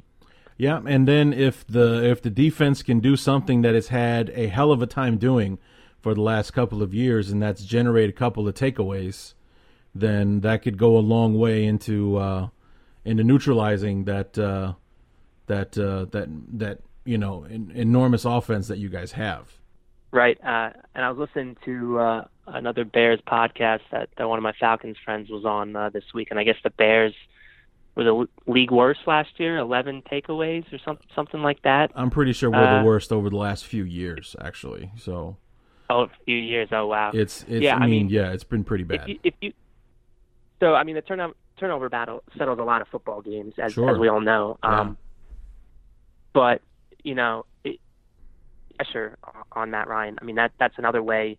Yeah, 0.56 0.80
and 0.86 1.08
then 1.08 1.32
if 1.32 1.66
the 1.66 2.04
if 2.04 2.22
the 2.22 2.30
defense 2.30 2.82
can 2.82 3.00
do 3.00 3.16
something 3.16 3.62
that 3.62 3.74
it's 3.74 3.88
had 3.88 4.30
a 4.30 4.48
hell 4.48 4.72
of 4.72 4.82
a 4.82 4.86
time 4.86 5.18
doing 5.18 5.58
for 6.00 6.14
the 6.14 6.20
last 6.20 6.52
couple 6.52 6.82
of 6.82 6.94
years, 6.94 7.30
and 7.30 7.42
that's 7.42 7.64
generate 7.64 8.10
a 8.10 8.12
couple 8.12 8.46
of 8.46 8.54
takeaways, 8.54 9.34
then 9.94 10.40
that 10.40 10.62
could 10.62 10.78
go 10.78 10.96
a 10.96 11.00
long 11.00 11.38
way 11.38 11.64
into 11.64 12.16
uh, 12.18 12.48
into 13.04 13.24
neutralizing 13.24 14.04
that 14.04 14.38
uh, 14.38 14.74
that 15.46 15.76
uh, 15.78 16.06
that 16.12 16.28
that 16.58 16.78
you 17.04 17.18
know 17.18 17.44
en- 17.44 17.72
enormous 17.74 18.24
offense 18.24 18.68
that 18.68 18.78
you 18.78 18.88
guys 18.88 19.12
have. 19.12 19.52
Right, 20.10 20.38
uh, 20.44 20.70
and 20.94 21.04
I 21.04 21.10
was 21.10 21.18
listening 21.18 21.56
to 21.64 21.98
uh, 21.98 22.24
another 22.46 22.84
Bears 22.84 23.18
podcast 23.26 23.80
that, 23.90 24.10
that 24.16 24.28
one 24.28 24.38
of 24.38 24.44
my 24.44 24.52
Falcons 24.52 24.96
friends 25.04 25.28
was 25.28 25.44
on 25.44 25.74
uh, 25.74 25.90
this 25.90 26.04
week, 26.14 26.28
and 26.30 26.38
I 26.38 26.44
guess 26.44 26.54
the 26.62 26.70
Bears 26.70 27.12
were 27.96 28.04
the 28.04 28.28
league 28.46 28.70
worst 28.70 29.00
last 29.06 29.30
year, 29.38 29.58
eleven 29.58 30.02
takeaways 30.02 30.72
or 30.72 30.78
something 30.84 31.06
something 31.16 31.42
like 31.42 31.62
that. 31.62 31.90
I'm 31.96 32.10
pretty 32.10 32.32
sure 32.32 32.48
we're 32.50 32.58
Uh, 32.64 32.78
the 32.78 32.84
worst 32.84 33.12
over 33.12 33.28
the 33.28 33.36
last 33.36 33.66
few 33.66 33.84
years, 33.84 34.36
actually. 34.40 34.92
So 34.96 35.36
Oh, 35.90 36.02
a 36.04 36.10
few 36.24 36.36
years. 36.38 36.68
Oh, 36.72 36.86
wow. 36.86 37.10
it's 37.12 37.42
it's 37.42 37.62
Yeah, 37.62 37.74
I, 37.74 37.78
I 37.78 37.86
mean, 37.86 38.06
mean, 38.06 38.08
yeah, 38.08 38.32
it's 38.32 38.44
been 38.44 38.64
pretty 38.64 38.82
if 38.84 38.88
bad. 38.88 39.08
you, 39.08 39.18
if 39.24 39.34
you, 39.40 39.52
so 40.60 40.74
I 40.74 40.82
mean, 40.84 40.94
the 40.94 41.02
turnover 41.02 41.34
turnover 41.58 41.88
battle 41.88 42.22
settles 42.36 42.58
a 42.58 42.64
lot 42.64 42.82
of 42.82 42.88
football 42.88 43.20
games, 43.22 43.54
as 43.58 43.72
Sure. 43.72 43.90
as 43.90 43.98
we 43.98 44.08
all 44.08 44.20
know. 44.20 44.58
Yeah. 44.62 44.80
Um, 44.80 44.98
but 46.32 46.62
you 47.02 47.14
know, 47.14 47.44
it, 47.64 47.80
pressure 48.76 49.18
on 49.52 49.70
Matt 49.70 49.88
Ryan. 49.88 50.18
I 50.20 50.24
mean, 50.24 50.36
that 50.36 50.52
that's 50.58 50.78
another 50.78 51.02
way 51.02 51.38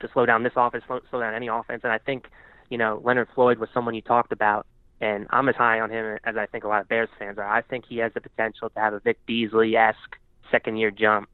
to 0.00 0.08
slow 0.12 0.26
down 0.26 0.42
this 0.42 0.54
offense, 0.56 0.84
slow, 0.86 1.00
slow 1.10 1.20
down 1.20 1.34
any 1.34 1.48
offense. 1.48 1.82
And 1.84 1.92
I 1.92 1.98
think, 1.98 2.28
you 2.70 2.78
know, 2.78 3.00
Leonard 3.04 3.28
Floyd 3.34 3.58
was 3.58 3.68
someone 3.74 3.94
you 3.94 4.00
talked 4.02 4.32
about, 4.32 4.66
and 5.00 5.26
I'm 5.30 5.48
as 5.48 5.56
high 5.56 5.80
on 5.80 5.90
him 5.90 6.18
as 6.24 6.36
I 6.36 6.46
think 6.46 6.64
a 6.64 6.68
lot 6.68 6.80
of 6.80 6.88
Bears 6.88 7.10
fans 7.18 7.38
are. 7.38 7.44
I 7.46 7.60
think 7.62 7.84
he 7.86 7.98
has 7.98 8.12
the 8.14 8.20
potential 8.20 8.70
to 8.70 8.80
have 8.80 8.94
a 8.94 9.00
Vic 9.00 9.18
Beasley 9.26 9.76
esque 9.76 10.16
second 10.50 10.78
year 10.78 10.90
jump 10.90 11.28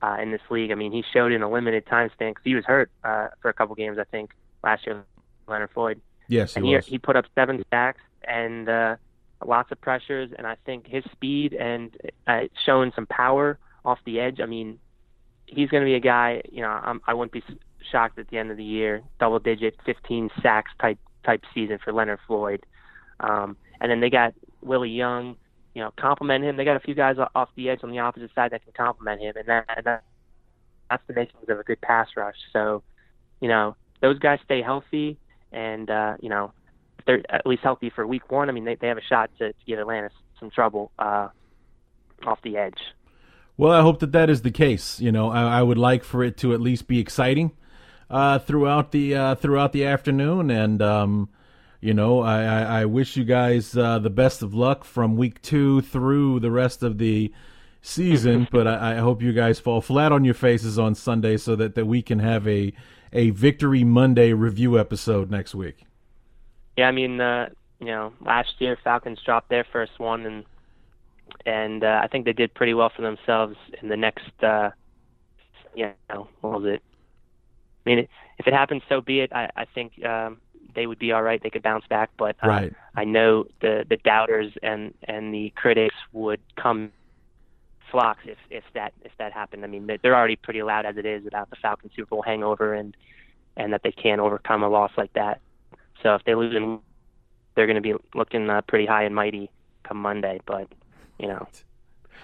uh, 0.00 0.16
in 0.22 0.30
this 0.30 0.40
league. 0.50 0.70
I 0.70 0.76
mean, 0.76 0.92
he 0.92 1.02
showed 1.12 1.32
in 1.32 1.42
a 1.42 1.50
limited 1.50 1.86
time 1.86 2.10
span 2.12 2.30
because 2.30 2.44
he 2.44 2.54
was 2.54 2.64
hurt 2.64 2.90
uh, 3.02 3.28
for 3.42 3.48
a 3.48 3.52
couple 3.52 3.74
games, 3.74 3.98
I 3.98 4.04
think, 4.04 4.30
last 4.62 4.86
year. 4.86 5.04
Leonard 5.48 5.70
Floyd, 5.72 6.00
yes, 6.28 6.54
he 6.54 6.58
and 6.58 6.66
he 6.66 6.76
was. 6.76 6.86
he 6.86 6.98
put 6.98 7.16
up 7.16 7.24
seven 7.34 7.64
sacks 7.70 8.00
and 8.26 8.68
uh, 8.68 8.96
lots 9.44 9.72
of 9.72 9.80
pressures, 9.80 10.30
and 10.36 10.46
I 10.46 10.56
think 10.64 10.86
his 10.86 11.04
speed 11.12 11.54
and 11.54 11.94
uh, 12.26 12.42
showing 12.64 12.92
some 12.94 13.06
power 13.06 13.58
off 13.84 13.98
the 14.04 14.20
edge. 14.20 14.40
I 14.40 14.46
mean, 14.46 14.78
he's 15.46 15.68
going 15.70 15.82
to 15.82 15.86
be 15.86 15.94
a 15.94 16.00
guy. 16.00 16.42
You 16.50 16.62
know, 16.62 16.68
I'm, 16.68 17.00
I 17.06 17.14
wouldn't 17.14 17.32
be 17.32 17.42
shocked 17.90 18.18
at 18.18 18.28
the 18.28 18.38
end 18.38 18.50
of 18.50 18.56
the 18.56 18.64
year, 18.64 19.02
double 19.18 19.38
digit, 19.38 19.76
15 19.84 20.30
sacks 20.42 20.70
type 20.80 20.98
type 21.24 21.42
season 21.54 21.78
for 21.82 21.92
Leonard 21.92 22.20
Floyd. 22.26 22.64
Um, 23.20 23.56
and 23.80 23.90
then 23.90 24.00
they 24.00 24.10
got 24.10 24.34
Willie 24.62 24.90
Young. 24.90 25.36
You 25.74 25.84
know, 25.84 25.92
compliment 25.96 26.44
him. 26.44 26.56
They 26.56 26.64
got 26.64 26.76
a 26.76 26.80
few 26.80 26.94
guys 26.94 27.16
off 27.36 27.50
the 27.54 27.68
edge 27.68 27.80
on 27.84 27.90
the 27.90 28.00
opposite 28.00 28.34
side 28.34 28.50
that 28.50 28.64
can 28.64 28.72
compliment 28.72 29.20
him, 29.20 29.34
and 29.36 29.46
that, 29.46 29.64
and 29.76 29.86
that 29.86 30.02
that's 30.90 31.02
the 31.06 31.14
makings 31.14 31.48
of 31.48 31.58
a 31.58 31.62
good 31.62 31.80
pass 31.80 32.08
rush. 32.16 32.36
So, 32.52 32.82
you 33.40 33.48
know, 33.48 33.76
those 34.00 34.18
guys 34.18 34.40
stay 34.44 34.62
healthy, 34.62 35.18
and 35.52 35.90
uh, 35.90 36.16
you 36.20 36.28
know, 36.28 36.52
if 36.98 37.04
they're 37.04 37.22
at 37.30 37.46
least 37.46 37.62
healthy 37.62 37.90
for 37.90 38.06
week 38.06 38.30
one. 38.30 38.48
I 38.48 38.52
mean, 38.52 38.64
they 38.64 38.74
they 38.74 38.88
have 38.88 38.98
a 38.98 39.02
shot 39.02 39.30
to, 39.38 39.48
to 39.52 39.64
give 39.66 39.78
Atlanta 39.78 40.10
some 40.38 40.50
trouble 40.50 40.90
uh, 40.98 41.28
off 42.26 42.40
the 42.42 42.56
edge. 42.56 42.78
Well, 43.56 43.72
I 43.72 43.82
hope 43.82 43.98
that 44.00 44.12
that 44.12 44.30
is 44.30 44.42
the 44.42 44.50
case. 44.50 45.00
You 45.00 45.10
know, 45.10 45.30
I, 45.30 45.58
I 45.58 45.62
would 45.62 45.78
like 45.78 46.04
for 46.04 46.22
it 46.22 46.36
to 46.38 46.54
at 46.54 46.60
least 46.60 46.86
be 46.86 47.00
exciting 47.00 47.52
uh, 48.08 48.38
throughout 48.38 48.92
the 48.92 49.14
uh, 49.14 49.34
throughout 49.34 49.72
the 49.72 49.84
afternoon, 49.84 50.50
and 50.50 50.80
um, 50.80 51.28
you 51.80 51.94
know, 51.94 52.20
I, 52.20 52.42
I, 52.42 52.80
I 52.80 52.84
wish 52.86 53.16
you 53.16 53.24
guys 53.24 53.76
uh, 53.76 53.98
the 53.98 54.10
best 54.10 54.42
of 54.42 54.54
luck 54.54 54.84
from 54.84 55.16
week 55.16 55.40
two 55.42 55.80
through 55.80 56.40
the 56.40 56.50
rest 56.50 56.82
of 56.82 56.98
the 56.98 57.32
season. 57.82 58.48
but 58.52 58.66
I, 58.66 58.92
I 58.92 58.96
hope 58.96 59.22
you 59.22 59.32
guys 59.32 59.60
fall 59.60 59.80
flat 59.80 60.12
on 60.12 60.24
your 60.24 60.34
faces 60.34 60.78
on 60.78 60.94
Sunday 60.94 61.36
so 61.36 61.56
that, 61.56 61.74
that 61.74 61.86
we 61.86 62.02
can 62.02 62.18
have 62.18 62.46
a 62.48 62.72
a 63.12 63.30
victory 63.30 63.84
Monday 63.84 64.32
review 64.32 64.78
episode 64.78 65.30
next 65.30 65.54
week. 65.54 65.84
Yeah, 66.76 66.88
I 66.88 66.92
mean, 66.92 67.20
uh, 67.20 67.48
you 67.80 67.86
know, 67.86 68.12
last 68.20 68.54
year 68.58 68.76
Falcons 68.82 69.18
dropped 69.24 69.50
their 69.50 69.64
first 69.72 69.98
one, 69.98 70.26
and 70.26 70.44
and 71.46 71.84
uh, 71.84 72.00
I 72.02 72.08
think 72.08 72.24
they 72.24 72.32
did 72.32 72.54
pretty 72.54 72.74
well 72.74 72.90
for 72.94 73.02
themselves 73.02 73.56
in 73.82 73.88
the 73.88 73.96
next. 73.96 74.30
Uh, 74.42 74.70
you 75.74 75.90
know, 76.10 76.28
what 76.40 76.60
was 76.62 76.74
it? 76.74 76.82
I 77.86 77.90
mean, 77.90 78.08
if 78.38 78.46
it 78.46 78.52
happens, 78.52 78.82
so 78.88 79.00
be 79.00 79.20
it. 79.20 79.32
I, 79.32 79.48
I 79.56 79.64
think 79.64 80.04
um, 80.04 80.38
they 80.74 80.86
would 80.86 80.98
be 80.98 81.12
all 81.12 81.22
right. 81.22 81.42
They 81.42 81.50
could 81.50 81.62
bounce 81.62 81.86
back, 81.88 82.10
but 82.18 82.36
uh, 82.42 82.48
Right. 82.48 82.72
I 82.96 83.04
know 83.04 83.44
the 83.60 83.84
the 83.88 83.96
doubters 83.98 84.52
and 84.62 84.94
and 85.04 85.32
the 85.32 85.52
critics 85.56 85.94
would 86.12 86.40
come 86.56 86.92
flocks 87.90 88.20
if 88.26 88.38
if 88.50 88.64
that 88.74 88.92
if 89.04 89.12
that 89.18 89.32
happened. 89.32 89.64
I 89.64 89.68
mean, 89.68 89.86
they- 89.86 89.98
they're 89.98 90.16
already 90.16 90.36
pretty 90.36 90.62
loud 90.62 90.86
as 90.86 90.96
it 90.96 91.06
is 91.06 91.26
about 91.26 91.50
the 91.50 91.56
Falcons 91.56 91.92
Super 91.94 92.10
Bowl 92.10 92.22
hangover 92.22 92.74
and 92.74 92.96
and 93.56 93.72
that 93.72 93.82
they 93.82 93.92
can't 93.92 94.20
overcome 94.20 94.62
a 94.62 94.68
loss 94.68 94.92
like 94.96 95.12
that. 95.14 95.40
So 96.02 96.14
if 96.14 96.22
they 96.24 96.34
lose, 96.36 96.54
in, 96.54 96.78
they're 97.56 97.66
going 97.66 97.74
to 97.74 97.80
be 97.82 97.94
looking 98.14 98.48
uh, 98.48 98.60
pretty 98.62 98.86
high 98.86 99.02
and 99.02 99.14
mighty 99.14 99.50
come 99.82 99.96
Monday. 99.96 100.40
But 100.46 100.68
you 101.18 101.26
know, 101.26 101.48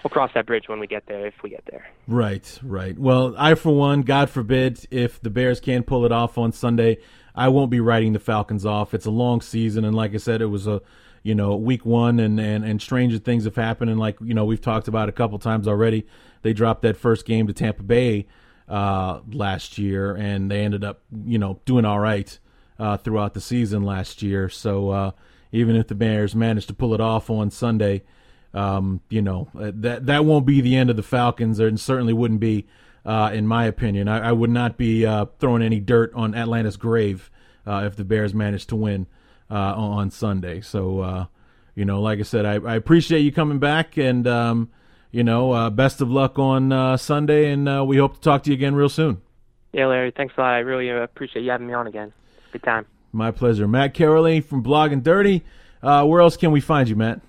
we'll 0.03 0.11
cross 0.11 0.31
that 0.33 0.45
bridge 0.45 0.67
when 0.67 0.79
we 0.79 0.87
get 0.87 1.07
there, 1.07 1.25
if 1.27 1.33
we 1.43 1.49
get 1.49 1.63
there. 1.69 1.85
Right, 2.07 2.57
right. 2.63 2.97
Well, 2.97 3.35
I, 3.37 3.55
for 3.55 3.75
one, 3.75 4.03
God 4.03 4.29
forbid, 4.29 4.85
if 4.91 5.19
the 5.21 5.29
Bears 5.29 5.59
can't 5.59 5.85
pull 5.85 6.05
it 6.05 6.11
off 6.13 6.37
on 6.37 6.53
Sunday, 6.53 6.99
I 7.35 7.49
won't 7.49 7.69
be 7.69 7.81
writing 7.81 8.13
the 8.13 8.19
Falcons 8.19 8.65
off. 8.65 8.93
It's 8.93 9.05
a 9.05 9.11
long 9.11 9.41
season, 9.41 9.83
and 9.83 9.93
like 9.95 10.13
I 10.13 10.17
said, 10.17 10.41
it 10.41 10.45
was 10.45 10.67
a, 10.67 10.81
you 11.25 11.33
know, 11.33 11.55
week 11.55 11.87
one, 11.87 12.19
and 12.19 12.39
and 12.39 12.63
and 12.63 12.79
stranger 12.79 13.17
things 13.17 13.45
have 13.45 13.55
happened, 13.55 13.89
and 13.89 13.99
like 13.99 14.15
you 14.21 14.35
know, 14.35 14.45
we've 14.45 14.61
talked 14.61 14.87
about 14.87 15.09
a 15.09 15.11
couple 15.11 15.39
times 15.39 15.67
already. 15.67 16.05
They 16.43 16.53
dropped 16.53 16.83
that 16.83 16.97
first 16.97 17.25
game 17.25 17.47
to 17.47 17.53
Tampa 17.53 17.81
Bay 17.81 18.27
uh, 18.69 19.21
last 19.31 19.79
year, 19.79 20.13
and 20.13 20.51
they 20.51 20.63
ended 20.63 20.83
up, 20.83 21.01
you 21.25 21.39
know, 21.39 21.59
doing 21.65 21.83
all 21.83 21.99
right 21.99 22.37
uh, 22.77 22.97
throughout 22.97 23.33
the 23.33 23.41
season 23.41 23.81
last 23.81 24.21
year. 24.21 24.49
So 24.49 24.91
uh, 24.91 25.11
even 25.51 25.75
if 25.75 25.87
the 25.87 25.95
Bears 25.95 26.35
managed 26.35 26.67
to 26.67 26.75
pull 26.75 26.93
it 26.93 27.01
off 27.01 27.31
on 27.31 27.49
Sunday, 27.49 28.03
um, 28.53 29.01
you 29.09 29.23
know 29.23 29.47
uh, 29.59 29.71
that 29.73 30.05
that 30.05 30.25
won't 30.25 30.45
be 30.45 30.61
the 30.61 30.75
end 30.75 30.91
of 30.91 30.95
the 30.95 31.01
Falcons, 31.01 31.59
and 31.59 31.79
certainly 31.79 32.13
wouldn't 32.13 32.39
be, 32.39 32.67
uh, 33.03 33.31
in 33.33 33.47
my 33.47 33.65
opinion. 33.65 34.07
I, 34.07 34.29
I 34.29 34.31
would 34.31 34.51
not 34.51 34.77
be 34.77 35.07
uh, 35.07 35.25
throwing 35.39 35.63
any 35.63 35.79
dirt 35.79 36.13
on 36.13 36.35
Atlanta's 36.35 36.77
grave 36.77 37.31
uh, 37.65 37.81
if 37.87 37.95
the 37.95 38.05
Bears 38.05 38.35
managed 38.35 38.69
to 38.69 38.75
win 38.75 39.07
on 39.49 40.11
Sunday. 40.11 40.61
So 40.61 41.27
you 41.75 41.85
know, 41.85 42.01
like 42.01 42.19
I 42.19 42.23
said, 42.23 42.45
I, 42.45 42.53
I 42.55 42.75
appreciate 42.75 43.21
you 43.21 43.31
coming 43.31 43.59
back, 43.59 43.97
and 43.97 44.25
um, 44.27 44.69
you 45.11 45.23
know, 45.23 45.69
best 45.69 46.01
of 46.01 46.09
luck 46.09 46.39
on 46.39 46.97
Sunday, 46.97 47.51
and 47.51 47.87
we 47.87 47.97
hope 47.97 48.15
to 48.15 48.21
talk 48.21 48.43
to 48.43 48.49
you 48.49 48.55
again 48.55 48.75
real 48.75 48.89
soon. 48.89 49.21
Yeah, 49.75 49.87
Larry, 49.87 50.11
thanks 50.15 50.33
a 50.37 50.41
lot. 50.41 50.53
I 50.53 50.59
really 50.59 50.89
appreciate 50.89 51.43
you 51.43 51.51
having 51.51 51.67
me 51.67 51.73
on 51.73 51.85
again. 51.85 52.13
Good 52.53 52.63
time. 52.63 52.85
My 53.11 53.31
pleasure. 53.31 53.67
Matt 53.67 53.93
Karoly 53.93 54.41
from 54.41 54.63
Blogging 54.63 55.03
Dirty. 55.03 55.43
Uh, 55.83 56.05
where 56.05 56.21
else 56.21 56.37
can 56.37 56.51
we 56.51 56.61
find 56.61 56.87
you, 56.87 56.95
Matt? 56.95 57.19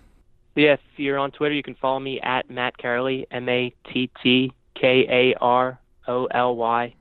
Yeah, 0.55 0.75
if 0.75 0.81
you're 0.97 1.19
on 1.19 1.33
Twitter, 1.33 1.55
you 1.55 1.65
can 1.65 1.75
follow 1.75 1.99
me 1.99 2.21
at 2.21 2.49
Matt 2.49 2.79
Karoly, 2.79 3.27
M 3.31 3.49
A 3.49 3.75
T 3.93 4.11
T 4.23 4.53
K 4.75 5.07
A 5.09 5.35
R 5.41 5.79
O 6.07 6.27
L 6.27 6.57
Y. 6.57 6.95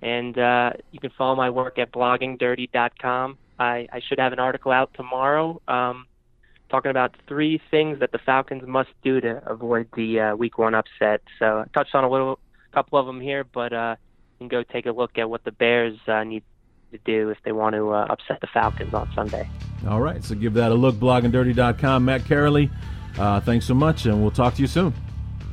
And 0.00 0.38
uh, 0.38 0.72
you 0.92 1.00
can 1.00 1.10
follow 1.18 1.34
my 1.34 1.50
work 1.50 1.78
at 1.78 1.92
bloggingdirty.com. 1.92 3.36
I, 3.58 3.88
I 3.92 4.00
should 4.06 4.18
have 4.18 4.32
an 4.32 4.38
article 4.38 4.72
out 4.72 4.94
tomorrow 4.94 5.60
um, 5.68 6.06
talking 6.70 6.90
about 6.90 7.14
three 7.26 7.60
things 7.70 8.00
that 8.00 8.12
the 8.12 8.18
Falcons 8.18 8.66
must 8.66 8.90
do 9.02 9.20
to 9.20 9.42
avoid 9.48 9.88
the 9.96 10.20
uh, 10.20 10.36
Week 10.36 10.58
One 10.58 10.74
upset. 10.74 11.22
So 11.38 11.60
I 11.60 11.64
touched 11.74 11.94
on 11.94 12.04
a 12.04 12.10
little, 12.10 12.38
couple 12.72 12.98
of 12.98 13.06
them 13.06 13.20
here, 13.20 13.44
but 13.44 13.72
uh, 13.72 13.96
you 14.38 14.38
can 14.38 14.48
go 14.48 14.62
take 14.62 14.86
a 14.86 14.92
look 14.92 15.18
at 15.18 15.28
what 15.28 15.44
the 15.44 15.52
Bears 15.52 15.98
uh, 16.06 16.24
need 16.24 16.42
to 16.92 16.98
do 16.98 17.30
if 17.30 17.38
they 17.44 17.52
want 17.52 17.74
to 17.74 17.90
uh, 17.90 18.06
upset 18.10 18.40
the 18.40 18.46
Falcons 18.46 18.94
on 18.94 19.10
Sunday. 19.14 19.48
All 19.88 20.00
right, 20.00 20.22
so 20.22 20.34
give 20.34 20.54
that 20.54 20.70
a 20.70 20.74
look, 20.74 20.96
bloggingdirty.com. 20.96 22.04
Matt 22.04 22.22
Karoly, 22.22 22.70
uh, 23.18 23.40
thanks 23.40 23.66
so 23.66 23.74
much, 23.74 24.06
and 24.06 24.20
we'll 24.20 24.30
talk 24.30 24.54
to 24.54 24.60
you 24.60 24.68
soon. 24.68 24.94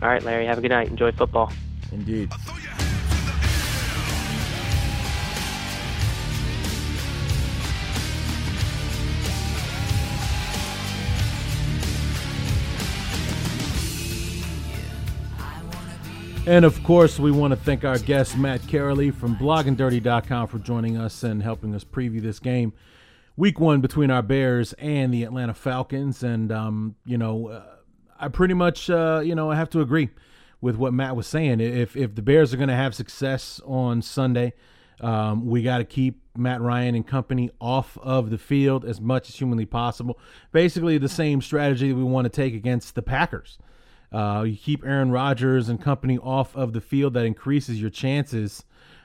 All 0.01 0.09
right, 0.09 0.23
Larry, 0.23 0.45
have 0.45 0.57
a 0.57 0.61
good 0.61 0.71
night. 0.71 0.87
Enjoy 0.87 1.11
football. 1.11 1.51
Indeed. 1.91 2.31
And 16.47 16.63
of 16.63 16.83
course, 16.83 17.17
we 17.17 17.31
want 17.31 17.53
to 17.53 17.55
thank 17.55 17.83
our 17.83 17.97
guest, 17.97 18.37
Matt 18.37 18.61
Karoly 18.61 19.11
from 19.11 19.35
bloggingdirty.com, 19.35 20.47
for 20.47 20.59
joining 20.59 20.95
us 20.95 21.23
and 21.23 21.41
helping 21.41 21.73
us 21.73 21.83
preview 21.83 22.21
this 22.21 22.37
game. 22.37 22.71
Week 23.35 23.59
one 23.59 23.81
between 23.81 24.11
our 24.11 24.21
Bears 24.21 24.73
and 24.73 25.11
the 25.11 25.23
Atlanta 25.23 25.55
Falcons. 25.55 26.21
And, 26.21 26.51
um, 26.51 26.95
you 27.03 27.17
know, 27.17 27.47
uh, 27.47 27.63
I 28.19 28.27
pretty 28.27 28.53
much, 28.53 28.91
uh, 28.91 29.23
you 29.25 29.33
know, 29.33 29.49
I 29.49 29.55
have 29.55 29.71
to 29.71 29.81
agree 29.81 30.11
with 30.61 30.75
what 30.75 30.93
Matt 30.93 31.15
was 31.15 31.25
saying. 31.25 31.61
If, 31.61 31.97
if 31.97 32.13
the 32.13 32.21
Bears 32.21 32.53
are 32.53 32.57
going 32.57 32.69
to 32.69 32.75
have 32.75 32.93
success 32.93 33.59
on 33.65 34.03
Sunday, 34.03 34.53
um, 35.01 35.47
we 35.47 35.63
got 35.63 35.79
to 35.79 35.83
keep 35.83 36.21
Matt 36.37 36.61
Ryan 36.61 36.93
and 36.93 37.07
company 37.07 37.49
off 37.59 37.97
of 38.03 38.29
the 38.29 38.37
field 38.37 38.85
as 38.85 39.01
much 39.01 39.29
as 39.29 39.35
humanly 39.35 39.65
possible. 39.65 40.19
Basically, 40.51 40.99
the 40.99 41.09
same 41.09 41.41
strategy 41.41 41.89
that 41.89 41.95
we 41.95 42.03
want 42.03 42.25
to 42.25 42.29
take 42.29 42.53
against 42.53 42.93
the 42.93 43.01
Packers. 43.01 43.57
Uh, 44.11 44.43
you 44.47 44.55
keep 44.55 44.85
Aaron 44.85 45.11
Rodgers 45.11 45.69
and 45.69 45.81
company 45.81 46.17
off 46.17 46.55
of 46.55 46.73
the 46.73 46.81
field. 46.81 47.13
That 47.13 47.25
increases 47.25 47.81
your 47.81 47.89
chances 47.89 48.63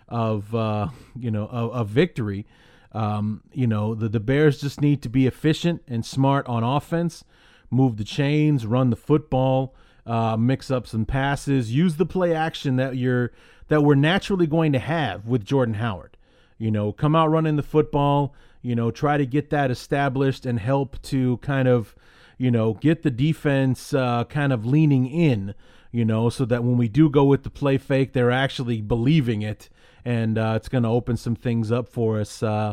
of 0.09 0.55
uh, 0.55 0.88
you 1.18 1.30
know 1.30 1.46
of, 1.46 1.72
of 1.72 1.88
victory. 1.88 2.46
Um, 2.92 3.42
you 3.53 3.66
know 3.66 3.94
the 3.94 4.09
the 4.09 4.20
Bears 4.20 4.61
just 4.61 4.80
need 4.80 5.03
to 5.03 5.09
be 5.09 5.26
efficient 5.26 5.82
and 5.86 6.05
smart 6.05 6.46
on 6.46 6.62
offense. 6.62 7.24
Move 7.70 7.96
the 7.96 8.05
chains, 8.05 8.66
run 8.66 8.90
the 8.90 8.96
football, 8.96 9.76
uh, 10.05 10.36
mix 10.36 10.70
up 10.72 10.88
some 10.88 11.07
passes, 11.07 11.72
use 11.72 11.96
the 11.96 12.07
play 12.07 12.34
action 12.34 12.76
that 12.76 12.96
you're 12.96 13.30
that 13.68 13.82
we're 13.82 13.94
naturally 13.94 14.46
going 14.46 14.72
to 14.72 14.80
have 14.80 15.26
with 15.26 15.44
Jordan 15.44 15.74
Howard. 15.74 16.16
You 16.59 16.70
know, 16.70 16.92
come 16.92 17.16
out 17.16 17.30
running 17.30 17.57
the 17.57 17.62
football. 17.62 18.34
You 18.62 18.74
know, 18.74 18.90
try 18.90 19.16
to 19.16 19.24
get 19.24 19.48
that 19.51 19.70
established 19.70 20.44
and 20.44 20.59
help 20.59 21.01
to 21.03 21.38
kind 21.38 21.66
of 21.66 21.94
you 22.41 22.51
know, 22.51 22.72
get 22.72 23.03
the 23.03 23.11
defense 23.11 23.93
uh, 23.93 24.24
kind 24.24 24.51
of 24.51 24.64
leaning 24.64 25.07
in, 25.07 25.55
you 25.93 26.07
know, 26.07 26.30
so 26.30 26.47
that 26.47 26.64
when 26.64 26.78
we 26.78 26.88
do 26.88 27.11
go 27.11 27.22
with 27.22 27.43
the 27.43 27.51
play 27.51 27.76
fake, 27.76 28.14
they're 28.14 28.30
actually 28.30 28.80
believing 28.80 29.43
it, 29.43 29.68
and 30.07 30.38
uh, 30.38 30.55
it's 30.57 30.70
going 30.70 30.82
to 30.82 30.88
open 30.88 31.18
some 31.18 31.36
things 31.36 31.70
up 31.70 31.86
for 31.86 32.18
us 32.18 32.43
uh, 32.43 32.72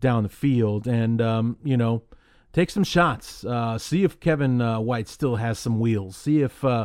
down 0.00 0.22
the 0.22 0.28
field, 0.28 0.86
and 0.86 1.20
um, 1.20 1.56
you 1.64 1.76
know, 1.76 2.04
take 2.52 2.70
some 2.70 2.84
shots. 2.84 3.44
Uh, 3.44 3.76
see 3.76 4.04
if 4.04 4.20
Kevin 4.20 4.62
uh, 4.62 4.78
White 4.78 5.08
still 5.08 5.34
has 5.34 5.58
some 5.58 5.80
wheels. 5.80 6.16
See 6.16 6.40
if 6.42 6.64
uh, 6.64 6.84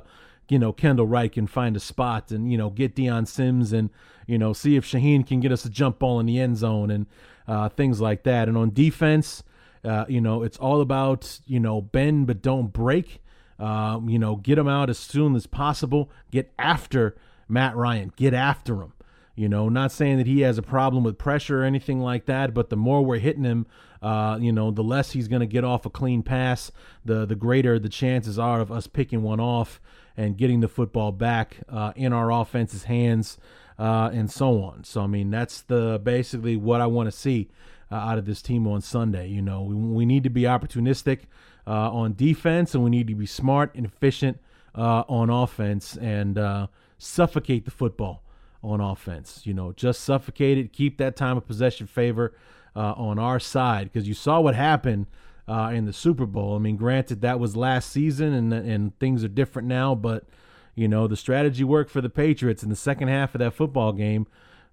you 0.49 0.57
know 0.57 0.73
Kendall 0.73 1.05
Wright 1.05 1.31
can 1.31 1.45
find 1.45 1.77
a 1.77 1.79
spot, 1.79 2.31
and 2.31 2.51
you 2.51 2.57
know, 2.57 2.71
get 2.71 2.95
Dion 2.95 3.27
Sims, 3.27 3.73
and 3.73 3.91
you 4.25 4.39
know, 4.39 4.53
see 4.53 4.75
if 4.75 4.87
Shaheen 4.87 5.23
can 5.27 5.39
get 5.39 5.51
us 5.51 5.65
a 5.65 5.69
jump 5.69 5.99
ball 5.99 6.19
in 6.19 6.25
the 6.25 6.39
end 6.39 6.57
zone, 6.57 6.89
and 6.89 7.73
things 7.75 8.01
like 8.01 8.23
that. 8.23 8.47
And 8.47 8.57
on 8.57 8.73
defense 8.73 9.43
uh, 9.83 10.05
you 10.07 10.21
know, 10.21 10.43
it's 10.43 10.57
all 10.57 10.81
about, 10.81 11.39
you 11.45 11.59
know, 11.59 11.81
bend 11.81 12.27
but 12.27 12.41
don't 12.41 12.71
break. 12.71 13.21
Um, 13.59 14.09
you 14.09 14.17
know, 14.17 14.35
get 14.35 14.57
him 14.57 14.67
out 14.67 14.89
as 14.89 14.97
soon 14.97 15.35
as 15.35 15.45
possible. 15.45 16.09
Get 16.31 16.51
after 16.57 17.15
Matt 17.47 17.75
Ryan. 17.75 18.11
Get 18.15 18.33
after 18.33 18.81
him. 18.81 18.93
You 19.35 19.49
know, 19.49 19.67
not 19.67 19.91
saying 19.91 20.17
that 20.17 20.27
he 20.27 20.41
has 20.41 20.59
a 20.59 20.61
problem 20.61 21.03
with 21.03 21.17
pressure 21.17 21.61
or 21.61 21.63
anything 21.63 21.99
like 21.99 22.25
that, 22.25 22.53
but 22.53 22.69
the 22.69 22.75
more 22.75 23.03
we're 23.03 23.17
hitting 23.17 23.43
him, 23.43 23.65
uh, 24.01 24.37
you 24.39 24.51
know, 24.51 24.69
the 24.69 24.83
less 24.83 25.11
he's 25.11 25.27
going 25.27 25.39
to 25.39 25.47
get 25.47 25.63
off 25.63 25.87
a 25.87 25.89
clean 25.89 26.21
pass, 26.21 26.71
the 27.03 27.25
the 27.25 27.35
greater 27.35 27.79
the 27.79 27.89
chances 27.89 28.37
are 28.37 28.61
of 28.61 28.71
us 28.71 28.85
picking 28.85 29.23
one 29.23 29.39
off 29.39 29.81
and 30.15 30.37
getting 30.37 30.59
the 30.59 30.67
football 30.67 31.11
back 31.11 31.57
uh, 31.67 31.93
in 31.95 32.13
our 32.13 32.31
offense's 32.31 32.83
hands, 32.83 33.39
uh, 33.79 34.11
and 34.13 34.29
so 34.29 34.61
on. 34.61 34.83
So 34.83 35.01
I 35.01 35.07
mean, 35.07 35.31
that's 35.31 35.61
the 35.61 35.99
basically 36.03 36.55
what 36.55 36.79
I 36.79 36.85
want 36.85 37.07
to 37.07 37.17
see 37.17 37.49
uh, 37.93 37.97
out 37.97 38.17
of 38.17 38.25
this 38.25 38.41
team 38.41 38.65
on 38.65 38.81
Sunday. 38.81 39.27
You 39.27 39.41
know, 39.41 39.61
we, 39.61 39.75
we 39.75 40.05
need 40.05 40.23
to 40.23 40.29
be 40.29 40.41
opportunistic 40.43 41.21
uh, 41.67 41.91
on 41.91 42.15
defense, 42.15 42.73
and 42.73 42.83
we 42.83 42.89
need 42.89 43.07
to 43.07 43.13
be 43.13 43.27
smart 43.27 43.75
and 43.75 43.85
efficient 43.85 44.39
uh, 44.73 45.03
on 45.07 45.29
offense, 45.29 45.95
and 45.97 46.37
uh, 46.39 46.67
suffocate 46.97 47.65
the 47.65 47.71
football 47.71 48.23
on 48.63 48.81
offense. 48.81 49.41
You 49.43 49.53
know, 49.53 49.73
just 49.73 50.01
suffocate 50.01 50.57
it. 50.57 50.73
Keep 50.73 50.97
that 50.97 51.15
time 51.15 51.37
of 51.37 51.45
possession 51.45 51.85
favor 51.85 52.33
uh, 52.75 52.93
on 52.93 53.19
our 53.19 53.39
side 53.39 53.91
because 53.91 54.07
you 54.07 54.15
saw 54.15 54.39
what 54.41 54.55
happened. 54.55 55.07
Uh, 55.45 55.71
in 55.73 55.83
the 55.83 55.91
Super 55.91 56.25
Bowl. 56.25 56.55
I 56.55 56.59
mean, 56.59 56.77
granted, 56.77 57.19
that 57.19 57.37
was 57.37 57.57
last 57.57 57.89
season, 57.89 58.31
and 58.31 58.53
and 58.53 58.97
things 58.97 59.25
are 59.25 59.27
different 59.27 59.67
now. 59.67 59.93
But 59.93 60.23
you 60.73 60.87
know, 60.87 61.05
the 61.05 61.17
strategy 61.17 61.65
worked 61.65 61.91
for 61.91 61.99
the 61.99 62.09
Patriots 62.09 62.63
in 62.63 62.69
the 62.69 62.77
second 62.77 63.09
half 63.09 63.35
of 63.35 63.39
that 63.39 63.53
football 63.53 63.91
game. 63.91 64.25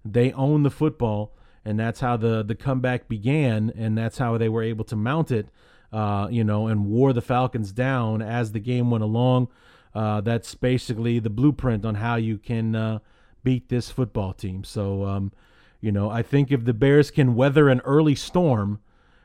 They 0.05 0.31
owned 0.31 0.65
the 0.65 0.69
football 0.69 1.33
and 1.63 1.79
that's 1.79 1.99
how 1.99 2.17
the 2.17 2.43
the 2.43 2.55
comeback 2.55 3.07
began, 3.07 3.71
and 3.75 3.97
that's 3.97 4.17
how 4.17 4.37
they 4.37 4.49
were 4.49 4.63
able 4.63 4.85
to 4.85 4.95
mount 4.95 5.31
it, 5.31 5.47
uh, 5.93 6.27
you 6.31 6.43
know, 6.43 6.67
and 6.67 6.85
wore 6.87 7.13
the 7.13 7.21
Falcons 7.21 7.71
down 7.71 8.21
as 8.21 8.51
the 8.51 8.59
game 8.59 8.89
went 8.89 9.03
along. 9.03 9.47
Uh, 9.93 10.21
that's 10.21 10.55
basically 10.55 11.19
the 11.19 11.29
blueprint 11.29 11.85
on 11.85 11.95
how 11.95 12.15
you 12.15 12.37
can 12.37 12.75
uh, 12.75 12.99
beat 13.43 13.69
this 13.69 13.91
football 13.91 14.33
team. 14.33 14.63
So, 14.63 15.05
um, 15.05 15.33
you 15.81 15.91
know, 15.91 16.09
I 16.09 16.23
think 16.23 16.51
if 16.51 16.63
the 16.63 16.73
Bears 16.73 17.11
can 17.11 17.35
weather 17.35 17.67
an 17.69 17.81
early 17.81 18.15
storm, 18.15 18.79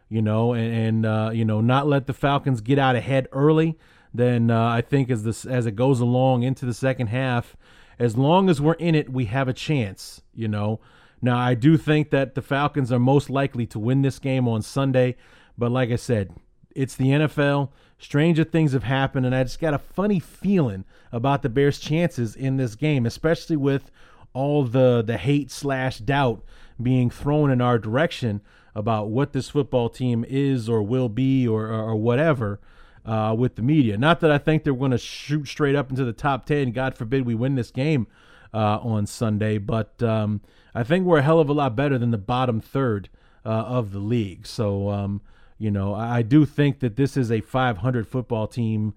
you 0.08 0.20
know, 0.20 0.52
and, 0.52 0.74
and 0.74 1.06
uh, 1.06 1.30
you 1.32 1.44
know, 1.44 1.60
not 1.60 1.86
let 1.86 2.06
the 2.06 2.12
Falcons 2.12 2.60
get 2.60 2.78
out 2.78 2.96
ahead 2.96 3.28
early, 3.32 3.78
then 4.12 4.50
uh, 4.50 4.68
I 4.68 4.80
think 4.80 5.10
as 5.10 5.22
this 5.22 5.44
as 5.44 5.66
it 5.66 5.76
goes 5.76 6.00
along 6.00 6.42
into 6.42 6.66
the 6.66 6.74
second 6.74 7.06
half, 7.06 7.56
as 7.98 8.16
long 8.16 8.50
as 8.50 8.60
we're 8.60 8.74
in 8.74 8.94
it, 8.94 9.10
we 9.10 9.26
have 9.26 9.48
a 9.48 9.54
chance. 9.54 10.20
You 10.34 10.48
know. 10.48 10.80
Now, 11.22 11.38
I 11.38 11.54
do 11.54 11.76
think 11.76 12.10
that 12.10 12.34
the 12.34 12.42
Falcons 12.42 12.92
are 12.92 12.98
most 12.98 13.30
likely 13.30 13.66
to 13.66 13.78
win 13.78 14.02
this 14.02 14.18
game 14.18 14.46
on 14.46 14.62
Sunday, 14.62 15.16
but 15.56 15.70
like 15.70 15.90
I 15.90 15.96
said, 15.96 16.34
it's 16.74 16.94
the 16.94 17.06
NFL. 17.06 17.70
Stranger 17.98 18.44
things 18.44 18.72
have 18.72 18.82
happened, 18.82 19.24
and 19.24 19.34
I 19.34 19.42
just 19.42 19.58
got 19.58 19.72
a 19.72 19.78
funny 19.78 20.20
feeling 20.20 20.84
about 21.10 21.42
the 21.42 21.48
Bears' 21.48 21.78
chances 21.78 22.36
in 22.36 22.58
this 22.58 22.74
game, 22.74 23.06
especially 23.06 23.56
with 23.56 23.90
all 24.34 24.64
the 24.64 25.02
the 25.02 25.16
hate 25.16 25.50
slash 25.50 25.98
doubt 25.98 26.44
being 26.80 27.08
thrown 27.08 27.50
in 27.50 27.62
our 27.62 27.78
direction 27.78 28.42
about 28.74 29.08
what 29.08 29.32
this 29.32 29.48
football 29.48 29.88
team 29.88 30.26
is 30.28 30.68
or 30.68 30.82
will 30.82 31.08
be 31.08 31.48
or 31.48 31.68
or, 31.68 31.90
or 31.90 31.96
whatever. 31.96 32.60
Uh, 33.06 33.32
with 33.32 33.54
the 33.54 33.62
media. 33.62 33.96
Not 33.96 34.18
that 34.18 34.32
I 34.32 34.38
think 34.38 34.64
they're 34.64 34.74
going 34.74 34.90
to 34.90 34.98
shoot 34.98 35.46
straight 35.46 35.76
up 35.76 35.90
into 35.90 36.04
the 36.04 36.12
top 36.12 36.44
10. 36.44 36.72
God 36.72 36.96
forbid 36.98 37.24
we 37.24 37.36
win 37.36 37.54
this 37.54 37.70
game 37.70 38.08
uh, 38.52 38.78
on 38.78 39.06
Sunday. 39.06 39.58
But 39.58 40.02
um, 40.02 40.40
I 40.74 40.82
think 40.82 41.06
we're 41.06 41.18
a 41.18 41.22
hell 41.22 41.40
of 41.40 41.48
a 41.48 41.52
lot 41.52 41.76
better 41.76 41.98
than 41.98 42.10
the 42.10 42.18
bottom 42.18 42.60
third 42.60 43.08
uh, 43.44 43.48
of 43.48 43.92
the 43.92 43.98
league. 43.98 44.46
So, 44.46 44.90
um, 44.90 45.20
you 45.58 45.70
know, 45.70 45.94
I, 45.94 46.18
I, 46.18 46.22
do 46.22 46.44
think 46.44 46.80
that 46.80 46.96
this 46.96 47.16
is 47.16 47.30
a 47.30 47.40
500 47.40 48.06
football 48.06 48.46
team 48.46 48.92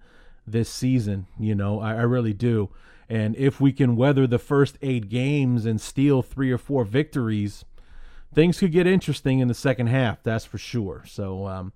this 0.46 0.68
season. 0.68 1.26
You 1.38 1.54
know, 1.54 1.80
I, 1.80 1.94
I 1.94 2.02
really 2.02 2.32
do. 2.32 2.70
And 3.08 3.34
if 3.36 3.60
we 3.60 3.72
can 3.72 3.96
weather 3.96 4.26
the 4.26 4.38
first 4.38 4.76
eight 4.82 5.08
games 5.08 5.64
and 5.66 5.80
steal 5.80 6.22
three 6.22 6.50
or 6.50 6.58
four 6.58 6.84
victories, 6.84 7.64
things 8.34 8.58
could 8.58 8.72
get 8.72 8.86
interesting 8.86 9.40
in 9.40 9.48
the 9.48 9.54
second 9.54 9.86
half. 9.86 10.22
That's 10.22 10.44
for 10.44 10.58
sure. 10.58 11.04
So, 11.06 11.46
um, 11.46 11.72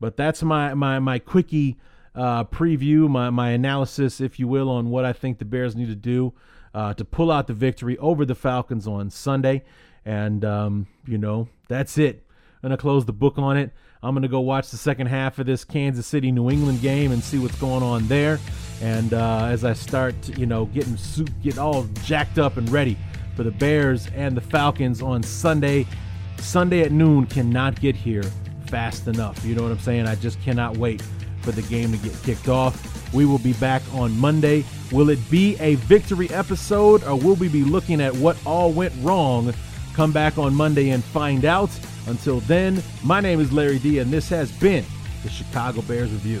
but 0.00 0.16
that's 0.16 0.42
my 0.42 0.74
my 0.74 0.98
my 0.98 1.18
quickie 1.18 1.78
uh, 2.14 2.44
preview, 2.44 3.08
my 3.08 3.30
my 3.30 3.50
analysis, 3.50 4.20
if 4.20 4.38
you 4.38 4.48
will, 4.48 4.68
on 4.68 4.90
what 4.90 5.06
I 5.06 5.14
think 5.14 5.38
the 5.38 5.46
Bears 5.46 5.74
need 5.74 5.88
to 5.88 5.94
do 5.94 6.34
uh, 6.76 6.92
to 6.92 7.04
pull 7.06 7.32
out 7.32 7.46
the 7.46 7.54
victory 7.54 7.96
over 7.98 8.26
the 8.26 8.34
Falcons 8.34 8.86
on 8.86 9.08
Sunday. 9.08 9.64
And 10.04 10.44
um, 10.44 10.86
you 11.06 11.16
know, 11.16 11.48
that's 11.68 11.96
it. 11.96 12.22
I'm 12.62 12.68
gonna 12.68 12.76
close 12.76 13.06
the 13.06 13.14
book 13.14 13.38
on 13.38 13.56
it. 13.56 13.72
I'm 14.02 14.14
gonna 14.14 14.28
go 14.28 14.40
watch 14.40 14.70
the 14.70 14.76
second 14.76 15.06
half 15.06 15.38
of 15.38 15.46
this 15.46 15.64
Kansas 15.64 16.06
City 16.06 16.30
New 16.30 16.50
England 16.50 16.82
game 16.82 17.12
and 17.12 17.24
see 17.24 17.38
what's 17.38 17.58
going 17.58 17.82
on 17.82 18.06
there. 18.08 18.38
And 18.82 19.14
uh, 19.14 19.46
as 19.46 19.64
I 19.64 19.72
start, 19.72 20.14
you 20.38 20.44
know, 20.44 20.66
getting 20.66 20.98
soup, 20.98 21.30
get 21.42 21.56
all 21.56 21.84
jacked 22.04 22.38
up 22.38 22.58
and 22.58 22.68
ready 22.70 22.98
for 23.34 23.42
the 23.42 23.50
Bears 23.50 24.08
and 24.14 24.36
the 24.36 24.42
Falcons 24.42 25.00
on 25.00 25.22
Sunday. 25.22 25.86
Sunday 26.38 26.82
at 26.82 26.92
noon 26.92 27.24
cannot 27.24 27.80
get 27.80 27.96
here 27.96 28.24
fast 28.66 29.08
enough. 29.08 29.42
You 29.46 29.54
know 29.54 29.62
what 29.62 29.72
I'm 29.72 29.78
saying? 29.78 30.06
I 30.06 30.14
just 30.16 30.40
cannot 30.42 30.76
wait 30.76 31.02
for 31.46 31.52
the 31.52 31.62
game 31.62 31.92
to 31.92 31.98
get 31.98 32.12
kicked 32.24 32.48
off. 32.48 33.14
We 33.14 33.24
will 33.24 33.38
be 33.38 33.52
back 33.54 33.82
on 33.94 34.18
Monday. 34.18 34.64
Will 34.90 35.10
it 35.10 35.30
be 35.30 35.56
a 35.60 35.76
victory 35.76 36.28
episode 36.30 37.04
or 37.04 37.16
will 37.16 37.36
we 37.36 37.48
be 37.48 37.62
looking 37.62 38.00
at 38.00 38.14
what 38.16 38.36
all 38.44 38.72
went 38.72 38.92
wrong? 39.00 39.54
Come 39.94 40.10
back 40.10 40.38
on 40.38 40.54
Monday 40.54 40.90
and 40.90 41.04
find 41.04 41.44
out. 41.44 41.70
Until 42.08 42.40
then, 42.40 42.82
my 43.04 43.20
name 43.20 43.40
is 43.40 43.52
Larry 43.52 43.78
D, 43.78 43.98
and 43.98 44.10
this 44.10 44.28
has 44.28 44.50
been 44.52 44.84
the 45.22 45.30
Chicago 45.30 45.82
Bears 45.82 46.10
Review. 46.12 46.40